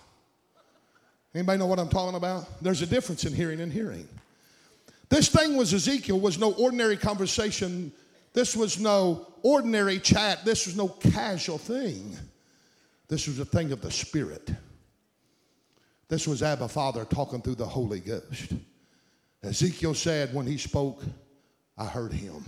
Anybody 1.33 1.59
know 1.59 1.67
what 1.67 1.79
I'm 1.79 1.87
talking 1.87 2.17
about? 2.17 2.61
There's 2.61 2.81
a 2.81 2.85
difference 2.85 3.23
in 3.23 3.33
hearing 3.33 3.61
and 3.61 3.71
hearing. 3.71 4.09
This 5.07 5.29
thing 5.29 5.55
was 5.55 5.73
Ezekiel 5.73 6.19
was 6.19 6.37
no 6.37 6.51
ordinary 6.55 6.97
conversation. 6.97 7.93
This 8.33 8.57
was 8.57 8.77
no 8.77 9.25
ordinary 9.41 9.99
chat. 9.99 10.43
This 10.43 10.65
was 10.65 10.75
no 10.75 10.89
casual 10.89 11.57
thing. 11.57 12.17
This 13.07 13.25
was 13.29 13.39
a 13.39 13.45
thing 13.45 13.71
of 13.71 13.79
the 13.79 13.89
Spirit. 13.89 14.51
This 16.11 16.27
was 16.27 16.43
Abba 16.43 16.67
Father 16.67 17.05
talking 17.05 17.41
through 17.41 17.55
the 17.55 17.65
Holy 17.65 18.01
Ghost. 18.01 18.51
Ezekiel 19.43 19.93
said 19.93 20.33
when 20.33 20.45
he 20.45 20.57
spoke, 20.57 21.01
I 21.77 21.85
heard 21.85 22.11
him. 22.11 22.43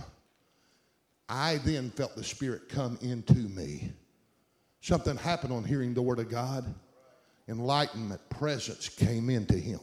I 1.30 1.56
then 1.64 1.88
felt 1.88 2.14
the 2.14 2.22
Spirit 2.22 2.68
come 2.68 2.98
into 3.00 3.32
me. 3.32 3.90
Something 4.82 5.16
happened 5.16 5.54
on 5.54 5.64
hearing 5.64 5.94
the 5.94 6.02
Word 6.02 6.18
of 6.18 6.28
God. 6.28 6.74
Enlightenment, 7.48 8.20
presence 8.28 8.90
came 8.90 9.30
into 9.30 9.56
him. 9.56 9.80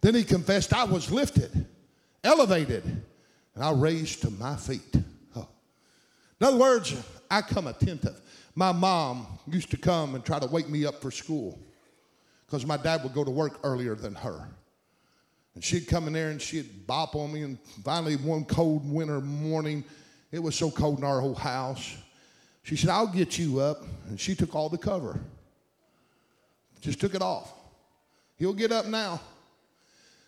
Then 0.00 0.16
he 0.16 0.24
confessed, 0.24 0.74
I 0.74 0.82
was 0.82 1.12
lifted, 1.12 1.66
elevated, 2.24 2.84
and 3.54 3.62
I 3.62 3.70
raised 3.70 4.22
to 4.22 4.30
my 4.30 4.56
feet. 4.56 4.96
Oh. 5.36 5.46
In 6.40 6.46
other 6.48 6.56
words, 6.56 6.92
I 7.30 7.40
come 7.40 7.68
attentive. 7.68 8.20
My 8.56 8.72
mom 8.72 9.28
used 9.46 9.70
to 9.70 9.76
come 9.76 10.16
and 10.16 10.24
try 10.24 10.40
to 10.40 10.48
wake 10.48 10.68
me 10.68 10.84
up 10.84 11.00
for 11.00 11.12
school 11.12 11.56
because 12.46 12.66
my 12.66 12.76
dad 12.76 13.02
would 13.02 13.14
go 13.14 13.24
to 13.24 13.30
work 13.30 13.58
earlier 13.64 13.94
than 13.94 14.14
her. 14.14 14.48
And 15.54 15.62
she'd 15.62 15.86
come 15.86 16.06
in 16.06 16.12
there 16.12 16.30
and 16.30 16.40
she'd 16.40 16.86
bop 16.86 17.14
on 17.14 17.32
me. 17.32 17.42
And 17.42 17.58
finally, 17.84 18.16
one 18.16 18.44
cold 18.44 18.90
winter 18.90 19.20
morning, 19.20 19.84
it 20.32 20.40
was 20.40 20.56
so 20.56 20.70
cold 20.70 20.98
in 20.98 21.04
our 21.04 21.20
whole 21.20 21.34
house, 21.34 21.96
she 22.62 22.76
said, 22.76 22.90
I'll 22.90 23.06
get 23.06 23.38
you 23.38 23.60
up. 23.60 23.82
And 24.08 24.18
she 24.18 24.34
took 24.34 24.54
all 24.54 24.68
the 24.68 24.78
cover, 24.78 25.20
just 26.80 27.00
took 27.00 27.14
it 27.14 27.22
off. 27.22 27.52
He'll 28.36 28.54
get 28.54 28.72
up 28.72 28.86
now. 28.86 29.20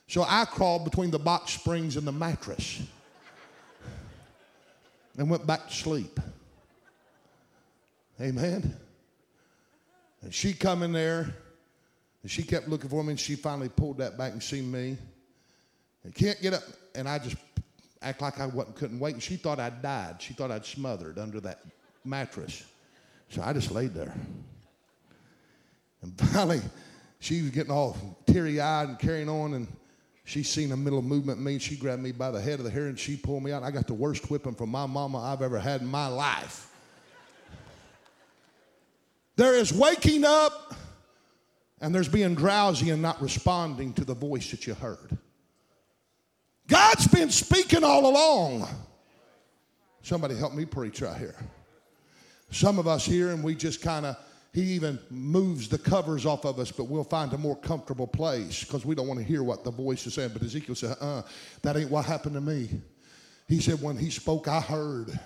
So 0.09 0.25
I 0.27 0.45
crawled 0.45 0.85
between 0.85 1.11
the 1.11 1.19
box 1.19 1.53
springs 1.53 1.97
and 1.97 2.07
the 2.07 2.13
mattress 2.13 2.81
and 5.19 5.29
went 5.29 5.45
back 5.47 5.67
to 5.67 5.75
sleep. 5.75 6.21
Amen. 8.21 8.77
And 10.23 10.33
she 10.33 10.53
come 10.53 10.83
in 10.83 10.93
there, 10.93 11.35
and 12.27 12.31
she 12.33 12.43
kept 12.43 12.67
looking 12.67 12.91
for 12.91 13.05
me, 13.05 13.11
and 13.11 13.21
she 13.21 13.37
finally 13.37 13.69
pulled 13.69 13.99
that 13.99 14.19
back 14.19 14.33
and 14.33 14.43
seen 14.43 14.69
me. 14.69 14.99
And 16.03 16.13
can't 16.13 16.43
get 16.43 16.55
up, 16.55 16.65
and 16.97 17.09
I 17.09 17.21
just 17.21 17.37
act 18.03 18.21
like 18.21 18.41
I 18.41 18.47
wasn't, 18.47 18.75
couldn't 18.75 18.99
wait. 18.99 19.15
And 19.15 19.23
she 19.23 19.37
thought 19.37 19.61
I'd 19.61 19.81
died. 19.81 20.17
She 20.19 20.35
thought 20.35 20.51
I'd 20.51 20.67
smothered 20.67 21.21
under 21.21 21.39
that 21.43 21.61
mattress. 22.05 22.65
So 23.29 23.43
I 23.43 23.53
just 23.53 23.71
laid 23.71 23.95
there. 23.95 24.13
And 26.03 26.19
finally, 26.33 26.63
she 27.21 27.43
was 27.43 27.53
getting 27.53 27.71
all 27.71 27.97
teary 28.27 28.61
eyed 28.61 28.89
and 28.89 28.99
carrying 28.99 29.29
on, 29.29 29.55
and 29.55 29.69
she 30.25 30.43
seen 30.43 30.73
a 30.73 30.77
middle 30.77 31.03
movement 31.03 31.39
in 31.39 31.45
me, 31.45 31.53
and 31.53 31.63
she 31.63 31.77
grabbed 31.77 32.03
me 32.03 32.11
by 32.11 32.33
the 32.33 32.41
head 32.41 32.59
of 32.59 32.65
the 32.65 32.73
hair 32.73 32.87
and 32.87 32.99
she 32.99 33.17
pulled 33.17 33.45
me 33.45 33.53
out. 33.53 33.63
I 33.63 33.71
got 33.71 33.87
the 33.87 33.95
worst 33.95 34.29
whipping 34.33 34.57
from 34.57 34.71
my 34.71 34.87
mama 34.87 35.23
I've 35.23 35.43
ever 35.43 35.61
had 35.61 35.81
in 35.81 35.87
my 35.87 36.09
life. 36.09 36.75
There 39.37 39.55
is 39.55 39.73
waking 39.73 40.25
up 40.25 40.75
and 41.81 41.95
there's 41.95 42.09
being 42.09 42.35
drowsy 42.35 42.91
and 42.91 43.03
not 43.03 43.21
responding 43.21 43.93
to 43.95 44.05
the 44.05 44.15
voice 44.15 44.51
that 44.51 44.67
you 44.67 44.75
heard. 44.75 45.17
God's 46.69 47.07
been 47.07 47.31
speaking 47.31 47.85
all 47.85 48.11
along. 48.11 48.67
Somebody 50.03 50.37
help 50.37 50.55
me 50.55 50.65
preach 50.65 51.01
right 51.01 51.17
here. 51.17 51.37
Some 52.51 52.79
of 52.79 52.87
us 52.87 53.05
here, 53.05 53.31
and 53.31 53.43
we 53.43 53.55
just 53.55 53.83
kind 53.83 54.07
of, 54.07 54.17
he 54.53 54.63
even 54.63 54.99
moves 55.11 55.69
the 55.69 55.79
covers 55.79 56.25
off 56.25 56.45
of 56.45 56.59
us, 56.59 56.73
but 56.73 56.85
we'll 56.85 57.05
find 57.05 57.33
a 57.33 57.39
more 57.39 57.57
comfortable 57.57 58.07
place 58.07 58.65
because 58.65 58.87
we 58.87 58.95
don't 58.95 59.07
want 59.07 59.21
to 59.21 59.27
hear 59.27 59.43
what 59.43 59.65
the 59.65 59.71
voice 59.71 60.07
is 60.07 60.15
saying. 60.15 60.31
But 60.33 60.43
Ezekiel 60.43 60.75
said, 60.75 60.97
uh, 61.01 61.23
that 61.63 61.77
ain't 61.77 61.91
what 61.91 62.07
happened 62.07 62.35
to 62.37 62.41
me. 62.41 62.71
He 63.49 63.61
said, 63.61 63.83
when 63.83 63.97
he 63.97 64.11
spoke, 64.11 64.49
I 64.49 64.61
heard. 64.61 65.19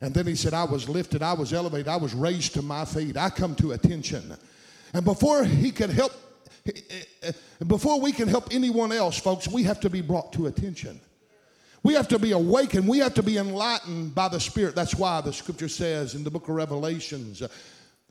And 0.00 0.14
then 0.14 0.26
he 0.26 0.34
said, 0.34 0.54
I 0.54 0.64
was 0.64 0.88
lifted, 0.88 1.22
I 1.22 1.32
was 1.32 1.52
elevated, 1.52 1.88
I 1.88 1.96
was 1.96 2.14
raised 2.14 2.54
to 2.54 2.62
my 2.62 2.84
feet. 2.84 3.16
I 3.16 3.30
come 3.30 3.54
to 3.56 3.72
attention. 3.72 4.34
And 4.92 5.04
before 5.04 5.44
he 5.44 5.70
could 5.70 5.90
help, 5.90 6.12
before 7.66 8.00
we 8.00 8.12
can 8.12 8.28
help 8.28 8.48
anyone 8.52 8.92
else, 8.92 9.18
folks, 9.18 9.48
we 9.48 9.62
have 9.64 9.80
to 9.80 9.90
be 9.90 10.00
brought 10.00 10.32
to 10.34 10.46
attention. 10.46 11.00
We 11.82 11.94
have 11.94 12.08
to 12.08 12.18
be 12.18 12.32
awakened. 12.32 12.88
We 12.88 12.98
have 12.98 13.14
to 13.14 13.22
be 13.22 13.38
enlightened 13.38 14.14
by 14.14 14.28
the 14.28 14.40
Spirit. 14.40 14.74
That's 14.74 14.94
why 14.94 15.20
the 15.20 15.32
scripture 15.32 15.68
says 15.68 16.14
in 16.14 16.24
the 16.24 16.30
book 16.30 16.48
of 16.48 16.54
Revelations, 16.54 17.42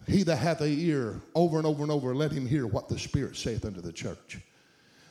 He 0.08 0.24
that 0.24 0.38
hath 0.38 0.62
a 0.62 0.68
ear, 0.68 1.22
over 1.36 1.58
and 1.58 1.66
over 1.66 1.84
and 1.84 1.92
over, 1.92 2.16
let 2.16 2.32
him 2.32 2.48
hear 2.48 2.66
what 2.66 2.88
the 2.88 2.98
Spirit 2.98 3.36
saith 3.36 3.66
unto 3.66 3.82
the 3.82 3.92
church. 3.92 4.40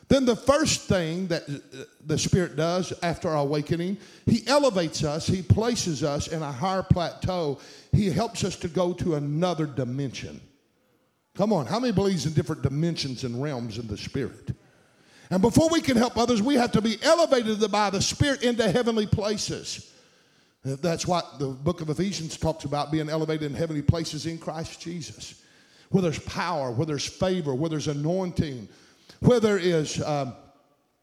Then 0.08 0.24
the 0.24 0.36
first 0.36 0.82
thing 0.82 1.26
that 1.28 1.42
uh, 1.48 1.82
the 2.06 2.16
Spirit 2.16 2.56
does 2.56 2.92
after 3.02 3.28
our 3.28 3.38
awakening, 3.38 3.98
He 4.24 4.46
elevates 4.46 5.02
us, 5.02 5.26
He 5.26 5.42
places 5.42 6.04
us 6.04 6.28
in 6.28 6.42
a 6.42 6.52
higher 6.52 6.82
plateau. 6.82 7.58
He 7.92 8.10
helps 8.10 8.44
us 8.44 8.56
to 8.56 8.68
go 8.68 8.92
to 8.94 9.16
another 9.16 9.66
dimension. 9.66 10.40
Come 11.36 11.52
on, 11.52 11.66
how 11.66 11.78
many 11.78 11.92
believes 11.92 12.26
in 12.26 12.32
different 12.32 12.62
dimensions 12.62 13.24
and 13.24 13.42
realms 13.42 13.78
in 13.78 13.86
the 13.86 13.96
Spirit? 13.96 14.52
And 15.30 15.42
before 15.42 15.68
we 15.68 15.80
can 15.80 15.96
help 15.96 16.16
others, 16.16 16.40
we 16.40 16.54
have 16.54 16.72
to 16.72 16.80
be 16.80 16.96
elevated 17.02 17.70
by 17.70 17.90
the 17.90 18.00
Spirit 18.00 18.42
into 18.42 18.70
heavenly 18.70 19.06
places. 19.06 19.92
That's 20.64 21.06
what 21.06 21.38
the 21.38 21.48
book 21.48 21.80
of 21.80 21.90
Ephesians 21.90 22.36
talks 22.36 22.64
about 22.64 22.90
being 22.90 23.08
elevated 23.08 23.50
in 23.50 23.56
heavenly 23.56 23.82
places 23.82 24.26
in 24.26 24.38
Christ 24.38 24.80
Jesus. 24.80 25.42
Where 25.90 26.02
there's 26.02 26.18
power, 26.20 26.72
where 26.72 26.86
there's 26.86 27.06
favor, 27.06 27.54
where 27.54 27.70
there's 27.70 27.86
anointing, 27.86 28.68
where 29.20 29.38
there 29.38 29.58
is 29.58 30.02
um, 30.02 30.34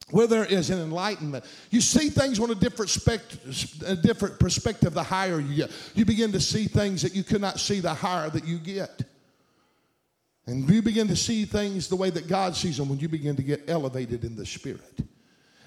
where 0.09 0.27
there 0.27 0.45
is 0.45 0.69
an 0.69 0.79
enlightenment. 0.79 1.45
You 1.71 1.79
see 1.79 2.09
things 2.09 2.39
on 2.39 2.51
a 2.51 2.55
different, 2.55 2.91
spect- 2.91 3.37
a 3.85 3.95
different 3.95 4.39
perspective 4.39 4.93
the 4.93 5.01
higher 5.01 5.39
you 5.39 5.55
get. 5.55 5.71
You 5.95 6.05
begin 6.05 6.33
to 6.33 6.41
see 6.41 6.65
things 6.65 7.01
that 7.03 7.15
you 7.15 7.23
could 7.23 7.41
not 7.41 7.59
see 7.59 7.79
the 7.79 7.93
higher 7.93 8.29
that 8.29 8.45
you 8.45 8.57
get. 8.59 9.03
And 10.45 10.69
you 10.69 10.81
begin 10.81 11.07
to 11.07 11.15
see 11.15 11.45
things 11.45 11.87
the 11.87 11.95
way 11.95 12.09
that 12.09 12.27
God 12.27 12.55
sees 12.55 12.77
them 12.77 12.89
when 12.89 12.99
you 12.99 13.07
begin 13.07 13.35
to 13.37 13.43
get 13.43 13.69
elevated 13.69 14.25
in 14.25 14.35
the 14.35 14.45
Spirit. 14.45 14.99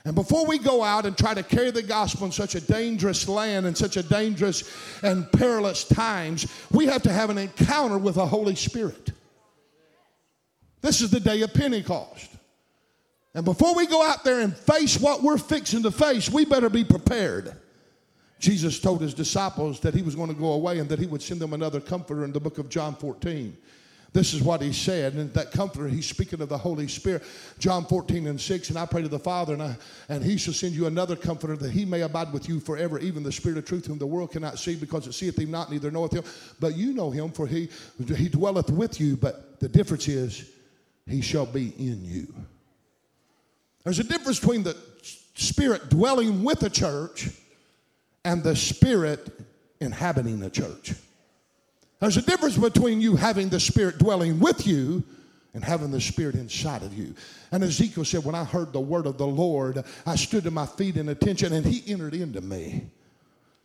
And 0.04 0.14
before 0.14 0.46
we 0.46 0.58
go 0.58 0.84
out 0.84 1.04
and 1.04 1.18
try 1.18 1.34
to 1.34 1.42
carry 1.42 1.72
the 1.72 1.82
gospel 1.82 2.26
in 2.26 2.32
such 2.32 2.54
a 2.54 2.60
dangerous 2.60 3.28
land 3.28 3.66
and 3.66 3.76
such 3.76 3.96
a 3.96 4.02
dangerous 4.02 4.70
and 5.02 5.30
perilous 5.32 5.82
times, 5.82 6.46
we 6.70 6.86
have 6.86 7.02
to 7.02 7.12
have 7.12 7.30
an 7.30 7.38
encounter 7.38 7.98
with 7.98 8.14
the 8.14 8.26
Holy 8.26 8.54
Spirit. 8.54 9.10
This 10.80 11.00
is 11.00 11.10
the 11.10 11.18
day 11.18 11.42
of 11.42 11.52
Pentecost. 11.52 12.30
And 13.34 13.44
before 13.44 13.74
we 13.74 13.86
go 13.86 14.06
out 14.06 14.22
there 14.22 14.40
and 14.40 14.56
face 14.56 15.00
what 15.00 15.22
we're 15.22 15.38
fixing 15.38 15.82
to 15.82 15.90
face, 15.90 16.30
we 16.30 16.44
better 16.44 16.70
be 16.70 16.84
prepared. 16.84 17.56
Jesus 18.38 18.78
told 18.78 19.00
his 19.00 19.12
disciples 19.12 19.80
that 19.80 19.94
he 19.94 20.02
was 20.02 20.14
going 20.14 20.28
to 20.28 20.34
go 20.34 20.52
away 20.52 20.78
and 20.78 20.88
that 20.88 21.00
he 21.00 21.06
would 21.06 21.22
send 21.22 21.40
them 21.40 21.52
another 21.52 21.80
comforter 21.80 22.24
in 22.24 22.32
the 22.32 22.38
book 22.38 22.58
of 22.58 22.68
John 22.68 22.94
14. 22.94 23.56
This 24.16 24.32
is 24.32 24.42
what 24.42 24.62
he 24.62 24.72
said. 24.72 25.12
And 25.12 25.30
that 25.34 25.52
comforter, 25.52 25.88
he's 25.88 26.06
speaking 26.06 26.40
of 26.40 26.48
the 26.48 26.56
Holy 26.56 26.88
Spirit. 26.88 27.22
John 27.58 27.84
14 27.84 28.28
and 28.28 28.40
6. 28.40 28.70
And 28.70 28.78
I 28.78 28.86
pray 28.86 29.02
to 29.02 29.08
the 29.08 29.18
Father, 29.18 29.52
and, 29.52 29.62
I, 29.62 29.76
and 30.08 30.24
he 30.24 30.38
shall 30.38 30.54
send 30.54 30.72
you 30.72 30.86
another 30.86 31.16
comforter 31.16 31.54
that 31.54 31.70
he 31.70 31.84
may 31.84 32.00
abide 32.00 32.32
with 32.32 32.48
you 32.48 32.58
forever, 32.58 32.98
even 32.98 33.22
the 33.22 33.30
Spirit 33.30 33.58
of 33.58 33.66
truth, 33.66 33.84
whom 33.84 33.98
the 33.98 34.06
world 34.06 34.32
cannot 34.32 34.58
see 34.58 34.74
because 34.74 35.06
it 35.06 35.12
seeth 35.12 35.38
him 35.38 35.50
not, 35.50 35.70
neither 35.70 35.90
knoweth 35.90 36.14
him. 36.14 36.24
But 36.58 36.78
you 36.78 36.94
know 36.94 37.10
him, 37.10 37.30
for 37.30 37.46
he, 37.46 37.68
he 38.16 38.30
dwelleth 38.30 38.70
with 38.70 38.98
you. 38.98 39.18
But 39.18 39.60
the 39.60 39.68
difference 39.68 40.08
is, 40.08 40.50
he 41.06 41.20
shall 41.20 41.44
be 41.44 41.74
in 41.78 42.02
you. 42.02 42.34
There's 43.84 43.98
a 43.98 44.04
difference 44.04 44.40
between 44.40 44.62
the 44.62 44.78
Spirit 45.34 45.90
dwelling 45.90 46.42
with 46.42 46.62
a 46.62 46.70
church 46.70 47.28
and 48.24 48.42
the 48.42 48.56
Spirit 48.56 49.28
inhabiting 49.78 50.40
the 50.40 50.48
church. 50.48 50.94
There's 52.00 52.16
a 52.16 52.22
difference 52.22 52.56
between 52.56 53.00
you 53.00 53.16
having 53.16 53.48
the 53.48 53.60
Spirit 53.60 53.98
dwelling 53.98 54.38
with 54.38 54.66
you 54.66 55.02
and 55.54 55.64
having 55.64 55.90
the 55.90 56.00
Spirit 56.00 56.34
inside 56.34 56.82
of 56.82 56.92
you. 56.92 57.14
And 57.50 57.64
Ezekiel 57.64 58.04
said, 58.04 58.24
When 58.24 58.34
I 58.34 58.44
heard 58.44 58.72
the 58.72 58.80
word 58.80 59.06
of 59.06 59.16
the 59.16 59.26
Lord, 59.26 59.82
I 60.04 60.16
stood 60.16 60.44
to 60.44 60.50
my 60.50 60.66
feet 60.66 60.96
in 60.96 61.08
attention, 61.08 61.54
and 61.54 61.64
he 61.64 61.90
entered 61.90 62.14
into 62.14 62.42
me. 62.42 62.90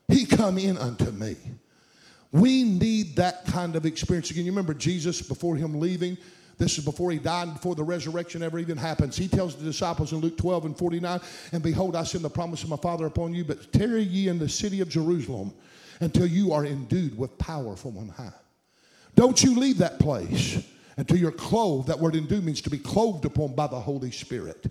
He 0.08 0.26
come 0.26 0.58
in 0.58 0.78
unto 0.78 1.12
me. 1.12 1.36
We 2.32 2.64
need 2.64 3.18
that 3.18 3.46
kind 3.46 3.76
of 3.76 3.86
experience. 3.86 4.32
Again, 4.32 4.46
you 4.46 4.52
remember 4.52 4.74
Jesus 4.74 5.22
before 5.22 5.58
him 5.58 5.82
leaving? 5.82 6.18
This 6.58 6.78
is 6.78 6.86
before 6.86 7.12
he 7.12 7.18
died 7.18 7.54
before 7.54 7.76
the 7.76 7.84
resurrection 7.84 8.44
ever 8.44 8.60
even 8.60 8.78
happens. 8.78 9.18
He 9.18 9.28
tells 9.28 9.56
the 9.56 9.66
disciples 9.66 10.14
in 10.14 10.20
Luke 10.20 10.38
12 10.38 10.66
and 10.66 10.78
49, 10.78 11.20
And 11.52 11.64
behold, 11.64 11.96
I 11.96 12.04
send 12.04 12.24
the 12.24 12.30
promise 12.30 12.64
of 12.64 12.70
my 12.70 12.78
Father 12.78 13.06
upon 13.06 13.34
you, 13.34 13.44
but 13.44 13.74
tarry 13.74 14.04
ye 14.04 14.30
in 14.30 14.40
the 14.40 14.48
city 14.48 14.80
of 14.80 14.88
Jerusalem 14.88 15.54
until 16.02 16.28
you 16.28 16.52
are 16.52 16.66
endued 16.66 17.18
with 17.18 17.38
power 17.38 17.76
from 17.76 17.98
on 17.98 18.10
high. 18.10 18.34
Don't 19.16 19.42
you 19.42 19.58
leave 19.58 19.78
that 19.78 20.00
place 20.00 20.64
until 20.98 21.18
you're 21.18 21.32
clothed. 21.32 21.88
That 21.88 22.00
word 22.00 22.16
endued 22.16 22.44
means 22.44 22.62
to 22.62 22.70
be 22.70 22.78
clothed 22.78 23.26
upon 23.26 23.56
by 23.56 23.68
the 23.68 23.80
Holy 23.80 24.12
Spirit. 24.12 24.68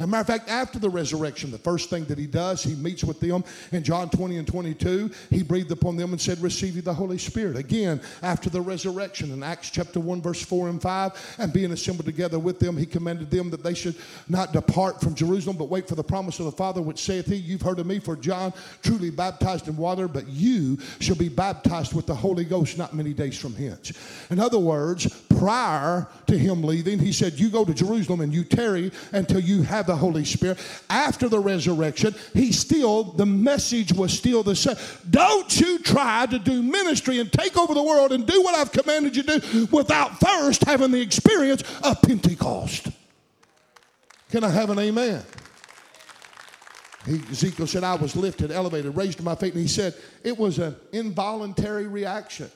As 0.00 0.04
a 0.04 0.06
matter 0.06 0.22
of 0.22 0.26
fact, 0.26 0.48
after 0.48 0.78
the 0.78 0.88
resurrection, 0.88 1.50
the 1.50 1.58
first 1.58 1.90
thing 1.90 2.06
that 2.06 2.16
he 2.16 2.26
does, 2.26 2.62
he 2.62 2.74
meets 2.74 3.04
with 3.04 3.20
them 3.20 3.44
in 3.70 3.84
John 3.84 4.08
20 4.08 4.38
and 4.38 4.48
22. 4.48 5.10
He 5.28 5.42
breathed 5.42 5.70
upon 5.72 5.98
them 5.98 6.12
and 6.12 6.20
said, 6.20 6.40
Receive 6.40 6.74
ye 6.74 6.80
the 6.80 6.94
Holy 6.94 7.18
Spirit. 7.18 7.58
Again, 7.58 8.00
after 8.22 8.48
the 8.48 8.62
resurrection 8.62 9.30
in 9.30 9.42
Acts 9.42 9.68
chapter 9.68 10.00
1, 10.00 10.22
verse 10.22 10.42
4 10.42 10.70
and 10.70 10.80
5, 10.80 11.36
and 11.36 11.52
being 11.52 11.72
assembled 11.72 12.06
together 12.06 12.38
with 12.38 12.58
them, 12.58 12.78
he 12.78 12.86
commanded 12.86 13.30
them 13.30 13.50
that 13.50 13.62
they 13.62 13.74
should 13.74 13.94
not 14.26 14.54
depart 14.54 15.02
from 15.02 15.14
Jerusalem, 15.14 15.58
but 15.58 15.68
wait 15.68 15.86
for 15.86 15.96
the 15.96 16.02
promise 16.02 16.38
of 16.38 16.46
the 16.46 16.52
Father, 16.52 16.80
which 16.80 16.98
saith 16.98 17.26
he, 17.26 17.36
You've 17.36 17.60
heard 17.60 17.78
of 17.78 17.84
me, 17.84 17.98
for 17.98 18.16
John 18.16 18.54
truly 18.82 19.10
baptized 19.10 19.68
in 19.68 19.76
water, 19.76 20.08
but 20.08 20.26
you 20.28 20.78
shall 21.00 21.16
be 21.16 21.28
baptized 21.28 21.92
with 21.92 22.06
the 22.06 22.14
Holy 22.14 22.46
Ghost 22.46 22.78
not 22.78 22.94
many 22.94 23.12
days 23.12 23.38
from 23.38 23.54
hence. 23.54 23.92
In 24.30 24.40
other 24.40 24.58
words, 24.58 25.08
prior 25.28 26.06
to 26.26 26.38
him 26.38 26.62
leaving, 26.62 26.98
he 26.98 27.12
said, 27.12 27.38
You 27.38 27.50
go 27.50 27.66
to 27.66 27.74
Jerusalem 27.74 28.22
and 28.22 28.32
you 28.32 28.44
tarry 28.44 28.92
until 29.12 29.40
you 29.40 29.60
have 29.62 29.89
the 29.90 29.96
Holy 29.96 30.24
Spirit. 30.24 30.58
After 30.88 31.28
the 31.28 31.40
resurrection, 31.40 32.14
he 32.32 32.52
still, 32.52 33.02
the 33.02 33.26
message 33.26 33.92
was 33.92 34.16
still 34.16 34.44
the 34.44 34.54
same. 34.54 34.76
Don't 35.10 35.60
you 35.60 35.80
try 35.80 36.26
to 36.26 36.38
do 36.38 36.62
ministry 36.62 37.18
and 37.18 37.32
take 37.32 37.58
over 37.58 37.74
the 37.74 37.82
world 37.82 38.12
and 38.12 38.24
do 38.24 38.40
what 38.42 38.54
I've 38.54 38.70
commanded 38.70 39.16
you 39.16 39.24
to 39.24 39.40
do 39.40 39.66
without 39.72 40.20
first 40.20 40.62
having 40.64 40.92
the 40.92 41.00
experience 41.00 41.62
of 41.82 42.00
Pentecost. 42.02 42.88
Can 44.30 44.44
I 44.44 44.48
have 44.50 44.70
an 44.70 44.78
amen? 44.78 45.24
He, 47.04 47.20
Ezekiel 47.30 47.66
said, 47.66 47.82
I 47.82 47.96
was 47.96 48.14
lifted, 48.14 48.52
elevated, 48.52 48.94
raised 48.96 49.18
to 49.18 49.24
my 49.24 49.34
feet, 49.34 49.54
and 49.54 49.62
he 49.62 49.68
said, 49.68 49.94
it 50.22 50.38
was 50.38 50.60
an 50.60 50.76
involuntary 50.92 51.88
reaction. 51.88 52.48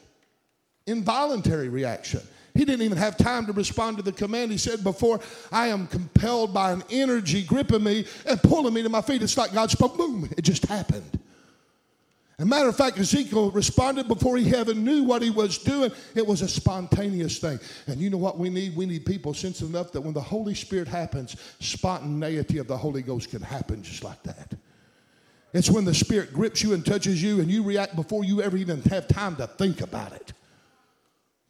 Involuntary 0.86 1.68
reaction. 1.68 2.20
He 2.54 2.64
didn't 2.64 2.82
even 2.82 2.98
have 2.98 3.16
time 3.16 3.46
to 3.46 3.52
respond 3.52 3.96
to 3.96 4.02
the 4.02 4.12
command. 4.12 4.52
He 4.52 4.58
said, 4.58 4.84
Before 4.84 5.20
I 5.50 5.68
am 5.68 5.88
compelled 5.88 6.54
by 6.54 6.70
an 6.70 6.84
energy 6.88 7.42
gripping 7.42 7.82
me 7.82 8.06
and 8.26 8.40
pulling 8.42 8.72
me 8.72 8.82
to 8.84 8.88
my 8.88 9.02
feet, 9.02 9.22
it's 9.22 9.36
like 9.36 9.52
God 9.52 9.70
spoke, 9.70 9.96
boom, 9.96 10.28
it 10.36 10.42
just 10.42 10.64
happened. 10.66 11.18
As 12.38 12.44
a 12.44 12.48
matter 12.48 12.68
of 12.68 12.76
fact, 12.76 12.98
Ezekiel 12.98 13.50
responded 13.52 14.08
before 14.08 14.36
he 14.36 14.48
even 14.56 14.84
knew 14.84 15.04
what 15.04 15.22
he 15.22 15.30
was 15.30 15.58
doing. 15.58 15.92
It 16.14 16.26
was 16.26 16.42
a 16.42 16.48
spontaneous 16.48 17.38
thing. 17.38 17.60
And 17.86 18.00
you 18.00 18.10
know 18.10 18.18
what 18.18 18.38
we 18.38 18.50
need? 18.50 18.74
We 18.76 18.86
need 18.86 19.06
people 19.06 19.34
sensitive 19.34 19.70
enough 19.70 19.92
that 19.92 20.00
when 20.00 20.14
the 20.14 20.20
Holy 20.20 20.54
Spirit 20.54 20.88
happens, 20.88 21.36
spontaneity 21.60 22.58
of 22.58 22.66
the 22.66 22.76
Holy 22.76 23.02
Ghost 23.02 23.30
can 23.30 23.40
happen 23.40 23.82
just 23.82 24.02
like 24.02 24.20
that. 24.24 24.54
It's 25.52 25.70
when 25.70 25.84
the 25.84 25.94
Spirit 25.94 26.32
grips 26.32 26.62
you 26.62 26.74
and 26.74 26.84
touches 26.84 27.22
you 27.22 27.40
and 27.40 27.48
you 27.48 27.62
react 27.62 27.94
before 27.94 28.24
you 28.24 28.42
ever 28.42 28.56
even 28.56 28.82
have 28.82 29.06
time 29.06 29.36
to 29.36 29.46
think 29.46 29.80
about 29.80 30.12
it. 30.12 30.32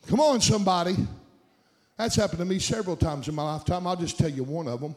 Come 0.06 0.20
on, 0.20 0.38
somebody. 0.42 0.96
That's 1.96 2.14
happened 2.16 2.40
to 2.40 2.44
me 2.44 2.58
several 2.58 2.94
times 2.94 3.26
in 3.26 3.34
my 3.34 3.42
lifetime. 3.42 3.86
I'll 3.86 3.96
just 3.96 4.18
tell 4.18 4.28
you 4.28 4.44
one 4.44 4.68
of 4.68 4.80
them. 4.80 4.94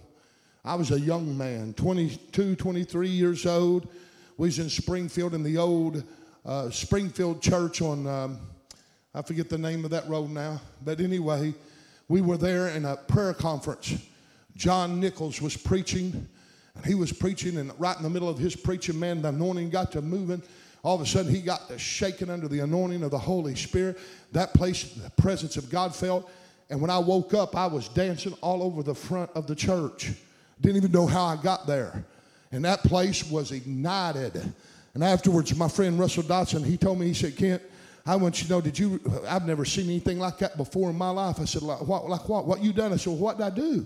I 0.65 0.75
was 0.75 0.91
a 0.91 0.99
young 0.99 1.37
man, 1.37 1.73
22, 1.75 2.57
23 2.57 3.07
years 3.07 3.45
old. 3.45 3.87
We 4.35 4.49
was 4.49 4.59
in 4.59 4.69
Springfield 4.69 5.33
in 5.33 5.43
the 5.43 5.57
old 5.57 6.03
uh, 6.45 6.69
Springfield 6.71 7.41
church 7.41 7.81
on, 7.81 8.05
um, 8.05 8.39
I 9.13 9.21
forget 9.21 9.47
the 9.47 9.57
name 9.57 9.85
of 9.85 9.91
that 9.91 10.09
road 10.09 10.29
now. 10.29 10.59
But 10.83 10.99
anyway, 10.99 11.53
we 12.09 12.19
were 12.19 12.37
there 12.37 12.67
in 12.69 12.83
a 12.83 12.97
prayer 12.97 13.33
conference. 13.33 13.93
John 14.57 14.99
Nichols 14.99 15.41
was 15.41 15.55
preaching, 15.55 16.27
and 16.75 16.85
he 16.85 16.95
was 16.95 17.13
preaching, 17.13 17.57
and 17.59 17.71
right 17.79 17.95
in 17.95 18.03
the 18.03 18.09
middle 18.09 18.27
of 18.27 18.37
his 18.37 18.57
preaching, 18.57 18.99
man, 18.99 19.21
the 19.21 19.29
anointing 19.29 19.69
got 19.69 19.93
to 19.93 20.01
moving 20.01 20.43
all 20.83 20.95
of 20.95 21.01
a 21.01 21.05
sudden 21.05 21.33
he 21.33 21.41
got 21.41 21.67
to 21.69 21.77
shaking 21.77 22.29
under 22.29 22.47
the 22.47 22.59
anointing 22.59 23.03
of 23.03 23.11
the 23.11 23.17
Holy 23.17 23.55
Spirit. 23.55 23.99
That 24.31 24.53
place, 24.53 24.83
the 24.93 25.09
presence 25.11 25.57
of 25.57 25.69
God 25.69 25.95
felt. 25.95 26.29
And 26.69 26.81
when 26.81 26.89
I 26.89 26.99
woke 26.99 27.33
up, 27.33 27.55
I 27.55 27.67
was 27.67 27.87
dancing 27.89 28.33
all 28.41 28.61
over 28.61 28.83
the 28.83 28.95
front 28.95 29.31
of 29.35 29.47
the 29.47 29.55
church. 29.55 30.11
Didn't 30.61 30.77
even 30.77 30.91
know 30.91 31.07
how 31.07 31.25
I 31.25 31.35
got 31.37 31.67
there. 31.67 32.05
And 32.51 32.63
that 32.65 32.81
place 32.83 33.29
was 33.29 33.51
ignited. 33.51 34.53
And 34.93 35.03
afterwards, 35.03 35.55
my 35.55 35.67
friend 35.67 35.99
Russell 35.99 36.23
Dotson, 36.23 36.65
he 36.65 36.77
told 36.77 36.99
me, 36.99 37.07
he 37.07 37.13
said, 37.13 37.35
Kent, 37.35 37.61
I 38.05 38.15
want 38.15 38.41
you 38.41 38.47
to 38.47 38.53
know, 38.53 38.61
did 38.61 38.79
you, 38.79 39.01
I've 39.27 39.45
never 39.45 39.65
seen 39.65 39.85
anything 39.85 40.17
like 40.17 40.37
that 40.39 40.55
before 40.55 40.89
in 40.89 40.97
my 40.97 41.09
life. 41.09 41.41
I 41.41 41.45
said, 41.45 41.61
like 41.61 41.81
what? 41.81 42.09
Like 42.09 42.27
what? 42.29 42.45
What 42.47 42.61
you 42.63 42.71
done? 42.71 42.93
I 42.93 42.95
said, 42.95 43.11
well, 43.11 43.21
what 43.21 43.37
did 43.37 43.45
I 43.45 43.49
do? 43.49 43.85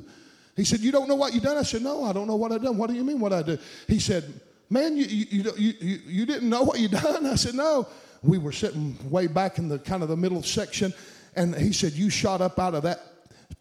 He 0.56 0.64
said, 0.64 0.80
you 0.82 0.92
don't 0.92 1.08
know 1.08 1.16
what 1.16 1.34
you 1.34 1.42
done? 1.42 1.58
I 1.58 1.64
said, 1.64 1.82
no, 1.82 2.04
I 2.04 2.14
don't 2.14 2.28
know 2.28 2.36
what 2.36 2.52
I 2.52 2.60
done. 2.60 2.78
What 2.78 2.90
do 2.90 2.96
you 2.96 3.04
mean 3.04 3.20
what 3.20 3.34
I 3.34 3.42
do? 3.42 3.58
He 3.88 4.00
said, 4.00 4.24
man, 4.72 4.96
you, 4.98 5.06
you, 5.06 5.52
you, 5.58 6.00
you, 6.08 6.26
didn't 6.26 6.50
know 6.50 6.64
what 6.64 6.80
you 6.80 6.88
done? 6.88 7.26
I 7.26 7.36
said, 7.36 7.56
no. 7.56 7.88
We 8.24 8.38
were 8.38 8.52
sitting 8.52 8.98
way 9.10 9.28
back 9.28 9.58
in 9.58 9.68
the 9.68 9.80
kind 9.80 10.02
of 10.02 10.10
the 10.10 10.18
middle 10.18 10.44
section, 10.44 10.94
and 11.36 11.56
he 11.56 11.74
said, 11.74 11.94
you 11.94 12.10
shot 12.10 12.40
up 12.40 12.60
out 12.60 12.76
of 12.76 12.84
that 12.84 13.02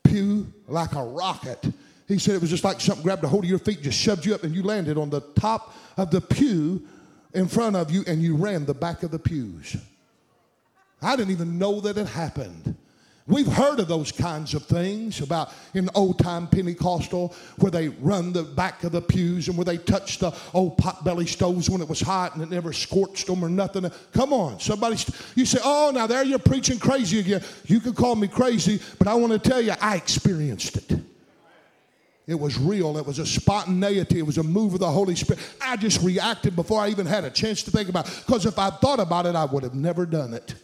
pew 0.04 0.52
like 0.68 0.94
a 0.94 1.02
rocket. 1.02 1.64
He 2.06 2.18
said 2.18 2.34
it 2.34 2.40
was 2.40 2.50
just 2.50 2.64
like 2.64 2.80
something 2.80 3.02
grabbed 3.02 3.24
a 3.24 3.28
hold 3.28 3.44
of 3.44 3.50
your 3.50 3.58
feet, 3.58 3.82
just 3.82 3.98
shoved 3.98 4.24
you 4.26 4.34
up, 4.34 4.44
and 4.44 4.54
you 4.54 4.62
landed 4.62 4.98
on 4.98 5.11
the 5.11 5.20
top 5.34 5.74
of 5.96 6.11
the 6.11 6.20
pew 6.20 6.86
in 7.34 7.48
front 7.48 7.76
of 7.76 7.90
you, 7.90 8.04
and 8.06 8.22
you 8.22 8.36
ran 8.36 8.64
the 8.66 8.74
back 8.74 9.02
of 9.02 9.11
the 9.11 9.18
pews. 9.18 9.76
I 11.02 11.16
didn't 11.16 11.32
even 11.32 11.58
know 11.58 11.80
that 11.80 11.96
it 11.96 12.06
happened. 12.06 12.76
We've 13.31 13.47
heard 13.47 13.78
of 13.78 13.87
those 13.87 14.11
kinds 14.11 14.55
of 14.55 14.64
things 14.64 15.20
about 15.20 15.53
in 15.72 15.89
old 15.95 16.18
time 16.18 16.49
Pentecostal 16.49 17.33
where 17.59 17.70
they 17.70 17.89
run 17.89 18.33
the 18.33 18.43
back 18.43 18.83
of 18.83 18.91
the 18.91 19.01
pews 19.01 19.47
and 19.47 19.57
where 19.57 19.64
they 19.64 19.78
touch 19.78 20.18
the 20.18 20.35
old 20.53 20.76
potbelly 20.76 21.28
stoves 21.28 21.70
when 21.70 21.81
it 21.81 21.89
was 21.89 22.01
hot 22.01 22.35
and 22.35 22.43
it 22.43 22.51
never 22.51 22.72
scorched 22.72 23.28
them 23.28 23.45
or 23.45 23.49
nothing. 23.49 23.89
Come 24.12 24.33
on, 24.33 24.59
somebody, 24.59 24.97
you 25.37 25.47
say, 25.47 25.61
oh, 25.62 25.93
now 25.95 26.09
there 26.09 26.24
you're 26.24 26.41
preaching 26.41 26.81
crazy 26.81 27.20
again. 27.20 27.43
You 27.66 27.78
can 27.78 27.95
call 27.95 28.16
me 28.16 28.26
crazy, 28.26 28.81
but 28.99 29.07
I 29.07 29.14
want 29.14 29.33
to 29.33 29.39
tell 29.39 29.61
you, 29.61 29.74
I 29.81 29.95
experienced 29.95 30.76
it. 30.76 31.01
It 32.26 32.39
was 32.39 32.59
real. 32.59 32.99
It 32.99 33.07
was 33.07 33.20
a 33.20 33.26
spontaneity. 33.26 34.18
It 34.18 34.26
was 34.26 34.39
a 34.39 34.43
move 34.43 34.74
of 34.74 34.81
the 34.81 34.91
Holy 34.91 35.14
Spirit. 35.14 35.41
I 35.61 35.76
just 35.76 36.03
reacted 36.03 36.57
before 36.57 36.81
I 36.81 36.89
even 36.89 37.07
had 37.07 37.24
a 37.24 37.31
chance 37.31 37.62
to 37.64 37.70
think 37.70 37.89
about 37.89 38.09
it. 38.09 38.22
Because 38.26 38.47
if 38.47 38.59
I 38.59 38.70
thought 38.70 39.01
about 39.01 39.26
it, 39.26 39.35
I 39.35 39.45
would 39.45 39.62
have 39.62 39.74
never 39.74 40.05
done 40.07 40.35
it. 40.35 40.55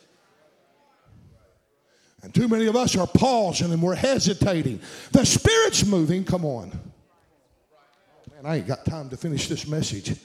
And 2.26 2.34
too 2.34 2.48
many 2.48 2.66
of 2.66 2.74
us 2.74 2.96
are 2.96 3.06
pausing 3.06 3.72
and 3.72 3.80
we're 3.80 3.94
hesitating. 3.94 4.80
The 5.12 5.24
Spirit's 5.24 5.86
moving. 5.86 6.24
Come 6.24 6.44
on. 6.44 6.70
Man, 8.32 8.44
I 8.44 8.56
ain't 8.56 8.66
got 8.66 8.84
time 8.84 9.08
to 9.10 9.16
finish 9.16 9.48
this 9.48 9.68
message. 9.68 10.18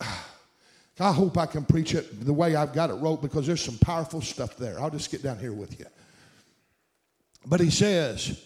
I 0.00 1.12
hope 1.12 1.38
I 1.38 1.46
can 1.46 1.64
preach 1.64 1.94
it 1.94 2.26
the 2.26 2.32
way 2.32 2.56
I've 2.56 2.72
got 2.72 2.90
it 2.90 2.94
wrote 2.94 3.22
because 3.22 3.46
there's 3.46 3.60
some 3.60 3.78
powerful 3.78 4.20
stuff 4.20 4.56
there. 4.56 4.80
I'll 4.80 4.90
just 4.90 5.08
get 5.08 5.22
down 5.22 5.38
here 5.38 5.52
with 5.52 5.78
you. 5.78 5.86
But 7.46 7.60
he 7.60 7.70
says, 7.70 8.44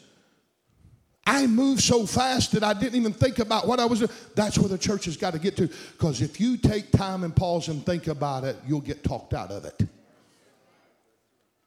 I 1.26 1.46
moved 1.46 1.80
so 1.80 2.04
fast 2.04 2.52
that 2.52 2.62
I 2.62 2.74
didn't 2.74 2.96
even 2.96 3.14
think 3.14 3.38
about 3.38 3.66
what 3.66 3.80
I 3.80 3.86
was 3.86 4.00
doing. 4.00 4.10
That's 4.34 4.58
where 4.58 4.68
the 4.68 4.76
church 4.76 5.06
has 5.06 5.16
got 5.16 5.32
to 5.32 5.38
get 5.38 5.56
to. 5.56 5.68
Because 5.68 6.20
if 6.20 6.38
you 6.38 6.58
take 6.58 6.92
time 6.92 7.24
and 7.24 7.34
pause 7.34 7.68
and 7.68 7.84
think 7.86 8.08
about 8.08 8.44
it, 8.44 8.58
you'll 8.68 8.82
get 8.82 9.02
talked 9.02 9.32
out 9.32 9.50
of 9.50 9.64
it. 9.64 9.88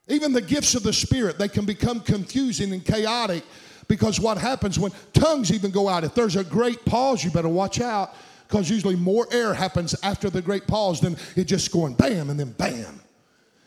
Even 0.07 0.31
the 0.31 0.41
gifts 0.41 0.75
of 0.75 0.83
the 0.83 0.93
Spirit, 0.93 1.37
they 1.37 1.49
can 1.49 1.65
become 1.65 1.99
confusing 1.99 2.71
and 2.71 2.83
chaotic 2.83 3.43
because 3.87 4.19
what 4.19 4.37
happens 4.37 4.79
when 4.79 4.91
tongues 5.13 5.51
even 5.51 5.71
go 5.71 5.89
out, 5.89 6.03
if 6.03 6.13
there's 6.13 6.35
a 6.35 6.43
great 6.43 6.83
pause, 6.85 7.23
you 7.23 7.31
better 7.31 7.49
watch 7.49 7.81
out 7.81 8.13
because 8.47 8.69
usually 8.69 8.95
more 8.95 9.27
air 9.31 9.53
happens 9.53 9.95
after 10.03 10.29
the 10.29 10.41
great 10.41 10.67
pause 10.67 11.01
than 11.01 11.17
it 11.35 11.45
just 11.45 11.71
going 11.71 11.93
bam 11.93 12.29
and 12.29 12.39
then 12.39 12.51
bam. 12.51 13.01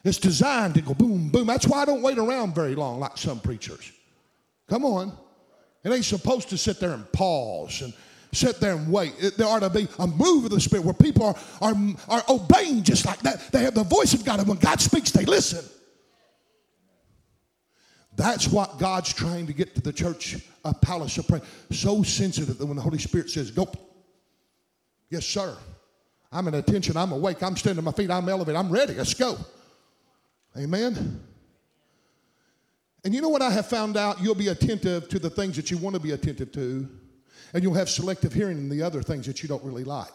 It's 0.02 0.18
designed 0.18 0.74
to 0.74 0.80
go 0.80 0.94
boom, 0.94 1.28
boom. 1.28 1.46
That's 1.46 1.66
why 1.66 1.82
I 1.82 1.84
don't 1.84 2.00
wait 2.00 2.18
around 2.18 2.54
very 2.54 2.74
long 2.74 3.00
like 3.00 3.18
some 3.18 3.40
preachers. 3.40 3.92
Come 4.68 4.84
on. 4.84 5.12
It 5.84 5.90
ain't 5.90 6.04
supposed 6.04 6.48
to 6.50 6.58
sit 6.58 6.80
there 6.80 6.92
and 6.92 7.10
pause 7.12 7.82
and 7.82 7.92
sit 8.32 8.60
there 8.60 8.74
and 8.74 8.90
wait. 8.90 9.14
It, 9.18 9.36
there 9.36 9.46
ought 9.46 9.60
to 9.60 9.70
be 9.70 9.88
a 9.98 10.06
move 10.06 10.44
of 10.44 10.50
the 10.50 10.60
Spirit 10.60 10.84
where 10.84 10.94
people 10.94 11.26
are, 11.26 11.36
are, 11.60 11.74
are 12.08 12.22
obeying 12.28 12.82
just 12.82 13.04
like 13.04 13.20
that. 13.20 13.50
They 13.52 13.62
have 13.62 13.74
the 13.74 13.84
voice 13.84 14.14
of 14.14 14.24
God, 14.24 14.38
and 14.38 14.48
when 14.48 14.58
God 14.58 14.80
speaks, 14.80 15.10
they 15.10 15.24
listen. 15.24 15.64
That's 18.20 18.48
what 18.48 18.78
God's 18.78 19.14
trying 19.14 19.46
to 19.46 19.54
get 19.54 19.74
to 19.76 19.80
the 19.80 19.94
church, 19.94 20.36
a 20.62 20.74
palace 20.74 21.16
of 21.16 21.26
prayer. 21.26 21.40
So 21.72 22.02
sensitive 22.02 22.58
that 22.58 22.66
when 22.66 22.76
the 22.76 22.82
Holy 22.82 22.98
Spirit 22.98 23.30
says, 23.30 23.50
go, 23.50 23.72
yes, 25.08 25.24
sir. 25.24 25.56
I'm 26.30 26.46
in 26.46 26.52
attention. 26.52 26.98
I'm 26.98 27.12
awake. 27.12 27.42
I'm 27.42 27.56
standing 27.56 27.78
on 27.78 27.84
my 27.86 27.92
feet. 27.92 28.10
I'm 28.10 28.28
elevated. 28.28 28.56
I'm 28.56 28.70
ready. 28.70 28.92
Let's 28.92 29.14
go. 29.14 29.38
Amen. 30.54 31.18
And 33.06 33.14
you 33.14 33.22
know 33.22 33.30
what 33.30 33.40
I 33.40 33.50
have 33.52 33.68
found 33.68 33.96
out? 33.96 34.20
You'll 34.20 34.34
be 34.34 34.48
attentive 34.48 35.08
to 35.08 35.18
the 35.18 35.30
things 35.30 35.56
that 35.56 35.70
you 35.70 35.78
want 35.78 35.96
to 35.96 36.02
be 36.02 36.10
attentive 36.10 36.52
to, 36.52 36.86
and 37.54 37.62
you'll 37.62 37.72
have 37.72 37.88
selective 37.88 38.34
hearing 38.34 38.58
in 38.58 38.68
the 38.68 38.82
other 38.82 39.02
things 39.02 39.24
that 39.28 39.42
you 39.42 39.48
don't 39.48 39.64
really 39.64 39.84
like. 39.84 40.12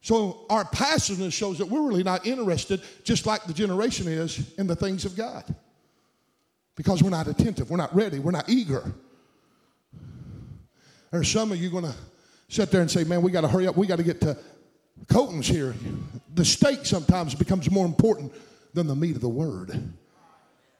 So 0.00 0.46
our 0.48 0.64
passiveness 0.64 1.34
shows 1.34 1.58
that 1.58 1.66
we're 1.66 1.82
really 1.82 2.04
not 2.04 2.26
interested, 2.26 2.82
just 3.04 3.26
like 3.26 3.44
the 3.44 3.52
generation 3.52 4.06
is, 4.06 4.54
in 4.54 4.66
the 4.66 4.76
things 4.76 5.04
of 5.04 5.16
God. 5.16 5.44
Because 6.76 7.02
we're 7.02 7.10
not 7.10 7.26
attentive, 7.26 7.70
we're 7.70 7.76
not 7.76 7.94
ready, 7.94 8.18
we're 8.18 8.30
not 8.30 8.48
eager. 8.48 8.92
There's 11.10 11.28
some 11.28 11.50
of 11.50 11.58
you 11.58 11.70
to 11.70 11.94
sit 12.48 12.70
there 12.70 12.80
and 12.80 12.90
say, 12.90 13.04
man, 13.04 13.22
we 13.22 13.32
got 13.32 13.40
to 13.40 13.48
hurry 13.48 13.66
up, 13.66 13.76
we 13.76 13.86
got 13.86 13.96
to 13.96 14.04
get 14.04 14.20
to 14.20 14.36
Colton's 15.08 15.46
here. 15.46 15.74
The 16.34 16.44
steak 16.44 16.86
sometimes 16.86 17.34
becomes 17.34 17.70
more 17.70 17.86
important 17.86 18.32
than 18.74 18.86
the 18.86 18.94
meat 18.94 19.16
of 19.16 19.22
the 19.22 19.28
word. 19.28 19.92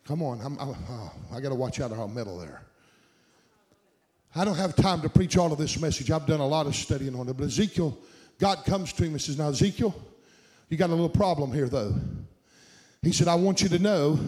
Come 0.07 0.23
on, 0.23 0.41
I'm, 0.41 0.59
I'm, 0.59 0.77
oh, 0.89 1.13
I 1.33 1.41
got 1.41 1.49
to 1.49 1.55
watch 1.55 1.81
out 1.81 1.91
how 1.91 2.07
meddle 2.07 2.39
there. 2.39 2.63
I 4.35 4.45
don't 4.45 4.57
have 4.57 4.77
time 4.77 5.01
to 5.03 5.09
preach 5.09 5.37
all 5.37 5.53
of 5.53 5.59
this 5.59 5.81
message. 5.81 6.11
I've 6.11 6.27
done 6.27 6.41
a 6.41 6.47
lot 6.47 6.67
of 6.67 6.77
studying 6.77 7.15
on 7.15 7.29
it. 7.29 7.37
But 7.37 7.47
Ezekiel, 7.47 7.99
God 8.39 8.65
comes 8.65 8.93
to 8.95 9.05
him 9.05 9.13
and 9.13 9.21
says, 9.21 9.39
Now, 9.39 9.49
Ezekiel, 9.49 9.95
you 10.69 10.77
got 10.77 10.91
a 10.91 10.93
little 10.93 11.09
problem 11.09 11.53
here, 11.53 11.69
though. 11.69 11.95
He 13.03 13.13
said, 13.13 13.29
I 13.29 13.35
want 13.35 13.63
you 13.63 13.69
to 13.71 13.79
know, 13.79 14.19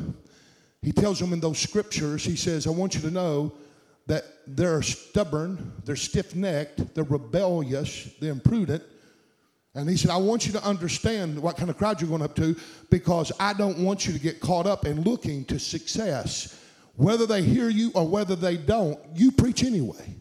he 0.82 0.92
tells 0.92 1.20
him 1.20 1.32
in 1.32 1.40
those 1.40 1.58
scriptures, 1.58 2.24
he 2.24 2.36
says, 2.36 2.66
I 2.66 2.70
want 2.70 2.94
you 2.94 3.00
to 3.02 3.10
know 3.10 3.52
that 4.06 4.24
they're 4.46 4.82
stubborn, 4.82 5.72
they're 5.84 5.96
stiff 5.96 6.34
necked, 6.34 6.94
they're 6.94 7.04
rebellious, 7.04 8.12
they're 8.20 8.32
imprudent, 8.32 8.82
and 9.74 9.88
he 9.88 9.96
said, 9.96 10.10
I 10.10 10.16
want 10.16 10.46
you 10.46 10.52
to 10.52 10.64
understand 10.64 11.38
what 11.38 11.56
kind 11.56 11.70
of 11.70 11.78
crowd 11.78 12.00
you're 12.00 12.10
going 12.10 12.22
up 12.22 12.34
to 12.36 12.56
because 12.90 13.30
I 13.38 13.52
don't 13.52 13.78
want 13.78 14.06
you 14.06 14.12
to 14.12 14.18
get 14.18 14.40
caught 14.40 14.66
up 14.66 14.84
in 14.84 15.02
looking 15.02 15.44
to 15.46 15.58
success. 15.60 16.60
Whether 16.96 17.24
they 17.24 17.42
hear 17.42 17.68
you 17.68 17.92
or 17.94 18.06
whether 18.06 18.34
they 18.34 18.56
don't, 18.56 18.98
you 19.14 19.30
preach 19.30 19.62
anyway. 19.62 20.16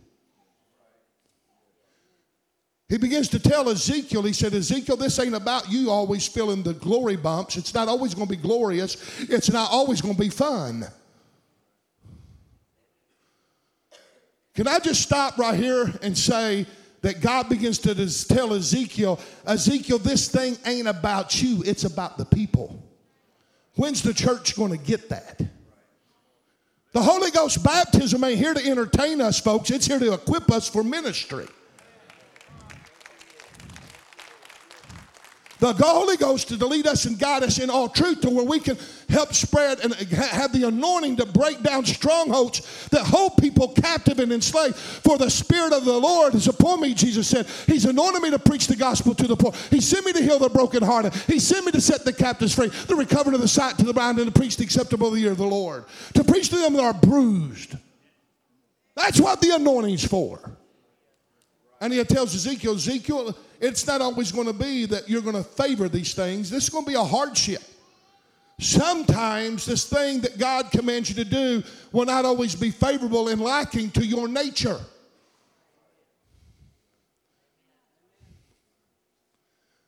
He 2.89 2.97
begins 2.97 3.29
to 3.29 3.39
tell 3.39 3.69
Ezekiel, 3.69 4.23
he 4.23 4.33
said, 4.33 4.53
Ezekiel, 4.53 4.97
this 4.97 5.19
ain't 5.19 5.35
about 5.35 5.71
you 5.71 5.91
always 5.91 6.27
feeling 6.27 6.63
the 6.63 6.73
glory 6.73 7.15
bumps. 7.15 7.55
It's 7.55 7.73
not 7.73 7.87
always 7.87 8.15
going 8.15 8.27
to 8.27 8.35
be 8.35 8.41
glorious, 8.41 8.97
it's 9.21 9.51
not 9.51 9.71
always 9.71 10.01
going 10.01 10.15
to 10.15 10.19
be 10.19 10.29
fun. 10.29 10.85
Can 14.55 14.67
I 14.67 14.79
just 14.79 15.01
stop 15.01 15.37
right 15.37 15.57
here 15.57 15.93
and 16.01 16.17
say, 16.17 16.65
that 17.01 17.21
God 17.21 17.49
begins 17.49 17.79
to 17.79 17.95
tell 18.27 18.53
Ezekiel, 18.53 19.19
Ezekiel, 19.45 19.99
this 19.99 20.27
thing 20.27 20.57
ain't 20.65 20.87
about 20.87 21.41
you, 21.41 21.63
it's 21.65 21.85
about 21.85 22.17
the 22.17 22.25
people. 22.25 22.83
When's 23.75 24.01
the 24.01 24.13
church 24.13 24.55
going 24.55 24.71
to 24.71 24.77
get 24.77 25.09
that? 25.09 25.41
The 26.91 27.01
Holy 27.01 27.31
Ghost 27.31 27.63
baptism 27.63 28.23
ain't 28.23 28.39
here 28.39 28.53
to 28.53 28.65
entertain 28.65 29.21
us, 29.21 29.39
folks, 29.39 29.69
it's 29.69 29.85
here 29.85 29.99
to 29.99 30.13
equip 30.13 30.51
us 30.51 30.67
for 30.67 30.83
ministry. 30.83 31.47
The 35.59 35.73
Holy 35.85 36.15
Ghost 36.15 36.47
to 36.47 36.65
lead 36.65 36.87
us 36.87 37.05
and 37.05 37.19
guide 37.19 37.43
us 37.43 37.59
in 37.59 37.69
all 37.69 37.89
truth 37.89 38.21
to 38.21 38.29
where 38.29 38.45
we 38.45 38.59
can 38.59 38.77
help 39.09 39.33
spread 39.33 39.79
and 39.81 39.93
have 39.93 40.53
the 40.53 40.67
anointing 40.67 41.17
to 41.17 41.25
break 41.25 41.61
down 41.61 41.85
strongholds 41.85 42.87
that 42.89 43.05
hold 43.05 43.35
people 43.37 43.67
captive 43.69 44.19
and 44.19 44.31
enslaved. 44.31 44.75
For 44.75 45.17
the 45.17 45.29
Spirit 45.29 45.73
of 45.73 45.83
the 45.83 45.97
Lord 45.97 46.33
is 46.35 46.47
upon 46.47 46.79
me, 46.81 46.93
Jesus 46.93 47.27
said. 47.27 47.45
He's 47.67 47.85
anointed 47.85 48.21
me 48.21 48.31
to 48.31 48.39
preach 48.39 48.67
the 48.67 48.75
gospel 48.75 49.13
to 49.15 49.27
the 49.27 49.35
poor. 49.35 49.51
He 49.69 49.81
sent 49.81 50.05
me 50.05 50.13
to 50.13 50.23
heal 50.23 50.39
the 50.39 50.49
brokenhearted. 50.49 51.13
He 51.27 51.39
sent 51.39 51.65
me 51.65 51.73
to 51.73 51.81
set 51.81 52.05
the 52.05 52.13
captives 52.13 52.55
free, 52.55 52.67
the 52.87 52.95
recovery 52.95 53.35
of 53.35 53.41
the 53.41 53.47
sight 53.47 53.77
to 53.79 53.85
the 53.85 53.93
blind, 53.93 54.17
and 54.19 54.33
to 54.33 54.39
preach 54.39 54.55
the 54.55 54.63
acceptable 54.63 55.17
year 55.17 55.31
of 55.31 55.37
the 55.37 55.45
Lord. 55.45 55.85
To 56.13 56.23
preach 56.23 56.49
to 56.49 56.57
them 56.57 56.73
that 56.73 56.83
are 56.83 56.93
bruised. 56.93 57.75
That's 58.95 59.19
what 59.19 59.41
the 59.41 59.55
anointing's 59.55 60.05
for. 60.05 60.57
And 61.81 61.93
he 61.93 62.03
tells 62.03 62.35
Ezekiel, 62.35 62.75
Ezekiel, 62.75 63.37
it's 63.61 63.87
not 63.87 64.01
always 64.01 64.31
going 64.31 64.47
to 64.47 64.53
be 64.53 64.85
that 64.85 65.09
you're 65.09 65.21
going 65.21 65.35
to 65.35 65.43
favor 65.43 65.87
these 65.87 66.13
things. 66.13 66.49
This 66.49 66.63
is 66.63 66.69
going 66.69 66.85
to 66.85 66.89
be 66.89 66.95
a 66.95 67.03
hardship. 67.03 67.61
Sometimes 68.59 69.65
this 69.65 69.85
thing 69.85 70.19
that 70.21 70.37
God 70.37 70.69
commands 70.71 71.09
you 71.09 71.15
to 71.15 71.23
do 71.23 71.63
will 71.93 72.05
not 72.05 72.25
always 72.25 72.55
be 72.55 72.71
favorable 72.71 73.29
and 73.29 73.39
lacking 73.39 73.91
to 73.91 74.05
your 74.05 74.27
nature. 74.27 74.79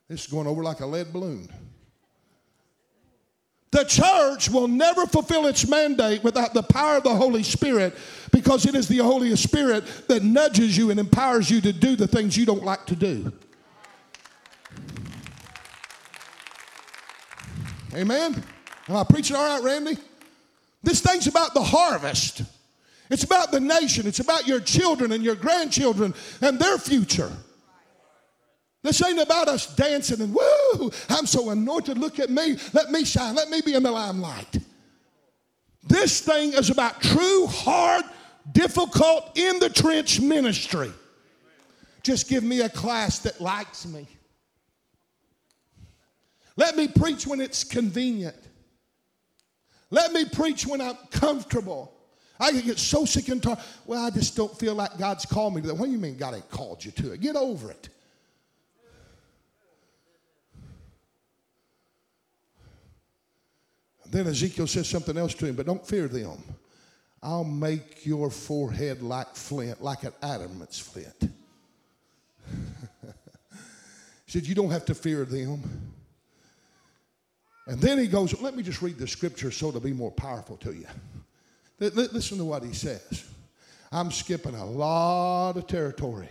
This 0.07 0.25
is 0.25 0.31
going 0.31 0.47
over 0.47 0.63
like 0.63 0.79
a 0.79 0.85
lead 0.85 1.11
balloon. 1.11 1.49
The 3.71 3.85
church 3.85 4.49
will 4.49 4.67
never 4.67 5.05
fulfill 5.05 5.47
its 5.47 5.65
mandate 5.67 6.23
without 6.23 6.53
the 6.53 6.61
power 6.61 6.97
of 6.97 7.03
the 7.03 7.15
Holy 7.15 7.41
Spirit 7.41 7.97
because 8.31 8.65
it 8.65 8.75
is 8.75 8.89
the 8.89 8.97
Holy 8.97 9.33
Spirit 9.37 9.85
that 10.09 10.23
nudges 10.23 10.77
you 10.77 10.91
and 10.91 10.99
empowers 10.99 11.49
you 11.49 11.61
to 11.61 11.71
do 11.71 11.95
the 11.95 12.07
things 12.07 12.35
you 12.35 12.45
don't 12.45 12.65
like 12.65 12.85
to 12.87 12.95
do. 12.95 13.31
Amen? 17.93 18.43
Am 18.89 18.95
I 18.95 19.03
preaching 19.03 19.35
all 19.37 19.45
right, 19.45 19.63
Randy? 19.63 19.97
This 20.83 21.01
thing's 21.01 21.27
about 21.27 21.53
the 21.53 21.63
harvest. 21.63 22.43
It's 23.09 23.23
about 23.23 23.51
the 23.51 23.59
nation. 23.59 24.07
It's 24.07 24.19
about 24.19 24.47
your 24.47 24.59
children 24.59 25.11
and 25.11 25.23
your 25.23 25.35
grandchildren 25.35 26.13
and 26.41 26.59
their 26.59 26.77
future. 26.77 27.31
This 28.83 29.03
ain't 29.05 29.19
about 29.19 29.47
us 29.47 29.73
dancing 29.75 30.21
and 30.21 30.33
woo, 30.33 30.91
I'm 31.09 31.27
so 31.27 31.51
anointed. 31.51 31.97
Look 31.97 32.19
at 32.19 32.29
me. 32.29 32.57
Let 32.73 32.91
me 32.91 33.05
shine. 33.05 33.35
Let 33.35 33.49
me 33.49 33.61
be 33.61 33.75
in 33.75 33.83
the 33.83 33.91
limelight. 33.91 34.57
This 35.83 36.21
thing 36.21 36.53
is 36.53 36.69
about 36.69 37.01
true, 37.01 37.47
hard, 37.47 38.05
difficult, 38.53 39.37
in 39.37 39.59
the 39.59 39.69
trench 39.69 40.19
ministry. 40.19 40.91
Just 42.03 42.27
give 42.27 42.43
me 42.43 42.61
a 42.61 42.69
class 42.69 43.19
that 43.19 43.39
likes 43.39 43.85
me. 43.85 44.07
Let 46.55 46.75
me 46.75 46.87
preach 46.87 47.27
when 47.27 47.39
it's 47.39 47.63
convenient. 47.63 48.35
Let 49.91 50.13
me 50.13 50.25
preach 50.25 50.65
when 50.65 50.81
I'm 50.81 50.97
comfortable. 51.11 51.93
I 52.39 52.51
can 52.51 52.61
get 52.61 52.79
so 52.79 53.05
sick 53.05 53.27
and 53.27 53.41
tired. 53.41 53.59
Well, 53.85 54.03
I 54.03 54.09
just 54.09 54.35
don't 54.35 54.57
feel 54.57 54.73
like 54.73 54.97
God's 54.97 55.25
called 55.25 55.53
me 55.53 55.61
to 55.61 55.67
that. 55.67 55.75
What 55.75 55.85
do 55.85 55.91
you 55.91 55.99
mean 55.99 56.17
God 56.17 56.33
ain't 56.33 56.49
called 56.49 56.83
you 56.83 56.91
to 56.91 57.11
it? 57.13 57.21
Get 57.21 57.35
over 57.35 57.69
it. 57.69 57.89
Then 64.11 64.27
Ezekiel 64.27 64.67
says 64.67 64.89
something 64.89 65.17
else 65.17 65.33
to 65.35 65.45
him, 65.45 65.55
but 65.55 65.65
don't 65.65 65.85
fear 65.85 66.07
them. 66.07 66.43
I'll 67.23 67.45
make 67.45 68.05
your 68.05 68.29
forehead 68.29 69.01
like 69.01 69.35
flint, 69.35 69.81
like 69.81 70.03
an 70.03 70.13
adamant's 70.21 70.79
flint. 70.79 71.29
he 72.49 73.11
said, 74.27 74.45
You 74.45 74.53
don't 74.53 74.71
have 74.71 74.85
to 74.85 74.95
fear 74.95 75.23
them. 75.23 75.61
And 77.67 77.79
then 77.79 77.99
he 77.99 78.07
goes, 78.07 78.39
let 78.41 78.55
me 78.55 78.63
just 78.63 78.81
read 78.81 78.97
the 78.97 79.07
scripture 79.07 79.51
so 79.51 79.69
it'll 79.69 79.79
be 79.79 79.93
more 79.93 80.11
powerful 80.11 80.57
to 80.57 80.73
you. 80.73 80.87
Listen 81.79 82.37
to 82.39 82.45
what 82.45 82.63
he 82.63 82.73
says. 82.73 83.23
I'm 83.91 84.11
skipping 84.11 84.55
a 84.55 84.65
lot 84.65 85.57
of 85.57 85.67
territory. 85.67 86.27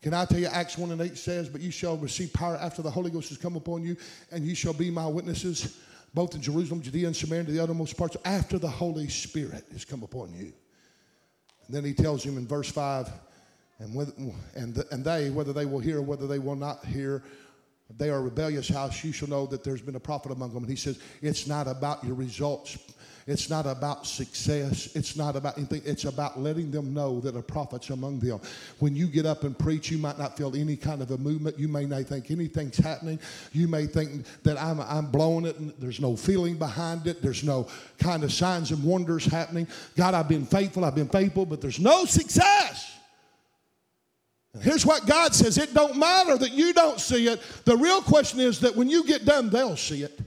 Can 0.00 0.14
I 0.14 0.24
tell 0.26 0.38
you, 0.38 0.46
Acts 0.46 0.78
1 0.78 0.90
and 0.92 1.00
8 1.00 1.16
says, 1.16 1.48
But 1.48 1.60
you 1.60 1.70
shall 1.70 1.96
receive 1.96 2.32
power 2.32 2.56
after 2.56 2.82
the 2.82 2.90
Holy 2.90 3.10
Ghost 3.10 3.30
has 3.30 3.38
come 3.38 3.56
upon 3.56 3.82
you, 3.82 3.96
and 4.30 4.44
you 4.44 4.54
shall 4.54 4.72
be 4.72 4.90
my 4.90 5.06
witnesses, 5.06 5.78
both 6.14 6.34
in 6.34 6.40
Jerusalem, 6.40 6.80
Judea, 6.80 7.08
and 7.08 7.16
Samaria, 7.16 7.44
to 7.44 7.52
the 7.52 7.62
uttermost 7.62 7.96
parts, 7.96 8.16
after 8.24 8.58
the 8.58 8.68
Holy 8.68 9.08
Spirit 9.08 9.64
has 9.72 9.84
come 9.84 10.02
upon 10.02 10.32
you. 10.32 10.52
And 11.66 11.74
then 11.76 11.84
he 11.84 11.92
tells 11.92 12.22
him 12.22 12.38
in 12.38 12.46
verse 12.46 12.70
5, 12.70 13.10
and, 13.80 13.96
and, 14.54 14.74
the, 14.74 14.86
and 14.92 15.04
they, 15.04 15.30
whether 15.30 15.52
they 15.52 15.66
will 15.66 15.80
hear 15.80 15.98
or 15.98 16.02
whether 16.02 16.28
they 16.28 16.38
will 16.38 16.54
not 16.54 16.84
hear, 16.84 17.24
they 17.96 18.10
are 18.10 18.22
rebellious 18.22 18.68
house, 18.68 19.02
you 19.04 19.12
shall 19.12 19.28
know 19.28 19.46
that 19.46 19.64
there's 19.64 19.82
been 19.82 19.96
a 19.96 20.00
prophet 20.00 20.32
among 20.32 20.54
them. 20.54 20.62
And 20.62 20.70
he 20.70 20.76
says, 20.76 20.98
it's 21.20 21.46
not 21.46 21.66
about 21.66 22.02
your 22.04 22.14
results. 22.14 22.78
It's 23.26 23.48
not 23.48 23.64
about 23.64 24.06
success. 24.06 24.94
It's 24.94 25.16
not 25.16 25.34
about 25.34 25.56
anything. 25.56 25.80
It's 25.86 26.04
about 26.04 26.38
letting 26.38 26.70
them 26.70 26.92
know 26.92 27.20
that 27.20 27.34
a 27.34 27.42
prophet's 27.42 27.88
among 27.88 28.20
them. 28.20 28.38
When 28.80 28.94
you 28.94 29.06
get 29.06 29.24
up 29.24 29.44
and 29.44 29.58
preach, 29.58 29.90
you 29.90 29.96
might 29.96 30.18
not 30.18 30.36
feel 30.36 30.54
any 30.54 30.76
kind 30.76 31.00
of 31.00 31.10
a 31.10 31.16
movement. 31.16 31.58
You 31.58 31.68
may 31.68 31.86
not 31.86 32.02
think 32.02 32.30
anything's 32.30 32.76
happening. 32.76 33.18
You 33.52 33.66
may 33.66 33.86
think 33.86 34.26
that 34.42 34.60
I'm, 34.60 34.78
I'm 34.80 35.06
blowing 35.06 35.46
it 35.46 35.58
and 35.58 35.72
there's 35.78 36.00
no 36.00 36.16
feeling 36.16 36.58
behind 36.58 37.06
it. 37.06 37.22
There's 37.22 37.42
no 37.42 37.66
kind 37.98 38.24
of 38.24 38.32
signs 38.32 38.72
and 38.72 38.84
wonders 38.84 39.24
happening. 39.24 39.68
God, 39.96 40.12
I've 40.12 40.28
been 40.28 40.44
faithful. 40.44 40.84
I've 40.84 40.94
been 40.94 41.08
faithful, 41.08 41.46
but 41.46 41.62
there's 41.62 41.80
no 41.80 42.04
success. 42.04 42.90
Here's 44.60 44.84
what 44.84 45.06
God 45.06 45.34
says 45.34 45.56
it 45.56 45.72
don't 45.72 45.96
matter 45.96 46.36
that 46.36 46.52
you 46.52 46.74
don't 46.74 47.00
see 47.00 47.26
it. 47.26 47.40
The 47.64 47.76
real 47.76 48.02
question 48.02 48.38
is 48.38 48.60
that 48.60 48.76
when 48.76 48.90
you 48.90 49.04
get 49.04 49.24
done, 49.24 49.48
they'll 49.48 49.78
see 49.78 50.02
it. 50.02 50.20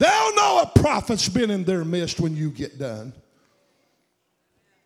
They'll 0.00 0.34
know 0.34 0.62
a 0.62 0.78
prophet's 0.80 1.28
been 1.28 1.50
in 1.50 1.62
their 1.64 1.84
midst 1.84 2.20
when 2.20 2.34
you 2.34 2.50
get 2.50 2.78
done. 2.78 3.12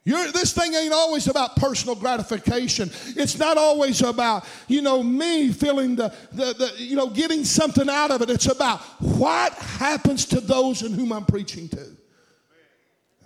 You're, 0.03 0.33
this 0.33 0.53
thing 0.53 0.75
ain't 0.75 0.93
always 0.93 1.29
about 1.29 1.55
personal 1.55 1.95
gratification. 1.95 2.91
It's 3.17 3.39
not 3.39 3.57
always 3.57 4.03
about, 4.03 4.45
you 4.67 4.83
know, 4.83 5.05
me 5.05 5.53
feeling 5.53 5.95
the, 5.95 6.13
the, 6.33 6.53
the, 6.53 6.73
you 6.79 6.97
know, 6.97 7.09
getting 7.09 7.45
something 7.45 7.89
out 7.89 8.11
of 8.11 8.23
it. 8.23 8.29
It's 8.29 8.49
about 8.49 8.81
what 9.01 9.53
happens 9.53 10.27
to 10.27 10.41
those 10.41 10.83
in 10.83 10.93
whom 10.93 11.13
I'm 11.13 11.25
preaching 11.25 11.69
to. 11.69 11.87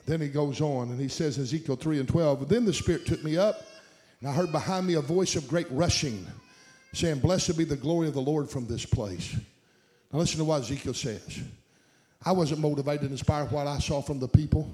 Then 0.05 0.20
he 0.20 0.28
goes 0.28 0.61
on 0.61 0.91
and 0.91 1.01
he 1.01 1.09
says, 1.09 1.39
Ezekiel 1.39 1.76
3 1.76 2.01
and 2.01 2.09
12, 2.09 2.51
Then 2.51 2.66
the 2.66 2.74
Spirit 2.74 3.07
took 3.07 3.24
me 3.24 3.39
up, 3.39 3.62
and 4.20 4.28
I 4.28 4.32
heard 4.34 4.53
behind 4.53 4.86
me 4.86 4.95
a 4.95 5.01
voice 5.01 5.36
of 5.36 5.49
great 5.49 5.70
rushing, 5.70 6.26
saying, 6.93 7.20
Blessed 7.20 7.57
be 7.57 7.64
the 7.64 7.76
glory 7.76 8.09
of 8.09 8.14
the 8.14 8.20
Lord 8.20 8.51
from 8.51 8.66
this 8.66 8.84
place. 8.84 9.34
Now 10.12 10.18
listen 10.18 10.39
to 10.39 10.45
what 10.45 10.61
Ezekiel 10.61 10.95
says. 10.95 11.41
I 12.24 12.32
wasn't 12.32 12.60
motivated 12.60 13.02
and 13.02 13.12
inspired 13.12 13.50
what 13.50 13.66
I 13.66 13.78
saw 13.78 14.02
from 14.02 14.18
the 14.18 14.28
people 14.28 14.70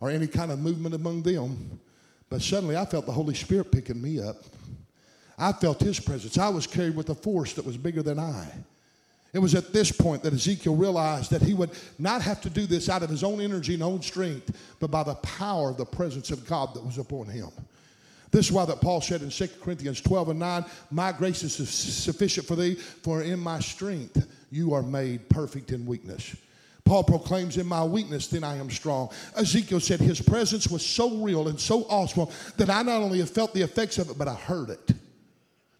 or 0.00 0.10
any 0.10 0.26
kind 0.26 0.52
of 0.52 0.58
movement 0.58 0.94
among 0.94 1.22
them. 1.22 1.80
But 2.28 2.42
suddenly 2.42 2.76
I 2.76 2.84
felt 2.84 3.06
the 3.06 3.12
Holy 3.12 3.34
Spirit 3.34 3.72
picking 3.72 4.00
me 4.00 4.20
up. 4.20 4.36
I 5.38 5.52
felt 5.52 5.80
His 5.80 6.00
presence. 6.00 6.38
I 6.38 6.48
was 6.48 6.66
carried 6.66 6.96
with 6.96 7.10
a 7.10 7.14
force 7.14 7.54
that 7.54 7.64
was 7.64 7.76
bigger 7.76 8.02
than 8.02 8.18
I. 8.18 8.46
It 9.32 9.38
was 9.38 9.54
at 9.54 9.72
this 9.72 9.92
point 9.92 10.22
that 10.22 10.32
Ezekiel 10.32 10.76
realized 10.76 11.30
that 11.30 11.42
he 11.42 11.52
would 11.52 11.72
not 11.98 12.22
have 12.22 12.40
to 12.40 12.48
do 12.48 12.64
this 12.64 12.88
out 12.88 13.02
of 13.02 13.10
his 13.10 13.22
own 13.22 13.40
energy 13.40 13.74
and 13.74 13.82
own 13.82 14.00
strength, 14.00 14.56
but 14.80 14.90
by 14.90 15.02
the 15.02 15.16
power 15.16 15.68
of 15.68 15.76
the 15.76 15.84
presence 15.84 16.30
of 16.30 16.46
God 16.46 16.72
that 16.72 16.82
was 16.82 16.96
upon 16.96 17.26
him. 17.26 17.50
This 18.30 18.46
is 18.46 18.52
why 18.52 18.64
that 18.64 18.80
Paul 18.80 19.02
said 19.02 19.20
in 19.20 19.28
2 19.28 19.48
Corinthians 19.60 20.00
12 20.00 20.30
and 20.30 20.38
9, 20.38 20.64
My 20.90 21.12
grace 21.12 21.42
is 21.42 21.68
sufficient 21.68 22.46
for 22.46 22.56
thee, 22.56 22.76
for 22.76 23.22
in 23.22 23.38
my 23.38 23.60
strength 23.60 24.26
you 24.50 24.72
are 24.72 24.82
made 24.82 25.28
perfect 25.28 25.70
in 25.70 25.84
weakness. 25.84 26.34
Paul 26.86 27.04
proclaims, 27.04 27.58
In 27.58 27.66
my 27.66 27.84
weakness, 27.84 28.28
then 28.28 28.44
I 28.44 28.56
am 28.56 28.70
strong. 28.70 29.10
Ezekiel 29.36 29.80
said 29.80 30.00
his 30.00 30.22
presence 30.22 30.68
was 30.68 30.86
so 30.86 31.18
real 31.18 31.48
and 31.48 31.60
so 31.60 31.82
awesome 31.90 32.28
that 32.56 32.70
I 32.70 32.82
not 32.82 33.02
only 33.02 33.20
felt 33.26 33.52
the 33.52 33.62
effects 33.62 33.98
of 33.98 34.08
it, 34.08 34.16
but 34.16 34.28
I 34.28 34.34
heard 34.34 34.70
it. 34.70 34.92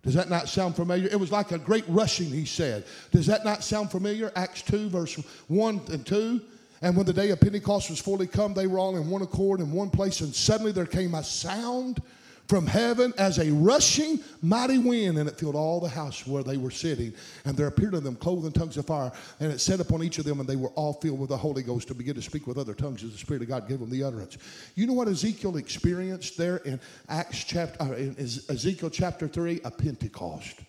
Does 0.02 0.14
that 0.14 0.28
not 0.28 0.48
sound 0.48 0.76
familiar? 0.76 1.08
It 1.08 1.18
was 1.18 1.32
like 1.32 1.52
a 1.52 1.58
great 1.58 1.84
rushing, 1.88 2.28
he 2.28 2.44
said. 2.44 2.84
Does 3.12 3.26
that 3.26 3.44
not 3.44 3.64
sound 3.64 3.90
familiar? 3.90 4.30
Acts 4.36 4.62
2, 4.62 4.88
verse 4.88 5.14
1 5.48 5.80
and 5.90 6.04
2. 6.04 6.40
And 6.82 6.96
when 6.96 7.06
the 7.06 7.12
day 7.12 7.30
of 7.30 7.40
Pentecost 7.40 7.88
was 7.88 8.00
fully 8.00 8.26
come, 8.26 8.52
they 8.52 8.66
were 8.66 8.78
all 8.78 8.96
in 8.96 9.08
one 9.08 9.22
accord 9.22 9.60
in 9.60 9.72
one 9.72 9.90
place, 9.90 10.20
and 10.20 10.34
suddenly 10.34 10.72
there 10.72 10.86
came 10.86 11.14
a 11.14 11.24
sound 11.24 12.02
from 12.48 12.66
heaven 12.66 13.12
as 13.18 13.38
a 13.38 13.50
rushing 13.50 14.20
mighty 14.40 14.78
wind, 14.78 15.18
and 15.18 15.28
it 15.28 15.38
filled 15.38 15.56
all 15.56 15.80
the 15.80 15.88
house 15.88 16.26
where 16.26 16.42
they 16.42 16.56
were 16.56 16.70
sitting. 16.70 17.12
And 17.44 17.56
there 17.56 17.66
appeared 17.66 17.92
to 17.92 18.00
them 18.00 18.16
cloven 18.16 18.52
tongues 18.52 18.76
of 18.76 18.86
fire, 18.86 19.10
and 19.40 19.50
it 19.52 19.60
set 19.60 19.80
upon 19.80 20.02
each 20.02 20.18
of 20.18 20.24
them, 20.24 20.38
and 20.40 20.48
they 20.48 20.56
were 20.56 20.70
all 20.70 20.92
filled 20.92 21.18
with 21.18 21.30
the 21.30 21.36
Holy 21.36 21.62
Ghost 21.62 21.88
to 21.88 21.94
begin 21.94 22.14
to 22.14 22.22
speak 22.22 22.46
with 22.46 22.58
other 22.58 22.74
tongues 22.74 23.02
as 23.02 23.12
the 23.12 23.18
Spirit 23.18 23.42
of 23.42 23.48
God 23.48 23.68
gave 23.68 23.80
them 23.80 23.90
the 23.90 24.02
utterance. 24.02 24.38
You 24.74 24.86
know 24.86 24.92
what 24.92 25.08
Ezekiel 25.08 25.56
experienced 25.56 26.36
there 26.36 26.58
in 26.58 26.80
Acts 27.08 27.42
chapter, 27.42 27.82
uh, 27.82 27.92
in 27.92 28.16
Ezekiel 28.18 28.90
chapter 28.90 29.26
three? 29.26 29.60
A 29.64 29.70
Pentecost. 29.70 30.60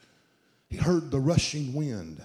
He 0.70 0.78
heard 0.78 1.12
the 1.12 1.20
rushing 1.20 1.74
wind. 1.74 2.22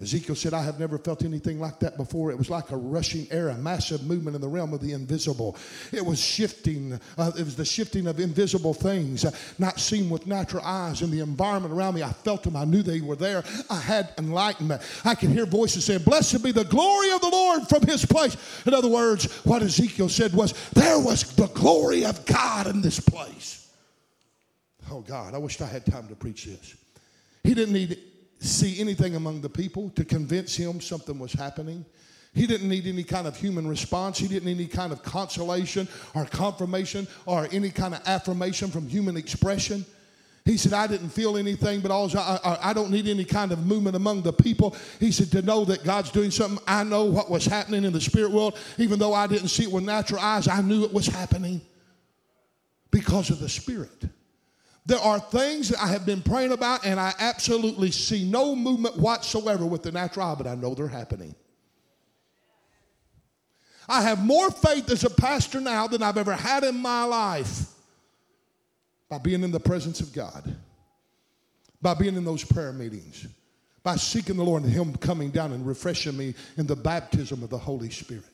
Ezekiel 0.00 0.34
said, 0.34 0.52
I 0.52 0.62
have 0.62 0.80
never 0.80 0.98
felt 0.98 1.24
anything 1.24 1.60
like 1.60 1.78
that 1.80 1.96
before. 1.96 2.30
It 2.30 2.38
was 2.38 2.50
like 2.50 2.70
a 2.72 2.76
rushing 2.76 3.26
air, 3.30 3.48
a 3.48 3.56
massive 3.56 4.02
movement 4.04 4.34
in 4.34 4.40
the 4.40 4.48
realm 4.48 4.72
of 4.72 4.80
the 4.80 4.92
invisible. 4.92 5.56
It 5.92 6.04
was 6.04 6.20
shifting, 6.20 6.98
uh, 7.16 7.32
it 7.38 7.44
was 7.44 7.54
the 7.54 7.64
shifting 7.64 8.08
of 8.08 8.18
invisible 8.18 8.74
things, 8.74 9.24
uh, 9.24 9.30
not 9.58 9.78
seen 9.78 10.10
with 10.10 10.26
natural 10.26 10.64
eyes. 10.64 11.02
In 11.02 11.10
the 11.10 11.20
environment 11.20 11.72
around 11.72 11.94
me, 11.94 12.02
I 12.02 12.10
felt 12.10 12.42
them. 12.42 12.56
I 12.56 12.64
knew 12.64 12.82
they 12.82 13.00
were 13.00 13.16
there. 13.16 13.44
I 13.70 13.78
had 13.78 14.12
enlightenment. 14.18 14.82
I 15.04 15.14
could 15.14 15.30
hear 15.30 15.46
voices 15.46 15.84
saying, 15.84 16.02
Blessed 16.02 16.42
be 16.42 16.50
the 16.50 16.64
glory 16.64 17.12
of 17.12 17.20
the 17.20 17.30
Lord 17.30 17.68
from 17.68 17.82
his 17.82 18.04
place. 18.04 18.36
In 18.66 18.74
other 18.74 18.88
words, 18.88 19.32
what 19.44 19.62
Ezekiel 19.62 20.08
said 20.08 20.32
was, 20.32 20.54
There 20.70 20.98
was 20.98 21.34
the 21.36 21.46
glory 21.48 22.04
of 22.04 22.26
God 22.26 22.66
in 22.66 22.82
this 22.82 22.98
place. 22.98 23.70
Oh, 24.90 25.00
God, 25.00 25.34
I 25.34 25.38
wished 25.38 25.62
I 25.62 25.66
had 25.66 25.86
time 25.86 26.08
to 26.08 26.14
preach 26.14 26.44
this. 26.44 26.76
He 27.42 27.54
didn't 27.54 27.74
need 27.74 27.98
see 28.46 28.80
anything 28.80 29.16
among 29.16 29.40
the 29.40 29.48
people 29.48 29.90
to 29.90 30.04
convince 30.04 30.54
him 30.54 30.80
something 30.80 31.18
was 31.18 31.32
happening. 31.32 31.84
He 32.34 32.46
didn't 32.46 32.68
need 32.68 32.86
any 32.86 33.04
kind 33.04 33.26
of 33.26 33.36
human 33.36 33.66
response. 33.66 34.18
He 34.18 34.26
didn't 34.26 34.46
need 34.46 34.56
any 34.58 34.66
kind 34.66 34.92
of 34.92 35.02
consolation 35.02 35.86
or 36.14 36.24
confirmation 36.24 37.06
or 37.26 37.48
any 37.52 37.70
kind 37.70 37.94
of 37.94 38.02
affirmation 38.06 38.70
from 38.70 38.88
human 38.88 39.16
expression. 39.16 39.86
He 40.44 40.58
said, 40.58 40.74
I 40.74 40.86
didn't 40.86 41.08
feel 41.08 41.38
anything, 41.38 41.80
but 41.80 41.90
also 41.90 42.18
I, 42.18 42.58
I, 42.60 42.72
don't 42.74 42.90
need 42.90 43.08
any 43.08 43.24
kind 43.24 43.50
of 43.50 43.64
movement 43.64 43.96
among 43.96 44.20
the 44.22 44.32
people. 44.32 44.76
He 45.00 45.10
said, 45.10 45.30
to 45.30 45.40
know 45.40 45.64
that 45.64 45.84
God's 45.84 46.10
doing 46.10 46.30
something, 46.30 46.62
I 46.66 46.84
know 46.84 47.04
what 47.04 47.30
was 47.30 47.46
happening 47.46 47.84
in 47.84 47.94
the 47.94 48.00
spirit 48.00 48.30
world. 48.30 48.58
Even 48.76 48.98
though 48.98 49.14
I 49.14 49.26
didn't 49.26 49.48
see 49.48 49.62
it 49.62 49.72
with 49.72 49.84
natural 49.84 50.20
eyes, 50.20 50.46
I 50.46 50.60
knew 50.60 50.84
it 50.84 50.92
was 50.92 51.06
happening 51.06 51.62
because 52.90 53.30
of 53.30 53.40
the 53.40 53.48
spirit. 53.48 54.04
There 54.86 54.98
are 54.98 55.18
things 55.18 55.70
that 55.70 55.82
I 55.82 55.88
have 55.88 56.04
been 56.04 56.20
praying 56.20 56.52
about, 56.52 56.84
and 56.84 57.00
I 57.00 57.14
absolutely 57.18 57.90
see 57.90 58.28
no 58.28 58.54
movement 58.54 58.98
whatsoever 58.98 59.64
with 59.64 59.82
the 59.82 59.92
natural 59.92 60.26
eye, 60.26 60.34
but 60.34 60.46
I 60.46 60.54
know 60.54 60.74
they're 60.74 60.88
happening. 60.88 61.34
I 63.88 64.02
have 64.02 64.24
more 64.24 64.50
faith 64.50 64.90
as 64.90 65.04
a 65.04 65.10
pastor 65.10 65.60
now 65.60 65.86
than 65.86 66.02
I've 66.02 66.18
ever 66.18 66.34
had 66.34 66.64
in 66.64 66.76
my 66.76 67.04
life 67.04 67.66
by 69.08 69.18
being 69.18 69.42
in 69.42 69.50
the 69.50 69.60
presence 69.60 70.00
of 70.00 70.12
God, 70.12 70.54
by 71.80 71.94
being 71.94 72.16
in 72.16 72.24
those 72.24 72.44
prayer 72.44 72.72
meetings, 72.72 73.26
by 73.82 73.96
seeking 73.96 74.36
the 74.36 74.44
Lord 74.44 74.64
and 74.64 74.72
Him 74.72 74.96
coming 74.96 75.30
down 75.30 75.52
and 75.52 75.66
refreshing 75.66 76.16
me 76.16 76.34
in 76.56 76.66
the 76.66 76.76
baptism 76.76 77.42
of 77.42 77.50
the 77.50 77.58
Holy 77.58 77.90
Spirit. 77.90 78.24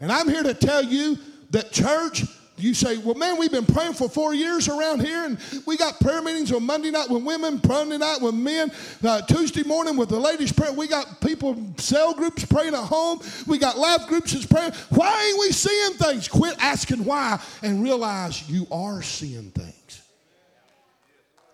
And 0.00 0.12
I'm 0.12 0.28
here 0.28 0.44
to 0.44 0.54
tell 0.54 0.84
you 0.84 1.18
that, 1.50 1.72
church, 1.72 2.24
you 2.58 2.74
say, 2.74 2.98
well, 2.98 3.14
man, 3.14 3.38
we've 3.38 3.50
been 3.50 3.66
praying 3.66 3.94
for 3.94 4.08
four 4.08 4.34
years 4.34 4.68
around 4.68 5.00
here, 5.00 5.24
and 5.24 5.38
we 5.66 5.76
got 5.76 5.98
prayer 6.00 6.22
meetings 6.22 6.52
on 6.52 6.64
Monday 6.64 6.90
night 6.90 7.08
with 7.08 7.22
women, 7.22 7.60
Monday 7.66 7.98
night 7.98 8.20
with 8.20 8.34
men, 8.34 8.70
uh, 9.02 9.22
Tuesday 9.22 9.62
morning 9.62 9.96
with 9.96 10.08
the 10.08 10.18
ladies' 10.18 10.52
prayer. 10.52 10.72
We 10.72 10.88
got 10.88 11.20
people, 11.20 11.56
cell 11.76 12.14
groups 12.14 12.44
praying 12.44 12.74
at 12.74 12.84
home. 12.84 13.20
We 13.46 13.58
got 13.58 13.78
live 13.78 14.06
groups 14.06 14.32
that's 14.32 14.46
praying. 14.46 14.72
Why 14.90 15.28
ain't 15.28 15.38
we 15.40 15.52
seeing 15.52 15.92
things? 15.94 16.28
Quit 16.28 16.56
asking 16.58 17.04
why 17.04 17.40
and 17.62 17.82
realize 17.82 18.48
you 18.48 18.66
are 18.70 19.02
seeing 19.02 19.50
things. 19.50 20.02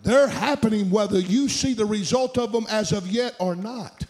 They're 0.02 0.28
happening 0.28 0.90
whether 0.90 1.18
you 1.18 1.48
see 1.48 1.72
the 1.72 1.86
result 1.86 2.36
of 2.36 2.52
them 2.52 2.66
as 2.68 2.92
of 2.92 3.06
yet 3.06 3.34
or 3.38 3.56
not. 3.56 4.04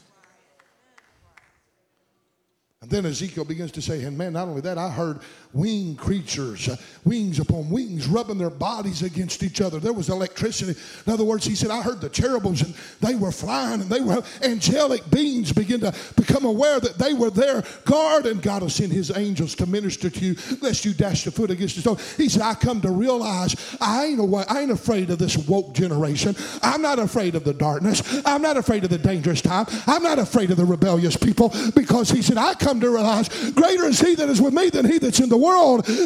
And 2.85 2.91
then 2.91 3.07
Ezekiel 3.07 3.47
begins 3.47 3.73
to 3.73 3.81
say, 3.81 4.03
and 4.05 4.19
man, 4.19 4.35
not 4.35 4.47
only 4.47 4.61
that, 4.61 4.77
I 4.77 4.91
heard 4.91 5.21
winged 5.55 5.97
creatures, 5.97 6.69
uh, 6.69 6.77
wings 7.05 7.39
upon 7.39 7.71
wings, 7.71 8.09
rubbing 8.09 8.39
their 8.39 8.51
bodies 8.51 9.03
against 9.03 9.43
each 9.43 9.61
other. 9.61 9.79
There 9.79 9.93
was 9.93 10.11
electricity. 10.11 10.79
In 11.07 11.13
other 11.13 11.25
words, 11.25 11.47
he 11.47 11.55
said, 11.55 11.71
I 11.71 11.81
heard 11.81 12.01
the 12.01 12.09
cherubims 12.09 12.63
and 12.63 12.75
they 13.01 13.15
were 13.15 13.31
flying 13.31 13.81
and 13.81 13.89
they 13.89 14.01
were 14.01 14.23
angelic 14.43 15.09
beings 15.11 15.53
begin 15.53 15.81
to 15.81 15.95
become 16.17 16.45
aware 16.45 16.81
that 16.81 16.99
they 16.99 17.15
were 17.15 17.31
there. 17.31 17.63
Guard 17.85 18.27
and 18.27 18.43
God 18.43 18.63
will 18.63 18.71
send 18.71 18.93
his 18.93 19.17
angels 19.17 19.55
to 19.57 19.67
minister 19.67 20.11
to 20.11 20.21
you 20.21 20.37
lest 20.61 20.85
you 20.85 20.93
dash 20.93 21.25
your 21.25 21.33
foot 21.33 21.51
against 21.51 21.77
the 21.77 21.83
stone. 21.83 21.99
He 22.17 22.29
said, 22.29 22.43
I 22.43 22.55
come 22.55 22.81
to 22.81 22.91
realize 22.91 23.55
I 23.81 24.07
ain't, 24.07 24.21
away, 24.21 24.45
I 24.49 24.63
ain't 24.63 24.73
afraid 24.73 25.11
of 25.11 25.19
this 25.19 25.37
woke 25.39 25.73
generation. 25.73 26.35
I'm 26.63 26.83
not 26.83 26.99
afraid 26.99 27.37
of 27.37 27.45
the 27.45 27.55
darkness. 27.55 28.03
I'm 28.27 28.43
not 28.43 28.57
afraid 28.57 28.83
of 28.83 28.91
the 28.91 28.99
dangerous 28.99 29.41
time. 29.41 29.67
I'm 29.87 30.03
not 30.03 30.19
afraid 30.19 30.51
of 30.51 30.57
the 30.57 30.65
rebellious 30.65 31.17
people 31.17 31.55
because 31.77 32.11
he 32.11 32.23
said, 32.23 32.39
I 32.39 32.55
come 32.55 32.81
to 32.81 32.91
realize 32.91 33.29
greater 33.53 33.85
is 33.85 34.01
he 34.01 34.17
that 34.17 34.29
is 34.29 34.43
with 34.43 34.53
me 34.53 34.71
than 34.71 34.91
he 34.91 34.99
that's 34.99 35.21
in 35.21 35.29
the 35.29 35.37
world 35.37 35.44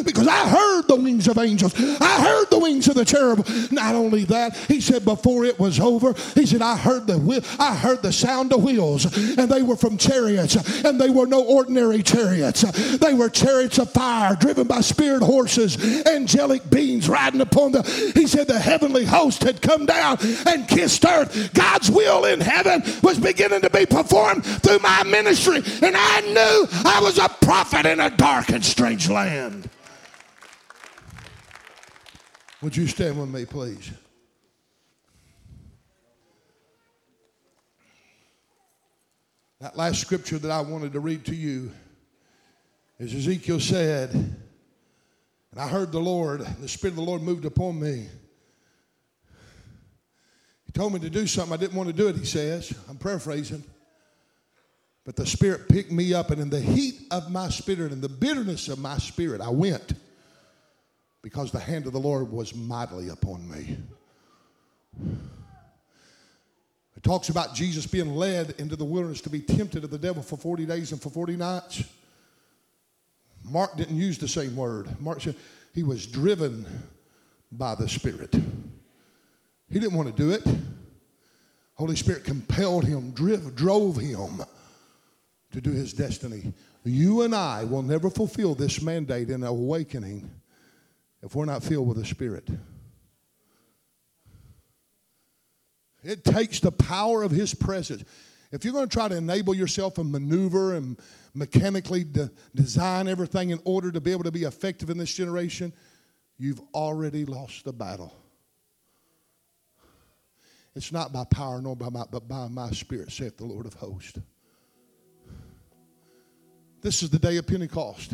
because 0.03 0.27
I 0.27 0.47
heard 0.47 0.87
the 0.87 0.95
wings 0.95 1.27
of 1.27 1.37
angels. 1.37 1.73
I 2.01 2.21
heard 2.21 2.49
the 2.49 2.59
wings 2.59 2.87
of 2.87 2.95
the 2.95 3.05
cherub. 3.05 3.47
Not 3.71 3.95
only 3.95 4.25
that, 4.25 4.55
he 4.67 4.81
said 4.81 5.05
before 5.05 5.45
it 5.45 5.59
was 5.59 5.79
over, 5.79 6.13
he 6.35 6.45
said 6.45 6.61
I 6.61 6.75
heard 6.75 7.07
the 7.07 7.19
I 7.59 7.75
heard 7.75 8.01
the 8.01 8.11
sound 8.11 8.53
of 8.53 8.63
wheels 8.63 9.05
and 9.37 9.49
they 9.49 9.61
were 9.61 9.75
from 9.75 9.97
chariots 9.97 10.55
and 10.83 10.99
they 10.99 11.09
were 11.09 11.27
no 11.27 11.43
ordinary 11.43 12.03
chariots. 12.03 12.61
They 12.97 13.13
were 13.13 13.29
chariots 13.29 13.77
of 13.77 13.91
fire 13.91 14.35
driven 14.35 14.67
by 14.67 14.81
spirit 14.81 15.21
horses, 15.21 16.05
angelic 16.05 16.69
beings 16.69 17.07
riding 17.07 17.41
upon 17.41 17.71
the 17.71 17.83
he 18.15 18.27
said 18.27 18.47
the 18.47 18.59
heavenly 18.59 19.05
host 19.05 19.43
had 19.43 19.61
come 19.61 19.85
down 19.85 20.17
and 20.45 20.67
kissed 20.67 21.05
earth. 21.05 21.53
God's 21.53 21.89
will 21.89 22.25
in 22.25 22.41
heaven 22.41 22.83
was 23.03 23.19
beginning 23.19 23.61
to 23.61 23.69
be 23.69 23.85
performed 23.85 24.45
through 24.45 24.79
my 24.79 25.03
ministry 25.03 25.57
and 25.81 25.95
I 25.95 26.21
knew 26.21 26.67
I 26.85 26.99
was 27.01 27.17
a 27.17 27.29
prophet 27.29 27.85
in 27.85 27.99
a 27.99 28.09
dark 28.09 28.49
and 28.49 28.63
strange 28.63 29.09
land 29.09 29.28
Would 32.61 32.75
you 32.75 32.87
stand 32.87 33.19
with 33.19 33.29
me, 33.29 33.45
please? 33.45 33.91
That 39.61 39.77
last 39.77 40.01
scripture 40.01 40.39
that 40.39 40.49
I 40.49 40.61
wanted 40.61 40.93
to 40.93 40.99
read 40.99 41.25
to 41.25 41.35
you 41.35 41.71
is 42.97 43.13
Ezekiel 43.13 43.59
said, 43.59 44.11
and 44.13 45.59
I 45.59 45.67
heard 45.67 45.91
the 45.91 45.99
Lord, 45.99 46.41
the 46.41 46.67
Spirit 46.67 46.93
of 46.93 46.95
the 46.95 47.03
Lord 47.03 47.21
moved 47.21 47.45
upon 47.45 47.79
me. 47.79 48.07
He 50.65 50.71
told 50.71 50.93
me 50.93 50.99
to 51.01 51.09
do 51.09 51.27
something. 51.27 51.53
I 51.53 51.57
didn't 51.57 51.75
want 51.75 51.89
to 51.89 51.93
do 51.93 52.07
it, 52.07 52.15
he 52.15 52.25
says. 52.25 52.73
I'm 52.89 52.97
paraphrasing. 52.97 53.63
But 55.09 55.15
the 55.15 55.25
Spirit 55.25 55.67
picked 55.67 55.91
me 55.91 56.13
up, 56.13 56.29
and 56.29 56.39
in 56.39 56.51
the 56.51 56.61
heat 56.61 57.01
of 57.09 57.31
my 57.31 57.49
spirit 57.49 57.91
and 57.91 57.99
the 57.99 58.07
bitterness 58.07 58.67
of 58.67 58.77
my 58.77 58.99
spirit, 58.99 59.41
I 59.41 59.49
went. 59.49 59.95
because 61.23 61.51
the 61.51 61.59
hand 61.59 61.87
of 61.87 61.93
the 61.93 61.99
Lord 61.99 62.31
was 62.31 62.53
mightily 62.53 63.09
upon 63.09 63.49
me. 63.49 63.75
It 66.95 67.01
talks 67.01 67.29
about 67.29 67.55
Jesus 67.55 67.87
being 67.87 68.13
led 68.13 68.53
into 68.59 68.75
the 68.75 68.85
wilderness 68.85 69.19
to 69.21 69.31
be 69.31 69.39
tempted 69.39 69.83
of 69.83 69.89
the 69.89 69.97
devil 69.97 70.21
for 70.21 70.37
40 70.37 70.67
days 70.67 70.91
and 70.91 71.01
for 71.01 71.09
40 71.09 71.37
nights. 71.37 71.83
Mark 73.43 73.75
didn't 73.77 73.97
use 73.97 74.19
the 74.19 74.27
same 74.27 74.55
word. 74.55 74.89
Mark 75.01 75.21
said 75.21 75.35
he 75.73 75.81
was 75.81 76.05
driven 76.05 76.67
by 77.51 77.73
the 77.73 77.89
Spirit. 77.89 78.35
He 79.71 79.79
didn't 79.79 79.95
want 79.95 80.15
to 80.15 80.23
do 80.23 80.29
it. 80.29 80.43
Holy 81.73 81.95
Spirit 81.95 82.25
compelled 82.25 82.85
him, 82.85 83.09
driv, 83.09 83.55
drove 83.55 83.97
him 83.97 84.43
to 85.51 85.61
do 85.61 85.71
his 85.71 85.93
destiny. 85.93 86.53
You 86.83 87.23
and 87.23 87.35
I 87.35 87.63
will 87.63 87.81
never 87.81 88.09
fulfill 88.09 88.55
this 88.55 88.81
mandate 88.81 89.29
in 89.29 89.43
awakening 89.43 90.29
if 91.21 91.35
we're 91.35 91.45
not 91.45 91.63
filled 91.63 91.87
with 91.87 91.97
the 91.97 92.05
Spirit. 92.05 92.47
It 96.03 96.23
takes 96.23 96.59
the 96.59 96.71
power 96.71 97.23
of 97.23 97.31
His 97.31 97.53
presence. 97.53 98.03
If 98.51 98.63
you're 98.63 98.73
going 98.73 98.87
to 98.87 98.93
try 98.93 99.07
to 99.07 99.17
enable 99.17 99.53
yourself 99.53 99.97
and 99.97 100.11
maneuver 100.11 100.75
and 100.75 100.97
mechanically 101.33 102.03
de- 102.03 102.31
design 102.55 103.07
everything 103.07 103.51
in 103.51 103.59
order 103.63 103.91
to 103.91 104.01
be 104.01 104.11
able 104.11 104.23
to 104.23 104.31
be 104.31 104.43
effective 104.43 104.89
in 104.89 104.97
this 104.97 105.13
generation, 105.13 105.73
you've 106.37 106.61
already 106.73 107.25
lost 107.25 107.65
the 107.65 107.73
battle. 107.73 108.15
It's 110.75 110.91
not 110.91 111.11
by 111.11 111.25
power 111.25 111.61
nor 111.61 111.75
by 111.75 111.89
might, 111.89 112.11
but 112.11 112.27
by 112.27 112.47
my 112.47 112.71
spirit, 112.71 113.11
saith 113.11 113.37
the 113.37 113.45
Lord 113.45 113.65
of 113.65 113.73
hosts. 113.73 114.19
This 116.81 117.03
is 117.03 117.09
the 117.09 117.19
day 117.19 117.35
of 117.35 117.45
Pentecost. 117.45 118.13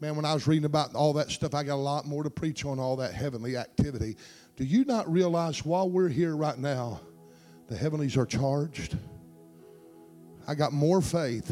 Man, 0.00 0.14
when 0.14 0.24
I 0.24 0.34
was 0.34 0.46
reading 0.46 0.66
about 0.66 0.94
all 0.94 1.14
that 1.14 1.30
stuff, 1.30 1.54
I 1.54 1.64
got 1.64 1.74
a 1.74 1.76
lot 1.76 2.06
more 2.06 2.22
to 2.22 2.30
preach 2.30 2.64
on 2.64 2.78
all 2.78 2.96
that 2.96 3.12
heavenly 3.14 3.56
activity. 3.56 4.16
Do 4.56 4.64
you 4.64 4.84
not 4.84 5.10
realize 5.10 5.64
while 5.64 5.88
we're 5.90 6.08
here 6.08 6.36
right 6.36 6.58
now, 6.58 7.00
the 7.66 7.76
heavenlies 7.76 8.16
are 8.16 8.26
charged? 8.26 8.96
I 10.46 10.54
got 10.54 10.72
more 10.72 11.00
faith 11.00 11.50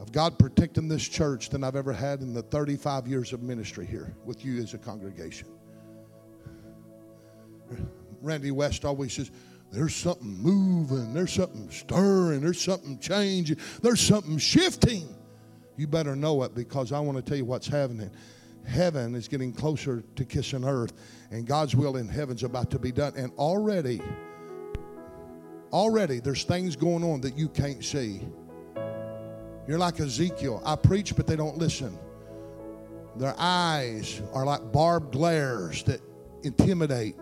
of 0.00 0.12
God 0.12 0.38
protecting 0.38 0.88
this 0.88 1.06
church 1.06 1.50
than 1.50 1.62
I've 1.62 1.76
ever 1.76 1.92
had 1.92 2.20
in 2.20 2.32
the 2.32 2.42
35 2.42 3.06
years 3.06 3.34
of 3.34 3.42
ministry 3.42 3.84
here 3.84 4.14
with 4.24 4.44
you 4.44 4.62
as 4.62 4.72
a 4.72 4.78
congregation. 4.78 5.48
Randy 8.22 8.50
West 8.50 8.84
always 8.84 9.12
says, 9.12 9.30
there's 9.70 9.94
something 9.94 10.38
moving, 10.38 11.14
there's 11.14 11.32
something 11.32 11.70
stirring, 11.70 12.42
there's 12.42 12.60
something 12.60 12.98
changing, 12.98 13.56
there's 13.80 14.00
something 14.00 14.38
shifting. 14.38 15.08
You 15.76 15.86
better 15.86 16.14
know 16.14 16.42
it 16.42 16.54
because 16.54 16.92
I 16.92 17.00
want 17.00 17.16
to 17.16 17.22
tell 17.22 17.38
you 17.38 17.46
what's 17.46 17.66
happening. 17.66 18.10
Heaven 18.66 19.14
is 19.14 19.28
getting 19.28 19.52
closer 19.52 20.04
to 20.14 20.24
kissing 20.24 20.64
earth, 20.64 20.92
and 21.30 21.46
God's 21.46 21.74
will 21.74 21.96
in 21.96 22.06
heaven's 22.06 22.44
about 22.44 22.70
to 22.70 22.78
be 22.78 22.92
done. 22.92 23.14
And 23.16 23.32
already, 23.38 24.00
already, 25.72 26.20
there's 26.20 26.44
things 26.44 26.76
going 26.76 27.02
on 27.02 27.22
that 27.22 27.36
you 27.36 27.48
can't 27.48 27.82
see. 27.82 28.20
You're 29.66 29.78
like 29.78 29.98
Ezekiel. 30.00 30.62
I 30.64 30.76
preach, 30.76 31.16
but 31.16 31.26
they 31.26 31.36
don't 31.36 31.56
listen. 31.56 31.98
Their 33.16 33.34
eyes 33.38 34.20
are 34.32 34.44
like 34.44 34.70
barbed 34.70 35.12
glares 35.12 35.82
that 35.84 36.00
intimidate 36.42 37.16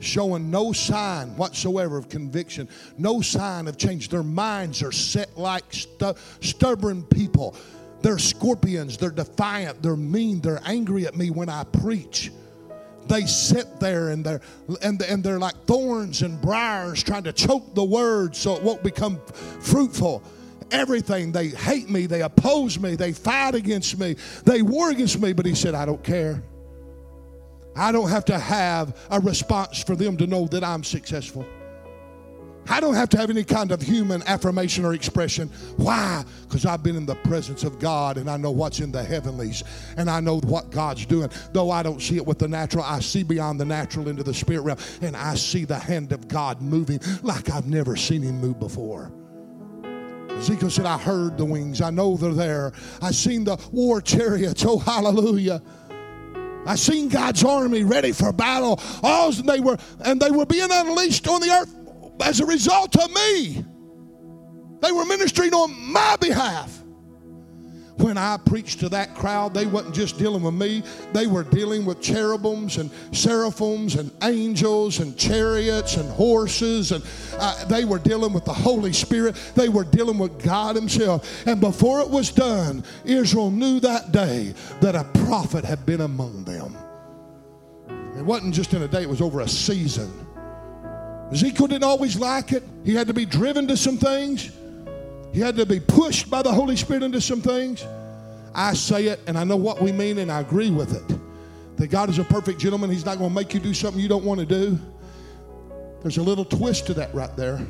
showing 0.00 0.50
no 0.50 0.72
sign 0.72 1.36
whatsoever 1.36 1.96
of 1.96 2.08
conviction, 2.08 2.68
no 2.98 3.20
sign 3.20 3.68
of 3.68 3.76
change. 3.76 4.08
Their 4.08 4.22
minds 4.22 4.82
are 4.82 4.92
set 4.92 5.38
like 5.38 5.64
stu- 5.70 6.14
stubborn 6.40 7.04
people. 7.04 7.54
They're 8.02 8.18
scorpions, 8.18 8.96
they're 8.96 9.10
defiant, 9.10 9.82
they're 9.82 9.96
mean, 9.96 10.40
they're 10.40 10.62
angry 10.64 11.06
at 11.06 11.16
me 11.16 11.30
when 11.30 11.48
I 11.48 11.64
preach. 11.64 12.32
They 13.06 13.26
sit 13.26 13.80
there 13.80 14.10
and 14.10 14.24
they're 14.24 14.40
and, 14.82 15.00
and 15.02 15.22
they're 15.22 15.38
like 15.38 15.66
thorns 15.66 16.22
and 16.22 16.40
briars 16.40 17.02
trying 17.02 17.24
to 17.24 17.32
choke 17.32 17.74
the 17.74 17.84
word 17.84 18.36
so 18.36 18.54
it 18.54 18.62
won't 18.62 18.82
become 18.82 19.20
fruitful 19.60 20.22
everything. 20.72 21.32
They 21.32 21.48
hate 21.48 21.90
me, 21.90 22.06
they 22.06 22.22
oppose 22.22 22.78
me, 22.78 22.96
they 22.96 23.12
fight 23.12 23.54
against 23.54 23.98
me, 23.98 24.16
they 24.44 24.62
war 24.62 24.90
against 24.90 25.20
me. 25.20 25.32
But 25.32 25.46
he 25.46 25.54
said, 25.54 25.74
I 25.74 25.84
don't 25.84 26.02
care. 26.02 26.42
I 27.76 27.92
don't 27.92 28.10
have 28.10 28.24
to 28.26 28.38
have 28.38 28.96
a 29.10 29.20
response 29.20 29.82
for 29.82 29.96
them 29.96 30.16
to 30.18 30.26
know 30.26 30.46
that 30.48 30.64
I'm 30.64 30.84
successful. 30.84 31.46
I 32.68 32.78
don't 32.78 32.94
have 32.94 33.08
to 33.10 33.16
have 33.16 33.30
any 33.30 33.42
kind 33.42 33.72
of 33.72 33.82
human 33.82 34.22
affirmation 34.24 34.84
or 34.84 34.94
expression. 34.94 35.48
Why? 35.76 36.24
Because 36.42 36.66
I've 36.66 36.82
been 36.82 36.94
in 36.94 37.06
the 37.06 37.16
presence 37.16 37.64
of 37.64 37.78
God 37.78 38.16
and 38.16 38.30
I 38.30 38.36
know 38.36 38.50
what's 38.50 38.80
in 38.80 38.92
the 38.92 39.02
heavenlies 39.02 39.64
and 39.96 40.10
I 40.10 40.20
know 40.20 40.40
what 40.40 40.70
God's 40.70 41.06
doing. 41.06 41.30
Though 41.52 41.70
I 41.70 41.82
don't 41.82 42.00
see 42.00 42.16
it 42.16 42.26
with 42.26 42.38
the 42.38 42.48
natural, 42.48 42.84
I 42.84 43.00
see 43.00 43.22
beyond 43.22 43.58
the 43.58 43.64
natural 43.64 44.08
into 44.08 44.22
the 44.22 44.34
spirit 44.34 44.62
realm 44.62 44.78
and 45.00 45.16
I 45.16 45.34
see 45.34 45.64
the 45.64 45.78
hand 45.78 46.12
of 46.12 46.28
God 46.28 46.60
moving 46.60 47.00
like 47.22 47.50
I've 47.50 47.66
never 47.66 47.96
seen 47.96 48.22
Him 48.22 48.40
move 48.40 48.60
before. 48.60 49.10
Ezekiel 50.30 50.70
said, 50.70 50.86
I 50.86 50.96
heard 50.96 51.36
the 51.36 51.44
wings. 51.44 51.82
I 51.82 51.90
know 51.90 52.16
they're 52.16 52.32
there. 52.32 52.72
I've 53.02 53.14
seen 53.14 53.44
the 53.44 53.56
war 53.72 54.00
chariots. 54.00 54.64
Oh, 54.70 54.78
hallelujah. 54.78 55.60
I 56.66 56.76
seen 56.76 57.08
God's 57.08 57.42
army 57.44 57.84
ready 57.84 58.12
for 58.12 58.32
battle. 58.32 58.80
All 59.02 59.32
they 59.32 59.60
were, 59.60 59.76
and 60.04 60.20
they 60.20 60.30
were 60.30 60.46
being 60.46 60.68
unleashed 60.70 61.26
on 61.28 61.40
the 61.40 61.50
earth 61.50 61.74
as 62.22 62.40
a 62.40 62.46
result 62.46 62.96
of 62.96 63.10
me. 63.12 63.64
They 64.80 64.92
were 64.92 65.04
ministering 65.04 65.52
on 65.52 65.92
my 65.92 66.16
behalf. 66.20 66.79
When 68.00 68.16
I 68.16 68.38
preached 68.38 68.80
to 68.80 68.88
that 68.90 69.14
crowd, 69.14 69.52
they 69.52 69.66
wasn't 69.66 69.94
just 69.94 70.18
dealing 70.18 70.42
with 70.42 70.54
me, 70.54 70.82
they 71.12 71.26
were 71.26 71.44
dealing 71.44 71.84
with 71.84 72.00
cherubims 72.00 72.78
and 72.78 72.90
seraphims 73.12 73.96
and 73.96 74.10
angels 74.22 75.00
and 75.00 75.16
chariots 75.18 75.96
and 75.96 76.10
horses. 76.10 76.92
And 76.92 77.04
uh, 77.38 77.64
they 77.66 77.84
were 77.84 77.98
dealing 77.98 78.32
with 78.32 78.46
the 78.46 78.54
Holy 78.54 78.92
Spirit. 78.92 79.36
They 79.54 79.68
were 79.68 79.84
dealing 79.84 80.18
with 80.18 80.42
God 80.42 80.76
Himself. 80.76 81.46
And 81.46 81.60
before 81.60 82.00
it 82.00 82.08
was 82.08 82.30
done, 82.30 82.84
Israel 83.04 83.50
knew 83.50 83.80
that 83.80 84.12
day 84.12 84.54
that 84.80 84.94
a 84.94 85.04
prophet 85.26 85.64
had 85.64 85.84
been 85.84 86.00
among 86.00 86.44
them. 86.44 86.76
It 88.16 88.24
wasn't 88.24 88.54
just 88.54 88.72
in 88.74 88.82
a 88.82 88.88
day, 88.88 89.02
it 89.02 89.08
was 89.08 89.20
over 89.20 89.40
a 89.40 89.48
season. 89.48 90.10
Ezekiel 91.32 91.68
didn't 91.68 91.84
always 91.84 92.18
like 92.18 92.52
it. 92.52 92.64
He 92.84 92.94
had 92.94 93.06
to 93.06 93.14
be 93.14 93.24
driven 93.24 93.68
to 93.68 93.76
some 93.76 93.96
things. 93.96 94.50
He 95.32 95.40
had 95.40 95.56
to 95.56 95.66
be 95.66 95.80
pushed 95.80 96.28
by 96.28 96.42
the 96.42 96.52
Holy 96.52 96.76
Spirit 96.76 97.02
into 97.02 97.20
some 97.20 97.40
things. 97.40 97.84
I 98.54 98.74
say 98.74 99.06
it 99.06 99.20
and 99.26 99.38
I 99.38 99.44
know 99.44 99.56
what 99.56 99.80
we 99.80 99.92
mean 99.92 100.18
and 100.18 100.30
I 100.30 100.40
agree 100.40 100.70
with 100.70 100.94
it. 100.94 101.18
That 101.76 101.88
God 101.88 102.10
is 102.10 102.18
a 102.18 102.24
perfect 102.24 102.58
gentleman. 102.58 102.90
He's 102.90 103.04
not 103.04 103.18
going 103.18 103.30
to 103.30 103.34
make 103.34 103.54
you 103.54 103.60
do 103.60 103.72
something 103.72 104.00
you 104.02 104.08
don't 104.08 104.24
want 104.24 104.40
to 104.40 104.46
do. 104.46 104.78
There's 106.02 106.18
a 106.18 106.22
little 106.22 106.44
twist 106.44 106.86
to 106.86 106.94
that 106.94 107.14
right 107.14 107.34
there. 107.36 107.64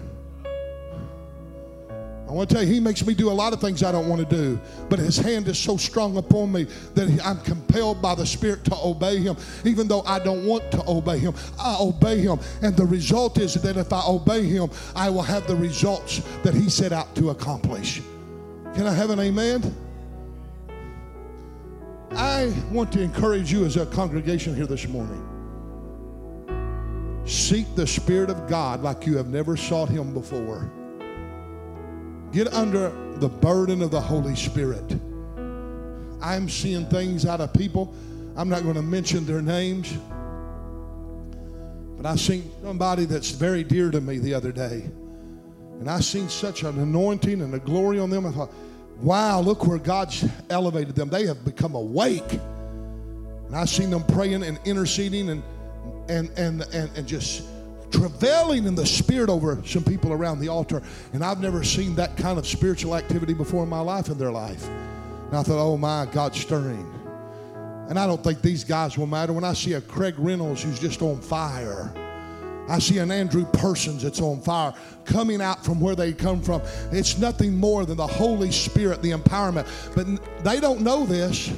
I 2.30 2.32
want 2.32 2.48
to 2.48 2.54
tell 2.54 2.64
you, 2.64 2.72
He 2.72 2.78
makes 2.78 3.04
me 3.04 3.12
do 3.12 3.28
a 3.28 3.32
lot 3.32 3.52
of 3.52 3.60
things 3.60 3.82
I 3.82 3.90
don't 3.90 4.08
want 4.08 4.20
to 4.20 4.36
do, 4.36 4.60
but 4.88 5.00
His 5.00 5.16
hand 5.16 5.48
is 5.48 5.58
so 5.58 5.76
strong 5.76 6.16
upon 6.16 6.52
me 6.52 6.68
that 6.94 7.20
I'm 7.24 7.40
compelled 7.40 8.00
by 8.00 8.14
the 8.14 8.24
Spirit 8.24 8.64
to 8.66 8.76
obey 8.76 9.16
Him. 9.16 9.36
Even 9.64 9.88
though 9.88 10.02
I 10.02 10.20
don't 10.20 10.46
want 10.46 10.70
to 10.70 10.88
obey 10.88 11.18
Him, 11.18 11.34
I 11.58 11.76
obey 11.80 12.20
Him. 12.20 12.38
And 12.62 12.76
the 12.76 12.86
result 12.86 13.38
is 13.38 13.54
that 13.54 13.76
if 13.76 13.92
I 13.92 14.04
obey 14.06 14.44
Him, 14.44 14.70
I 14.94 15.10
will 15.10 15.24
have 15.24 15.48
the 15.48 15.56
results 15.56 16.20
that 16.44 16.54
He 16.54 16.70
set 16.70 16.92
out 16.92 17.12
to 17.16 17.30
accomplish. 17.30 18.00
Can 18.74 18.86
I 18.86 18.94
have 18.94 19.10
an 19.10 19.18
amen? 19.18 19.74
I 22.12 22.54
want 22.70 22.92
to 22.92 23.02
encourage 23.02 23.50
you 23.50 23.64
as 23.64 23.76
a 23.76 23.86
congregation 23.86 24.54
here 24.54 24.66
this 24.66 24.86
morning. 24.86 25.26
Seek 27.24 27.74
the 27.74 27.88
Spirit 27.88 28.30
of 28.30 28.48
God 28.48 28.84
like 28.84 29.04
you 29.04 29.16
have 29.16 29.26
never 29.26 29.56
sought 29.56 29.88
Him 29.88 30.14
before. 30.14 30.70
Get 32.32 32.52
under 32.52 32.90
the 33.16 33.28
burden 33.28 33.82
of 33.82 33.90
the 33.90 34.00
Holy 34.00 34.36
Spirit. 34.36 34.98
I'm 36.22 36.48
seeing 36.48 36.86
things 36.86 37.26
out 37.26 37.40
of 37.40 37.52
people. 37.52 37.94
I'm 38.36 38.48
not 38.48 38.62
going 38.62 38.76
to 38.76 38.82
mention 38.82 39.26
their 39.26 39.42
names. 39.42 39.92
But 41.96 42.06
I 42.06 42.16
seen 42.16 42.50
somebody 42.62 43.04
that's 43.04 43.30
very 43.30 43.64
dear 43.64 43.90
to 43.90 44.00
me 44.00 44.18
the 44.18 44.32
other 44.34 44.52
day. 44.52 44.88
And 45.80 45.90
I 45.90 46.00
seen 46.00 46.28
such 46.28 46.62
an 46.62 46.78
anointing 46.78 47.40
and 47.40 47.54
a 47.54 47.58
glory 47.58 47.98
on 47.98 48.10
them. 48.10 48.26
I 48.26 48.30
thought, 48.30 48.52
wow, 49.00 49.40
look 49.40 49.66
where 49.66 49.78
God's 49.78 50.24
elevated 50.50 50.94
them. 50.94 51.08
They 51.08 51.26
have 51.26 51.44
become 51.44 51.74
awake. 51.74 52.32
And 53.46 53.56
I 53.56 53.64
seen 53.64 53.90
them 53.90 54.04
praying 54.04 54.44
and 54.44 54.58
interceding 54.64 55.30
and 55.30 55.42
and 56.08 56.30
and 56.38 56.62
and, 56.72 56.90
and 56.96 57.06
just 57.06 57.44
travailing 57.90 58.66
in 58.66 58.74
the 58.74 58.86
spirit 58.86 59.28
over 59.28 59.62
some 59.64 59.84
people 59.84 60.12
around 60.12 60.40
the 60.40 60.48
altar. 60.48 60.82
And 61.12 61.24
I've 61.24 61.40
never 61.40 61.64
seen 61.64 61.94
that 61.96 62.16
kind 62.16 62.38
of 62.38 62.46
spiritual 62.46 62.96
activity 62.96 63.34
before 63.34 63.62
in 63.62 63.68
my 63.68 63.80
life 63.80 64.08
in 64.08 64.18
their 64.18 64.30
life. 64.30 64.66
And 64.66 65.36
I 65.36 65.42
thought, 65.42 65.62
oh 65.62 65.76
my, 65.76 66.06
God's 66.10 66.40
stirring. 66.40 66.92
And 67.88 67.98
I 67.98 68.06
don't 68.06 68.22
think 68.22 68.40
these 68.40 68.62
guys 68.64 68.96
will 68.96 69.06
matter. 69.06 69.32
When 69.32 69.44
I 69.44 69.52
see 69.52 69.72
a 69.74 69.80
Craig 69.80 70.14
Reynolds 70.16 70.62
who's 70.62 70.78
just 70.78 71.02
on 71.02 71.20
fire, 71.20 71.92
I 72.68 72.78
see 72.78 72.98
an 72.98 73.10
Andrew 73.10 73.44
Persons 73.44 74.02
that's 74.04 74.20
on 74.20 74.40
fire 74.40 74.72
coming 75.04 75.42
out 75.42 75.64
from 75.64 75.80
where 75.80 75.96
they 75.96 76.12
come 76.12 76.40
from. 76.40 76.62
It's 76.92 77.18
nothing 77.18 77.56
more 77.56 77.84
than 77.84 77.96
the 77.96 78.06
Holy 78.06 78.52
Spirit, 78.52 79.02
the 79.02 79.10
empowerment. 79.10 79.66
But 79.96 80.44
they 80.44 80.60
don't 80.60 80.82
know 80.82 81.04
this. 81.04 81.52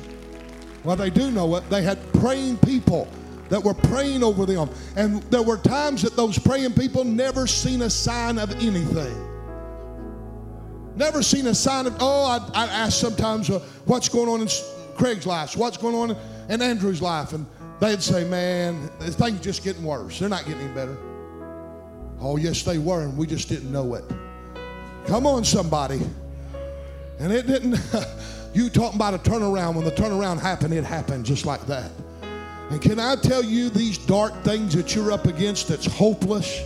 Well, 0.85 0.97
they 0.97 1.11
do 1.11 1.30
know 1.30 1.55
it. 1.57 1.68
They 1.68 1.83
had 1.83 1.99
praying 2.14 2.57
people 2.59 3.07
that 3.53 3.62
were 3.62 3.74
praying 3.74 4.24
over 4.24 4.46
them. 4.46 4.70
And 4.96 5.22
there 5.24 5.42
were 5.42 5.59
times 5.59 6.00
that 6.00 6.16
those 6.16 6.38
praying 6.38 6.72
people 6.72 7.05
never 7.05 7.46
seen 7.46 7.82
a 7.82 7.90
sign 7.90 8.38
of 8.38 8.50
anything. 8.53 9.14
Never 10.96 11.22
seen 11.22 11.46
a 11.46 11.55
sign 11.55 11.86
of, 11.86 11.94
oh, 12.00 12.24
I, 12.24 12.62
I 12.62 12.66
ask 12.68 12.98
sometimes 12.98 13.50
uh, 13.50 13.59
what's 13.84 14.09
going 14.09 14.30
on 14.30 14.40
in 14.40 14.48
Craig's 14.96 15.26
life, 15.26 15.55
what's 15.55 15.76
going 15.76 15.94
on 15.94 16.16
in 16.48 16.62
Andrew's 16.62 17.03
life. 17.03 17.34
And 17.34 17.44
they'd 17.78 18.03
say, 18.03 18.24
man, 18.24 18.88
things 19.00 19.42
just 19.42 19.62
getting 19.62 19.84
worse. 19.84 20.18
They're 20.18 20.30
not 20.30 20.46
getting 20.46 20.62
any 20.62 20.72
better. 20.72 20.96
Oh, 22.20 22.38
yes, 22.38 22.62
they 22.62 22.78
were, 22.78 23.03
and 23.03 23.18
we 23.18 23.26
just 23.26 23.50
didn't 23.50 23.70
know 23.70 23.96
it. 23.96 24.05
Come 25.05 25.26
on, 25.26 25.44
somebody. 25.44 26.00
And 27.18 27.30
it 27.30 27.46
didn't, 27.46 27.78
you 28.55 28.70
talking 28.70 28.96
about 28.96 29.12
a 29.12 29.18
turnaround. 29.18 29.74
When 29.74 29.84
the 29.84 29.92
turnaround 29.92 30.40
happened, 30.40 30.72
it 30.72 30.84
happened 30.84 31.26
just 31.26 31.44
like 31.44 31.66
that. 31.66 31.90
And 32.72 32.80
can 32.80 32.98
I 32.98 33.16
tell 33.16 33.44
you 33.44 33.68
these 33.68 33.98
dark 33.98 34.32
things 34.44 34.74
that 34.76 34.94
you're 34.94 35.12
up 35.12 35.26
against 35.26 35.68
that's 35.68 35.84
hopeless? 35.84 36.62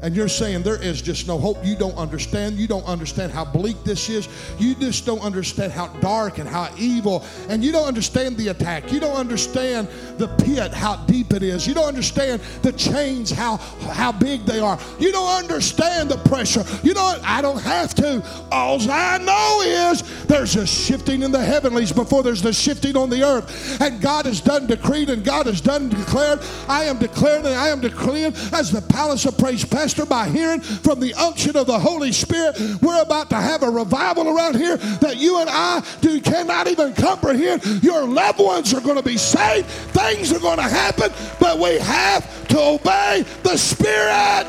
And 0.00 0.14
you're 0.14 0.28
saying 0.28 0.62
there 0.62 0.80
is 0.80 1.02
just 1.02 1.26
no 1.26 1.38
hope, 1.38 1.64
you 1.64 1.74
don't 1.76 1.96
understand. 1.96 2.56
You 2.56 2.68
don't 2.68 2.86
understand 2.86 3.32
how 3.32 3.44
bleak 3.44 3.82
this 3.84 4.08
is. 4.08 4.28
You 4.58 4.74
just 4.76 5.04
don't 5.04 5.20
understand 5.20 5.72
how 5.72 5.88
dark 6.00 6.38
and 6.38 6.48
how 6.48 6.72
evil, 6.78 7.24
and 7.48 7.64
you 7.64 7.72
don't 7.72 7.86
understand 7.86 8.36
the 8.36 8.48
attack. 8.48 8.92
You 8.92 9.00
don't 9.00 9.16
understand 9.16 9.88
the 10.16 10.28
pit, 10.44 10.72
how 10.72 10.96
deep 11.06 11.32
it 11.32 11.42
is. 11.42 11.66
You 11.66 11.74
don't 11.74 11.86
understand 11.86 12.40
the 12.62 12.72
chains, 12.72 13.30
how 13.30 13.56
how 13.56 14.12
big 14.12 14.44
they 14.44 14.60
are. 14.60 14.78
You 14.98 15.10
don't 15.10 15.36
understand 15.36 16.10
the 16.10 16.18
pressure. 16.28 16.64
You 16.82 16.94
know, 16.94 17.18
I 17.24 17.42
don't 17.42 17.60
have 17.60 17.94
to. 17.96 18.22
All 18.52 18.78
I 18.90 19.18
know 19.18 19.62
is 19.64 20.26
there's 20.26 20.56
a 20.56 20.66
shifting 20.66 21.22
in 21.22 21.32
the 21.32 21.42
heavenlies 21.42 21.92
before 21.92 22.22
there's 22.22 22.42
the 22.42 22.52
shifting 22.52 22.96
on 22.96 23.10
the 23.10 23.22
earth. 23.22 23.80
And 23.80 24.00
God 24.00 24.26
has 24.26 24.40
done 24.40 24.66
decreed 24.66 25.10
and 25.10 25.24
God 25.24 25.46
has 25.46 25.60
done 25.60 25.88
declared. 25.88 26.40
I 26.68 26.84
am 26.84 26.98
declared 26.98 27.44
and 27.44 27.54
I 27.54 27.68
am 27.68 27.80
declaring 27.80 28.34
as 28.52 28.70
the 28.70 28.82
palace 28.82 29.24
of 29.24 29.36
praise 29.38 29.64
by 29.94 30.28
hearing 30.28 30.60
from 30.60 31.00
the 31.00 31.14
unction 31.14 31.56
of 31.56 31.66
the 31.66 31.78
Holy 31.78 32.12
Spirit. 32.12 32.56
We're 32.82 33.02
about 33.02 33.30
to 33.30 33.36
have 33.36 33.62
a 33.62 33.70
revival 33.70 34.28
around 34.28 34.56
here 34.56 34.76
that 34.76 35.16
you 35.16 35.40
and 35.40 35.48
I 35.50 35.82
do 36.00 36.20
cannot 36.20 36.66
even 36.66 36.94
comprehend. 36.94 37.82
Your 37.82 38.06
loved 38.06 38.38
ones 38.38 38.74
are 38.74 38.80
going 38.80 38.96
to 38.96 39.02
be 39.02 39.16
saved. 39.16 39.66
Things 39.66 40.32
are 40.32 40.40
going 40.40 40.58
to 40.58 40.62
happen, 40.62 41.12
but 41.40 41.58
we 41.58 41.78
have 41.78 42.48
to 42.48 42.60
obey 42.60 43.24
the 43.42 43.56
Spirit. 43.56 44.46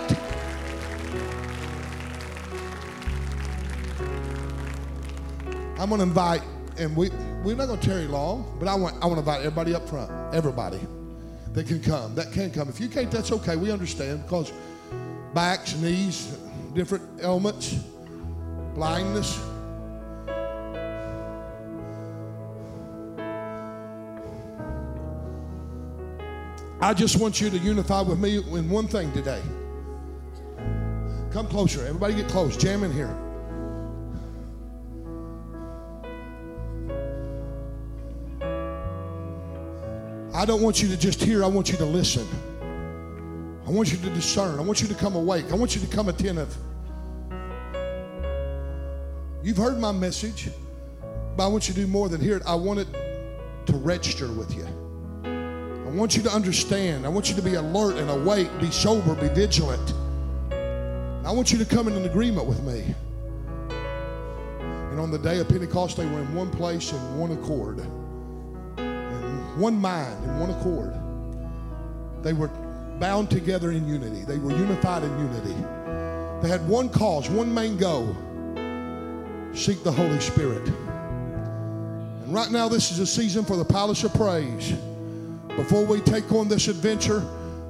I'm 5.79 5.87
going 5.87 5.99
to 5.99 6.03
invite, 6.03 6.41
and 6.77 6.93
we, 6.95 7.09
we're 7.41 7.55
not 7.55 7.67
going 7.67 7.79
to 7.79 7.87
tarry 7.87 8.05
long, 8.05 8.57
but 8.59 8.67
I 8.67 8.75
want, 8.75 8.95
I 9.01 9.05
want 9.05 9.15
to 9.15 9.19
invite 9.19 9.39
everybody 9.39 9.73
up 9.73 9.87
front. 9.87 10.11
Everybody 10.33 10.79
that 11.53 11.67
can 11.67 11.81
come, 11.81 12.15
that 12.15 12.33
can 12.33 12.51
come. 12.51 12.67
If 12.67 12.79
you 12.81 12.89
can't, 12.89 13.09
that's 13.09 13.31
okay. 13.31 13.55
We 13.55 13.71
understand 13.71 14.23
because 14.23 14.51
backs, 15.33 15.75
knees, 15.77 16.37
different 16.73 17.03
ailments, 17.21 17.73
blindness. 18.73 19.39
I 26.81 26.93
just 26.93 27.19
want 27.19 27.41
you 27.41 27.49
to 27.49 27.57
unify 27.57 28.01
with 28.01 28.19
me 28.19 28.37
in 28.37 28.69
one 28.69 28.87
thing 28.87 29.11
today. 29.11 29.41
Come 31.31 31.47
closer. 31.47 31.85
Everybody 31.85 32.15
get 32.15 32.29
close. 32.29 32.57
Jam 32.57 32.83
in 32.83 32.91
here. 32.91 33.15
I 40.33 40.45
don't 40.45 40.61
want 40.61 40.81
you 40.81 40.87
to 40.87 40.97
just 40.97 41.21
hear, 41.21 41.43
I 41.43 41.47
want 41.47 41.69
you 41.69 41.77
to 41.77 41.85
listen. 41.85 42.25
I 43.69 43.71
want 43.71 43.91
you 43.91 43.99
to 43.99 44.09
discern. 44.09 44.57
I 44.57 44.63
want 44.63 44.81
you 44.81 44.87
to 44.87 44.95
come 44.95 45.15
awake. 45.15 45.51
I 45.51 45.53
want 45.53 45.75
you 45.75 45.81
to 45.81 45.95
come 45.95 46.09
attentive. 46.09 46.57
You've 49.43 49.57
heard 49.57 49.77
my 49.77 49.91
message, 49.91 50.49
but 51.37 51.45
I 51.45 51.47
want 51.47 51.67
you 51.67 51.75
to 51.75 51.81
do 51.81 51.85
more 51.85 52.09
than 52.09 52.19
hear 52.19 52.37
it. 52.37 52.43
I 52.47 52.55
want 52.55 52.79
it 52.79 52.87
to 53.67 53.73
register 53.73 54.27
with 54.31 54.55
you. 54.55 54.65
I 55.23 55.91
want 55.91 56.17
you 56.17 56.23
to 56.23 56.31
understand. 56.31 57.05
I 57.05 57.09
want 57.09 57.29
you 57.29 57.35
to 57.35 57.43
be 57.43 57.53
alert 57.53 57.97
and 57.97 58.09
awake, 58.09 58.49
be 58.59 58.71
sober, 58.71 59.13
be 59.13 59.27
vigilant. 59.27 59.93
I 61.23 61.31
want 61.31 61.51
you 61.51 61.59
to 61.59 61.65
come 61.65 61.87
in 61.87 61.93
an 61.93 62.05
agreement 62.05 62.47
with 62.47 62.63
me. 62.63 62.95
And 63.69 64.99
on 64.99 65.11
the 65.11 65.19
day 65.19 65.37
of 65.37 65.47
Pentecost, 65.47 65.95
they 65.95 66.07
were 66.07 66.21
in 66.21 66.33
one 66.33 66.49
place 66.49 66.91
in 66.91 67.19
one 67.19 67.33
accord 67.33 67.85
in 68.79 69.59
one 69.61 69.79
mind 69.79 70.23
and 70.23 70.39
one 70.39 70.49
accord. 70.49 70.91
They 72.23 72.33
were 72.33 72.49
bound 72.99 73.29
together 73.29 73.71
in 73.71 73.87
unity. 73.87 74.23
They 74.23 74.37
were 74.37 74.51
unified 74.51 75.03
in 75.03 75.17
unity. 75.19 75.55
They 76.41 76.49
had 76.49 76.67
one 76.67 76.89
cause, 76.89 77.29
one 77.29 77.53
main 77.53 77.77
goal 77.77 78.15
seek 79.53 79.83
the 79.83 79.91
Holy 79.91 80.19
Spirit. 80.19 80.67
And 80.67 82.33
right 82.33 82.51
now, 82.51 82.69
this 82.69 82.91
is 82.91 82.99
a 82.99 83.07
season 83.07 83.43
for 83.43 83.57
the 83.57 83.65
Palace 83.65 84.03
of 84.03 84.13
Praise. 84.13 84.73
Before 85.55 85.85
we 85.85 85.99
take 86.01 86.31
on 86.31 86.47
this 86.47 86.67
adventure 86.67 87.25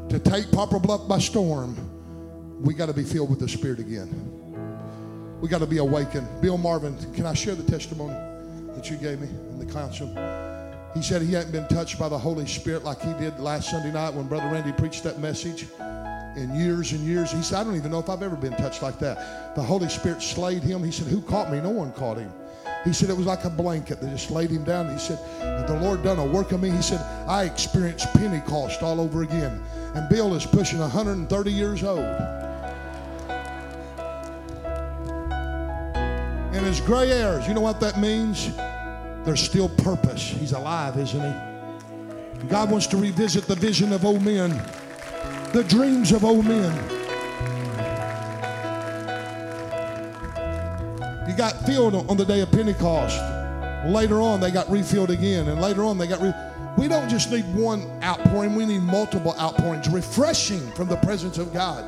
to 0.10 0.20
take 0.20 0.52
Poplar 0.52 0.80
Bluff 0.80 1.08
by 1.08 1.20
storm, 1.20 1.76
we 2.62 2.74
got 2.74 2.88
to 2.88 2.94
be 2.94 3.04
filled 3.04 3.30
with 3.30 3.40
the 3.40 3.48
Spirit 3.48 3.80
again. 3.80 4.10
We 5.42 5.48
got 5.48 5.60
to 5.60 5.68
be 5.68 5.78
awakened. 5.78 6.28
Bill 6.42 6.58
Marvin, 6.58 6.98
can 7.14 7.26
I 7.26 7.34
share 7.34 7.56
the 7.56 7.70
testimony 7.70 8.14
that 8.76 8.90
you 8.90 8.98
gave 8.98 9.22
me 9.22 9.28
in 9.28 9.60
the 9.60 9.66
council? 9.66 10.08
He 10.94 11.04
said 11.04 11.22
he 11.22 11.34
hadn't 11.34 11.52
been 11.52 11.68
touched 11.68 12.00
by 12.00 12.10
the 12.10 12.18
Holy 12.18 12.48
Spirit 12.48 12.84
like 12.84 13.02
he 13.02 13.14
did 13.14 13.40
last 13.40 13.70
Sunday 13.70 13.92
night 13.92 14.14
when 14.14 14.28
Brother 14.28 14.48
Randy 14.48 14.72
preached 14.72 15.04
that 15.04 15.20
message 15.20 15.68
in 16.36 16.54
years 16.56 16.92
and 16.92 17.02
years. 17.02 17.32
He 17.32 17.42
said, 17.44 17.60
I 17.60 17.64
don't 17.64 17.76
even 17.76 17.92
know 17.92 18.00
if 18.00 18.10
I've 18.10 18.24
ever 18.24 18.36
been 18.36 18.56
touched 18.56 18.82
like 18.82 18.98
that. 19.00 19.56
The 19.56 19.62
Holy 19.62 19.90
Spirit 19.90 20.22
slayed 20.22 20.64
him. 20.64 20.84
He 20.84 20.92
said, 20.92 21.08
Who 21.08 21.22
caught 21.22 21.52
me? 21.52 21.62
No 21.62 21.70
one 21.70 21.92
caught 21.92 22.18
him. 22.18 22.32
He 22.86 22.94
said 22.94 23.10
it 23.10 23.18
was 23.18 23.26
like 23.26 23.44
a 23.44 23.50
blanket 23.50 24.00
that 24.00 24.10
just 24.10 24.32
laid 24.32 24.50
him 24.50 24.64
down. 24.64 24.90
He 24.92 24.98
said, 24.98 25.20
The 25.68 25.80
Lord 25.82 26.02
done 26.02 26.18
a 26.18 26.26
work 26.26 26.52
of 26.54 26.62
me. 26.62 26.70
He 26.70 26.82
said, 26.82 27.02
I 27.28 27.44
experienced 27.44 28.12
Pentecost 28.14 28.82
all 28.82 29.00
over 29.00 29.22
again. 29.24 29.62
And 29.96 30.10
Bill 30.10 30.34
is 30.34 30.46
pushing 30.46 30.80
130 30.80 31.52
years 31.52 31.84
old. 31.84 32.00
And 36.52 36.66
his 36.66 36.82
gray 36.82 37.10
hairs, 37.10 37.48
you 37.48 37.54
know 37.54 37.62
what 37.62 37.80
that 37.82 38.00
means? 38.00 38.50
There's 39.30 39.42
still 39.42 39.70
purpose. 39.70 40.24
He's 40.28 40.54
alive, 40.54 40.98
isn't 40.98 41.22
he? 41.22 42.48
God 42.48 42.72
wants 42.72 42.88
to 42.88 42.98
revisit 42.98 43.46
the 43.46 43.54
vision 43.54 43.94
of 43.94 44.04
old 44.04 44.24
men, 44.24 44.50
the 45.54 45.64
dreams 45.70 46.12
of 46.12 46.26
old 46.26 46.46
men. 46.46 46.76
You 51.30 51.38
got 51.38 51.64
filled 51.68 51.94
on 51.94 52.18
the 52.18 52.26
day 52.26 52.42
of 52.42 52.52
Pentecost. 52.52 53.20
Later 53.86 54.20
on, 54.20 54.40
they 54.40 54.50
got 54.50 54.68
refilled 54.68 55.12
again, 55.12 55.48
and 55.48 55.62
later 55.62 55.84
on, 55.84 56.00
they 56.00 56.08
got. 56.08 56.20
We 56.76 56.88
don't 56.88 57.08
just 57.08 57.32
need 57.32 57.46
one 57.54 57.88
outpouring; 58.02 58.56
we 58.56 58.66
need 58.66 58.82
multiple 58.82 59.36
outpourings, 59.40 59.90
refreshing 59.90 60.72
from 60.72 60.88
the 60.88 60.98
presence 60.98 61.38
of 61.38 61.54
God. 61.54 61.84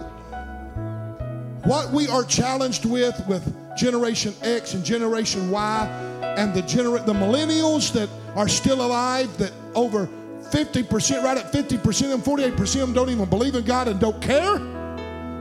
What 1.64 1.90
we 1.90 2.08
are 2.08 2.24
challenged 2.24 2.86
with, 2.86 3.20
with 3.28 3.76
Generation 3.76 4.36
X 4.44 4.76
and 4.76 4.86
Generation 4.86 5.50
Y, 5.50 6.11
and 6.22 6.54
the 6.54 6.62
gener- 6.62 7.06
the 7.06 7.14
millennials 7.14 7.92
that 7.94 8.10
are 8.36 8.48
still 8.48 8.86
alive 8.86 9.36
that 9.38 9.52
over 9.76 10.08
50%, 10.52 11.24
right 11.24 11.38
at 11.38 11.52
50% 11.52 12.04
of 12.04 12.10
them, 12.10 12.22
48% 12.22 12.60
of 12.60 12.82
them 12.82 12.94
don't 12.94 13.10
even 13.10 13.30
believe 13.30 13.56
in 13.56 13.64
God 13.64 13.88
and 13.88 14.00
don't 14.00 14.22
care. 14.22 14.58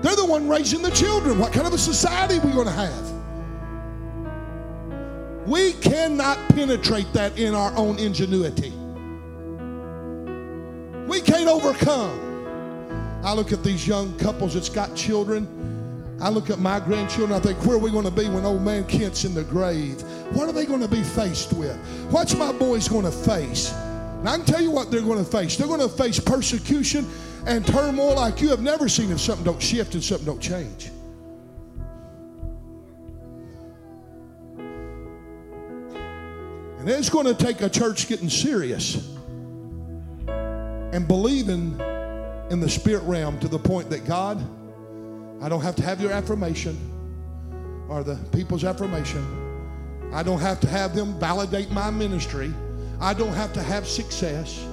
They're 0.02 0.16
the 0.16 0.26
one 0.26 0.48
raising 0.48 0.82
the 0.82 0.90
children. 0.90 1.38
What 1.38 1.52
kind 1.52 1.66
of 1.66 1.74
a 1.74 1.78
society 1.78 2.38
are 2.38 2.46
we 2.46 2.52
going 2.52 2.66
to 2.66 2.72
have? 2.72 3.10
We 5.46 5.72
cannot 5.74 6.38
penetrate 6.50 7.12
that 7.12 7.38
in 7.38 7.54
our 7.54 7.76
own 7.76 7.98
ingenuity. 7.98 8.72
We 11.06 11.20
can't 11.20 11.48
overcome. 11.48 13.20
I 13.24 13.34
look 13.34 13.52
at 13.52 13.62
these 13.62 13.86
young 13.86 14.16
couples 14.18 14.54
that's 14.54 14.68
got 14.68 14.94
children 14.94 15.46
I 16.20 16.28
look 16.28 16.50
at 16.50 16.58
my 16.58 16.80
grandchildren, 16.80 17.32
I 17.32 17.40
think, 17.40 17.64
where 17.64 17.76
are 17.76 17.80
we 17.80 17.90
going 17.90 18.04
to 18.04 18.10
be 18.10 18.28
when 18.28 18.44
old 18.44 18.62
man 18.62 18.84
Kent's 18.84 19.24
in 19.24 19.32
the 19.32 19.44
grave? 19.44 20.02
What 20.32 20.48
are 20.48 20.52
they 20.52 20.66
going 20.66 20.80
to 20.80 20.88
be 20.88 21.02
faced 21.02 21.54
with? 21.54 21.76
What's 22.10 22.34
my 22.34 22.52
boys 22.52 22.88
going 22.88 23.06
to 23.06 23.10
face? 23.10 23.72
And 23.72 24.28
I 24.28 24.36
can 24.36 24.44
tell 24.44 24.60
you 24.60 24.70
what 24.70 24.90
they're 24.90 25.00
going 25.00 25.24
to 25.24 25.30
face. 25.30 25.56
They're 25.56 25.66
going 25.66 25.80
to 25.80 25.88
face 25.88 26.20
persecution 26.20 27.08
and 27.46 27.66
turmoil 27.66 28.16
like 28.16 28.42
you 28.42 28.50
have 28.50 28.60
never 28.60 28.86
seen 28.86 29.10
if 29.10 29.18
something 29.18 29.44
don't 29.44 29.62
shift 29.62 29.94
and 29.94 30.04
something 30.04 30.26
don't 30.26 30.42
change. 30.42 30.90
And 36.78 36.88
it's 36.88 37.08
going 37.08 37.26
to 37.26 37.34
take 37.34 37.62
a 37.62 37.68
church 37.70 38.08
getting 38.08 38.28
serious 38.28 39.16
and 40.26 41.08
believing 41.08 41.80
in 42.50 42.60
the 42.60 42.68
spirit 42.68 43.02
realm 43.04 43.38
to 43.40 43.48
the 43.48 43.58
point 43.58 43.88
that 43.88 44.04
God, 44.06 44.44
I 45.42 45.48
don't 45.48 45.62
have 45.62 45.76
to 45.76 45.82
have 45.82 46.00
your 46.00 46.12
affirmation 46.12 46.78
or 47.88 48.04
the 48.04 48.16
people's 48.32 48.64
affirmation. 48.64 49.24
I 50.12 50.22
don't 50.22 50.40
have 50.40 50.60
to 50.60 50.68
have 50.68 50.94
them 50.94 51.18
validate 51.18 51.70
my 51.70 51.90
ministry. 51.90 52.52
I 53.00 53.14
don't 53.14 53.32
have 53.32 53.52
to 53.54 53.62
have 53.62 53.86
success. 53.86 54.64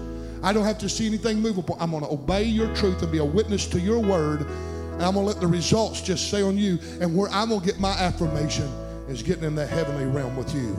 I 0.44 0.52
don't 0.52 0.66
have 0.66 0.78
to 0.80 0.90
see 0.90 1.08
anything 1.08 1.40
movable. 1.40 1.78
I'm 1.80 1.92
going 1.92 2.04
to 2.04 2.10
obey 2.10 2.44
your 2.44 2.74
truth 2.76 3.02
and 3.02 3.12
be 3.12 3.20
a 3.20 3.26
witness 3.26 3.66
to 3.68 3.80
your 3.80 4.00
word. 4.00 4.42
And 4.42 5.04
I'm 5.04 5.14
going 5.14 5.26
to 5.26 5.32
let 5.32 5.40
the 5.40 5.48
results 5.48 6.02
just 6.02 6.30
say 6.30 6.42
on 6.42 6.58
you. 6.58 6.80
And 7.00 7.16
where 7.16 7.30
I'm 7.32 7.50
going 7.50 7.62
to 7.62 7.66
get 7.66 7.80
my 7.80 7.92
affirmation 7.92 8.68
is 9.08 9.24
getting 9.24 9.44
in 9.44 9.56
that 9.56 9.70
heavenly 9.70 10.06
realm 10.06 10.36
with 10.36 10.54
you, 10.54 10.76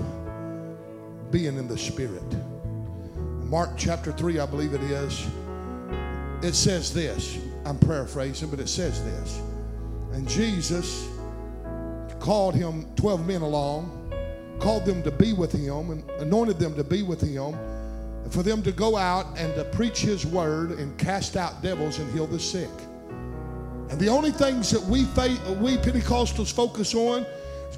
being 1.30 1.57
in 1.57 1.66
the 1.66 1.78
spirit. 1.78 2.22
Mark 3.45 3.70
chapter 3.76 4.12
3, 4.12 4.41
I 4.41 4.47
believe 4.47 4.74
it 4.74 4.82
is, 4.82 5.26
it 6.43 6.55
says 6.55 6.93
this. 6.93 7.39
I'm 7.64 7.78
paraphrasing, 7.78 8.51
but 8.51 8.61
it 8.61 8.68
says 8.68 9.03
this. 9.05 9.41
And 10.18 10.28
Jesus 10.28 11.08
called 12.18 12.56
him 12.56 12.92
12 12.96 13.24
men 13.24 13.40
along, 13.42 14.12
called 14.58 14.84
them 14.84 15.00
to 15.04 15.12
be 15.12 15.32
with 15.32 15.52
him, 15.52 15.90
and 15.90 16.10
anointed 16.18 16.58
them 16.58 16.74
to 16.74 16.82
be 16.82 17.04
with 17.04 17.20
him, 17.20 17.56
for 18.28 18.42
them 18.42 18.60
to 18.64 18.72
go 18.72 18.96
out 18.96 19.38
and 19.38 19.54
to 19.54 19.62
preach 19.62 20.00
his 20.00 20.26
word 20.26 20.72
and 20.72 20.98
cast 20.98 21.36
out 21.36 21.62
devils 21.62 22.00
and 22.00 22.12
heal 22.12 22.26
the 22.26 22.40
sick. 22.40 22.68
And 23.90 24.00
the 24.00 24.08
only 24.08 24.32
things 24.32 24.72
that 24.72 24.82
we, 24.82 25.02
we 25.62 25.76
Pentecostals 25.76 26.52
focus 26.52 26.96
on 26.96 27.24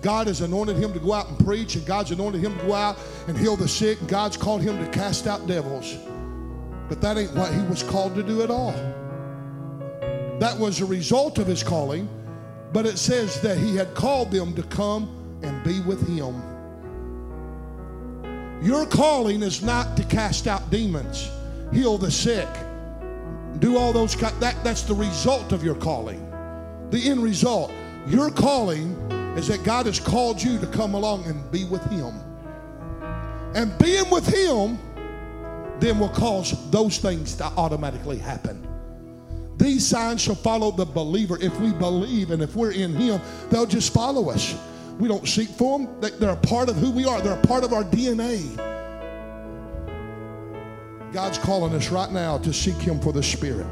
God 0.00 0.26
has 0.26 0.40
anointed 0.40 0.76
him 0.76 0.94
to 0.94 0.98
go 0.98 1.12
out 1.12 1.28
and 1.28 1.38
preach, 1.44 1.76
and 1.76 1.84
God's 1.84 2.10
anointed 2.10 2.40
him 2.40 2.56
to 2.58 2.64
go 2.64 2.72
out 2.72 2.98
and 3.28 3.36
heal 3.36 3.54
the 3.54 3.68
sick, 3.68 4.00
and 4.00 4.08
God's 4.08 4.38
called 4.38 4.62
him 4.62 4.82
to 4.82 4.90
cast 4.92 5.26
out 5.26 5.46
devils. 5.46 5.94
But 6.88 7.02
that 7.02 7.18
ain't 7.18 7.34
what 7.34 7.52
he 7.52 7.60
was 7.64 7.82
called 7.82 8.14
to 8.14 8.22
do 8.22 8.40
at 8.40 8.50
all. 8.50 8.72
That 10.40 10.56
was 10.58 10.80
a 10.80 10.86
result 10.86 11.36
of 11.36 11.46
his 11.46 11.62
calling, 11.62 12.08
but 12.72 12.86
it 12.86 12.98
says 12.98 13.40
that 13.40 13.58
he 13.58 13.76
had 13.76 13.94
called 13.94 14.30
them 14.30 14.54
to 14.54 14.62
come 14.64 15.08
and 15.42 15.62
be 15.64 15.80
with 15.80 16.06
him. 16.06 16.42
Your 18.62 18.86
calling 18.86 19.42
is 19.42 19.62
not 19.62 19.96
to 19.96 20.04
cast 20.04 20.46
out 20.46 20.70
demons, 20.70 21.30
heal 21.72 21.98
the 21.98 22.10
sick, 22.10 22.48
do 23.58 23.76
all 23.76 23.92
those 23.92 24.14
that 24.16 24.56
that's 24.62 24.82
the 24.82 24.94
result 24.94 25.52
of 25.52 25.64
your 25.64 25.74
calling. 25.74 26.26
The 26.90 27.08
end 27.08 27.22
result. 27.22 27.72
Your 28.06 28.30
calling 28.30 28.92
is 29.36 29.48
that 29.48 29.62
God 29.64 29.86
has 29.86 30.00
called 30.00 30.42
you 30.42 30.58
to 30.58 30.66
come 30.66 30.94
along 30.94 31.24
and 31.26 31.50
be 31.50 31.64
with 31.64 31.84
Him. 31.90 32.14
And 33.54 33.76
being 33.78 34.08
with 34.10 34.26
Him 34.26 34.78
then 35.78 35.98
will 35.98 36.10
cause 36.10 36.70
those 36.70 36.98
things 36.98 37.34
to 37.36 37.44
automatically 37.44 38.18
happen. 38.18 38.66
These 39.60 39.86
signs 39.86 40.22
shall 40.22 40.36
follow 40.36 40.70
the 40.70 40.86
believer. 40.86 41.36
If 41.38 41.60
we 41.60 41.70
believe 41.72 42.30
and 42.30 42.42
if 42.42 42.56
we're 42.56 42.72
in 42.72 42.94
Him, 42.94 43.20
they'll 43.50 43.66
just 43.66 43.92
follow 43.92 44.30
us. 44.30 44.56
We 44.98 45.06
don't 45.06 45.28
seek 45.28 45.50
for 45.50 45.78
them, 45.78 46.00
they're 46.00 46.30
a 46.30 46.36
part 46.36 46.70
of 46.70 46.76
who 46.76 46.90
we 46.90 47.04
are, 47.04 47.20
they're 47.20 47.38
a 47.38 47.46
part 47.46 47.62
of 47.62 47.74
our 47.74 47.84
DNA. 47.84 48.56
God's 51.12 51.36
calling 51.36 51.74
us 51.74 51.90
right 51.90 52.10
now 52.10 52.38
to 52.38 52.52
seek 52.54 52.76
Him 52.76 53.00
for 53.00 53.12
the 53.12 53.22
Spirit. 53.22 53.66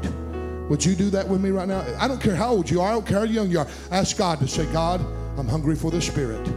Would 0.69 0.85
you 0.85 0.95
do 0.95 1.09
that 1.09 1.27
with 1.27 1.41
me 1.41 1.49
right 1.49 1.67
now? 1.67 1.83
I 1.99 2.07
don't 2.07 2.21
care 2.21 2.35
how 2.35 2.51
old 2.51 2.69
you 2.69 2.81
are, 2.81 2.89
I 2.89 2.91
don't 2.91 3.07
care 3.07 3.19
how 3.19 3.23
young 3.23 3.49
you 3.49 3.59
are. 3.59 3.67
Ask 3.89 4.15
God 4.15 4.39
to 4.39 4.47
say, 4.47 4.71
God, 4.71 5.01
I'm 5.39 5.47
hungry 5.47 5.75
for 5.75 5.89
the 5.89 6.01
Spirit. 6.01 6.47